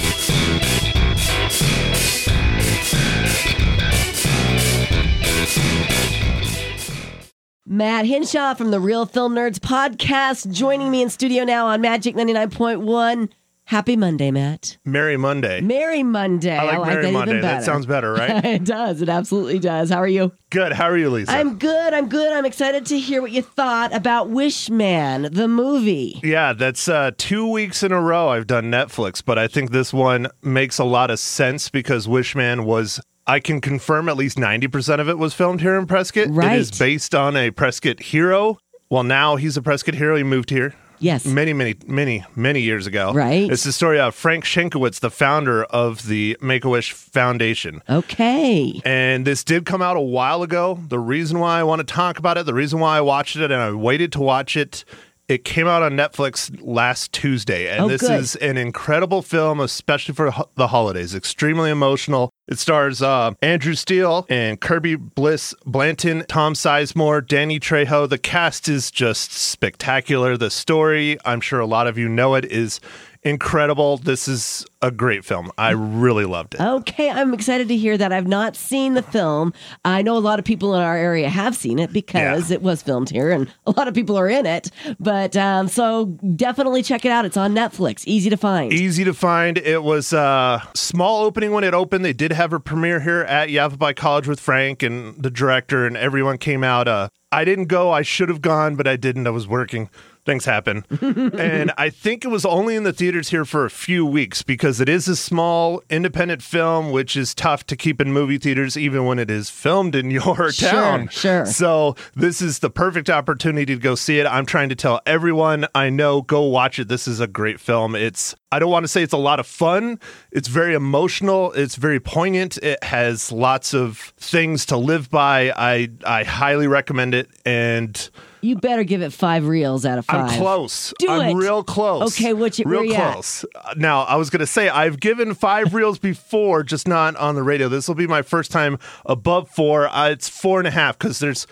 Matt 7.67 8.05
Hinshaw 8.05 8.55
from 8.55 8.71
the 8.71 8.79
Real 8.79 9.05
Film 9.05 9.35
Nerds 9.35 9.59
podcast 9.59 10.51
joining 10.51 10.89
me 10.89 11.03
in 11.03 11.11
studio 11.11 11.43
now 11.43 11.67
on 11.67 11.79
Magic 11.79 12.15
99.1. 12.15 13.29
Happy 13.67 13.95
Monday, 13.95 14.29
Matt. 14.29 14.77
Merry 14.85 15.17
Monday. 15.17 15.59
Merry 15.59 16.03
Monday. 16.03 16.55
I 16.55 16.77
like 16.77 16.87
Merry 16.87 17.05
that 17.07 17.13
Monday. 17.13 17.31
Even 17.31 17.41
better. 17.41 17.55
That 17.55 17.63
sounds 17.63 17.87
better, 17.87 18.13
right? 18.13 18.45
it 18.45 18.63
does. 18.63 19.01
It 19.01 19.09
absolutely 19.09 19.57
does. 19.57 19.89
How 19.89 19.97
are 19.97 20.07
you? 20.07 20.31
Good. 20.51 20.73
How 20.73 20.85
are 20.85 20.97
you, 20.97 21.09
Lisa? 21.09 21.31
I'm 21.31 21.57
good. 21.57 21.93
I'm 21.93 22.07
good. 22.07 22.31
I'm 22.31 22.45
excited 22.45 22.85
to 22.87 22.99
hear 22.99 23.23
what 23.23 23.31
you 23.31 23.41
thought 23.41 23.91
about 23.91 24.29
Wishman, 24.29 25.33
the 25.33 25.47
movie. 25.47 26.19
Yeah, 26.23 26.53
that's 26.53 26.87
uh, 26.87 27.11
two 27.17 27.49
weeks 27.49 27.81
in 27.81 27.91
a 27.91 27.99
row 27.99 28.29
I've 28.29 28.45
done 28.45 28.65
Netflix, 28.65 29.25
but 29.25 29.39
I 29.39 29.47
think 29.47 29.71
this 29.71 29.91
one 29.91 30.27
makes 30.43 30.77
a 30.77 30.85
lot 30.85 31.09
of 31.09 31.17
sense 31.17 31.69
because 31.69 32.07
Wishman 32.07 32.65
was. 32.65 33.01
I 33.27 33.39
can 33.39 33.61
confirm 33.61 34.07
at 34.07 34.17
least 34.17 34.37
90% 34.37 34.99
of 34.99 35.09
it 35.09 35.17
was 35.17 35.33
filmed 35.33 35.61
here 35.61 35.75
in 35.79 35.87
Prescott. 35.87 36.27
Right. 36.29 36.57
It 36.57 36.59
is 36.59 36.69
based 36.77 37.15
on 37.15 37.35
a 37.35 37.49
Prescott 37.49 37.99
hero. 37.99 38.59
Well, 38.91 39.01
now 39.01 39.37
he's 39.37 39.57
a 39.57 39.63
Prescott 39.63 39.95
hero. 39.95 40.15
He 40.15 40.21
moved 40.21 40.51
here 40.51 40.75
Yes. 40.99 41.25
many, 41.25 41.53
many, 41.53 41.75
many, 41.85 42.25
many 42.35 42.61
years 42.61 42.87
ago. 42.87 43.13
Right. 43.13 43.49
It's 43.51 43.63
the 43.63 43.71
story 43.71 43.99
of 43.99 44.15
Frank 44.15 44.43
Shankwitz, 44.45 44.99
the 44.99 45.09
founder 45.09 45.63
of 45.65 46.07
the 46.07 46.37
Make 46.41 46.65
a 46.65 46.69
Wish 46.69 46.91
Foundation. 46.93 47.81
Okay. 47.89 48.81
And 48.85 49.25
this 49.25 49.43
did 49.43 49.65
come 49.65 49.81
out 49.81 49.97
a 49.97 50.01
while 50.01 50.43
ago. 50.43 50.79
The 50.87 50.99
reason 50.99 51.39
why 51.39 51.59
I 51.59 51.63
want 51.63 51.79
to 51.79 51.93
talk 51.93 52.19
about 52.19 52.37
it, 52.37 52.45
the 52.45 52.53
reason 52.53 52.79
why 52.79 52.97
I 52.97 53.01
watched 53.01 53.35
it 53.35 53.51
and 53.51 53.61
I 53.61 53.71
waited 53.71 54.11
to 54.13 54.19
watch 54.19 54.55
it, 54.57 54.85
it 55.27 55.43
came 55.43 55.67
out 55.67 55.81
on 55.81 55.93
Netflix 55.93 56.55
last 56.61 57.11
Tuesday. 57.11 57.67
And 57.67 57.85
Oh, 57.85 57.87
this 57.87 58.01
good. 58.01 58.19
is 58.19 58.35
an 58.37 58.57
incredible 58.57 59.21
film, 59.21 59.59
especially 59.59 60.13
for 60.13 60.31
ho- 60.31 60.49
the 60.55 60.67
holidays. 60.67 61.15
Extremely 61.15 61.71
emotional. 61.71 62.29
It 62.47 62.59
stars 62.59 63.01
uh, 63.01 63.31
Andrew 63.41 63.73
Steel 63.73 64.27
and 64.29 64.61
Kirby 64.61 64.95
Bliss 64.95 65.55
Blanton, 65.65 66.25
Tom 66.27 66.53
Sizemore, 66.53 67.25
Danny 67.27 67.59
Trejo. 67.59 68.07
The 68.07 68.19
cast 68.19 68.69
is 68.69 68.91
just 68.91 69.31
spectacular. 69.31 70.37
The 70.37 70.51
story, 70.51 71.17
I'm 71.25 71.41
sure 71.41 71.59
a 71.59 71.65
lot 71.65 71.87
of 71.87 71.97
you 71.97 72.07
know 72.07 72.35
it, 72.35 72.45
is 72.45 72.79
incredible. 73.25 73.97
This 73.97 74.27
is 74.27 74.65
a 74.81 74.91
great 74.91 75.25
film. 75.25 75.51
I 75.57 75.71
really 75.71 76.25
loved 76.25 76.53
it. 76.53 76.61
Okay, 76.61 77.09
I'm 77.09 77.33
excited 77.33 77.67
to 77.69 77.75
hear 77.75 77.97
that. 77.97 78.13
I've 78.13 78.27
not 78.27 78.55
seen 78.55 78.93
the 78.93 79.01
film. 79.01 79.51
I 79.83 80.03
know 80.03 80.15
a 80.15 80.19
lot 80.19 80.37
of 80.39 80.45
people 80.45 80.75
in 80.75 80.81
our 80.81 80.95
area 80.95 81.27
have 81.27 81.55
seen 81.55 81.79
it 81.79 81.91
because 81.91 82.49
Yeah. 82.51 82.55
it 82.55 82.61
was 82.61 82.83
filmed 82.83 83.09
here 83.09 83.31
and 83.31 83.51
a 83.65 83.71
lot 83.71 83.87
of 83.87 83.93
people 83.95 84.17
are 84.17 84.29
in 84.29 84.45
it. 84.45 84.69
But 84.99 85.35
um, 85.35 85.67
so 85.67 86.05
definitely 86.35 86.83
check 86.83 87.03
it 87.03 87.11
out. 87.11 87.25
It's 87.25 87.35
on 87.37 87.53
Netflix. 87.55 88.03
Easy 88.05 88.29
to 88.29 88.37
find. 88.37 88.71
easy 88.71 89.03
to 89.03 89.13
find. 89.13 89.57
It 89.57 89.81
was 89.83 90.13
a 90.13 90.61
small 90.75 91.23
opening 91.25 91.51
when 91.51 91.63
it 91.63 91.73
opened. 91.73 92.05
They 92.05 92.13
did 92.13 92.31
have 92.31 92.53
a 92.53 92.59
premiere 92.59 92.99
here 92.99 93.21
at 93.21 93.49
Yavapai 93.49 93.93
College 93.95 94.27
with 94.27 94.39
Frank 94.39 94.83
and 94.83 95.21
the 95.21 95.31
director, 95.31 95.87
and 95.87 95.97
everyone 95.97 96.37
came 96.37 96.63
out. 96.63 96.87
Uh, 96.87 97.09
I 97.31 97.43
didn't 97.43 97.65
go. 97.65 97.91
I 97.91 98.03
should 98.03 98.29
have 98.29 98.41
gone, 98.41 98.75
but 98.75 98.87
I 98.87 98.95
didn't. 98.95 99.25
I 99.25 99.31
was 99.31 99.47
working. 99.47 99.89
Things 100.25 100.45
happen. 100.45 100.83
and 101.37 101.71
I 101.77 101.89
think 101.91 102.25
it 102.25 102.29
was 102.29 102.45
only 102.45 102.75
in 102.75 102.83
the 102.83 102.91
theaters 102.93 103.29
here 103.29 103.45
for 103.45 103.63
a 103.65 103.69
few 103.69 104.05
weeks 104.05 104.41
because 104.41 104.81
it 104.81 104.89
is 104.89 105.07
a 105.07 105.15
small 105.15 105.83
independent 105.89 106.41
film, 106.41 106.89
which 106.91 107.15
is 107.15 107.35
tough 107.35 107.65
to 107.67 107.75
keep 107.75 108.01
in 108.01 108.11
movie 108.11 108.39
theaters 108.39 108.75
even 108.75 109.05
when 109.05 109.19
it 109.19 109.29
is 109.29 109.49
filmed 109.51 109.93
in 109.95 110.09
your 110.11 110.51
Sure, 110.51 110.71
town. 110.71 111.07
sure. 111.09 111.45
So 111.45 111.95
this 112.15 112.41
is 112.41 112.59
the 112.59 112.71
perfect 112.71 113.09
opportunity 113.09 113.67
to 113.75 113.79
go 113.79 113.93
see 113.93 114.19
it. 114.19 114.25
I'm 114.25 114.45
trying 114.47 114.69
to 114.69 114.75
tell 114.75 114.99
everyone 115.05 115.67
I 115.75 115.89
know 115.91 116.23
go 116.23 116.41
watch 116.41 116.79
it. 116.79 116.87
This 116.87 117.07
is 117.07 117.19
a 117.19 117.27
great 117.27 117.59
film. 117.59 117.93
It's 117.95 118.33
I 118.55 118.59
don't 118.59 118.71
want 118.71 118.85
to 118.85 118.87
say 118.87 119.03
it's 119.03 119.11
a 119.13 119.17
lot 119.17 119.41
of 119.41 119.45
fun. 119.47 119.99
It's 120.31 120.47
very 120.47 120.75
emotional. 120.75 121.51
It's 121.51 121.75
very 121.75 121.99
poignant. 121.99 122.57
It 122.59 122.81
has 122.85 123.29
lots 123.33 123.73
of 123.73 124.13
things 124.17 124.65
to 124.67 124.77
live 124.77 125.09
by. 125.09 125.51
I 125.57 125.89
I 126.05 126.23
highly 126.23 126.67
recommend 126.67 127.13
it 127.13 127.27
and 127.45 128.09
You 128.41 128.55
better 128.55 128.85
give 128.85 129.01
it 129.01 129.11
five 129.11 129.45
reels 129.45 129.85
out 129.85 129.97
of 129.97 130.05
5 130.05 130.15
I'm 130.31 130.37
close. 130.39 130.93
Do 130.99 131.09
I'm 131.09 131.31
it. 131.31 131.33
real 131.41 131.63
close. 131.63 132.17
Okay, 132.17 132.31
what 132.33 132.57
you- 132.57 132.63
real 132.65 132.93
at? 132.93 133.11
close. 133.13 133.43
Uh, 133.55 133.73
Now, 133.75 134.03
I 134.03 134.15
was 134.15 134.29
gonna 134.29 134.47
say 134.47 134.69
I've 134.69 135.01
given 135.01 135.33
five 135.35 135.73
reels 135.73 135.99
before, 135.99 136.63
just 136.63 136.87
not 136.87 137.17
on 137.17 137.35
the 137.35 137.43
radio. 137.43 137.67
This 137.67 137.89
will 137.89 137.95
be 137.95 138.07
my 138.07 138.21
first 138.21 138.51
time 138.51 138.77
above 139.05 139.49
four. 139.49 139.89
Uh, 139.89 140.11
it's 140.11 140.29
four 140.29 140.59
and 140.59 140.67
a 140.67 140.71
half 140.71 140.97
because 140.97 141.19
there's. 141.19 141.45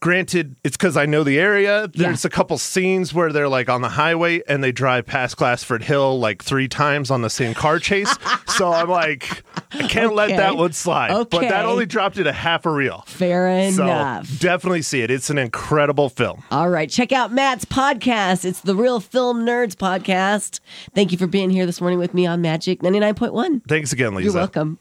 Granted, 0.00 0.54
it's 0.62 0.76
because 0.76 0.96
I 0.96 1.06
know 1.06 1.24
the 1.24 1.40
area. 1.40 1.88
There's 1.92 2.24
a 2.24 2.30
couple 2.30 2.56
scenes 2.56 3.12
where 3.12 3.32
they're 3.32 3.48
like 3.48 3.68
on 3.68 3.80
the 3.82 3.88
highway 3.88 4.42
and 4.46 4.62
they 4.62 4.70
drive 4.70 5.06
past 5.06 5.36
Glassford 5.36 5.82
Hill 5.82 6.20
like 6.20 6.40
three 6.42 6.68
times 6.68 7.10
on 7.10 7.22
the 7.22 7.30
same 7.30 7.52
car 7.52 7.80
chase. 7.80 8.14
so 8.46 8.72
I'm 8.72 8.88
like, 8.88 9.42
I 9.72 9.88
can't 9.88 10.14
let 10.14 10.28
that 10.36 10.56
one 10.56 10.72
slide. 10.72 11.08
But 11.30 11.40
that 11.40 11.64
only 11.64 11.84
dropped 11.84 12.16
it 12.16 12.28
a 12.28 12.32
half 12.32 12.64
a 12.64 12.70
reel. 12.70 13.02
Fair 13.08 13.72
So 13.72 13.82
enough. 13.82 14.38
definitely 14.38 14.82
see 14.82 15.00
it. 15.02 15.10
It's 15.10 15.30
an 15.30 15.38
incredible 15.38 16.08
film. 16.08 16.44
All 16.52 16.68
right, 16.70 16.88
check 16.88 17.10
out 17.10 17.32
Matt's 17.32 17.64
podcast. 17.64 18.44
It's 18.44 18.60
the 18.60 18.76
Real 18.76 19.00
Film 19.00 19.44
Nerds 19.44 19.74
podcast. 19.74 20.60
Thank 20.94 21.10
you 21.10 21.18
for 21.18 21.26
being 21.26 21.50
here 21.50 21.66
this 21.66 21.80
morning 21.80 21.98
with 21.98 22.14
me 22.14 22.24
on 22.24 22.40
Magic 22.40 22.82
99.1. 22.82 23.62
Thanks 23.66 23.92
again, 23.92 24.14
Lisa. 24.14 24.26
You're 24.26 24.34
welcome. 24.34 24.76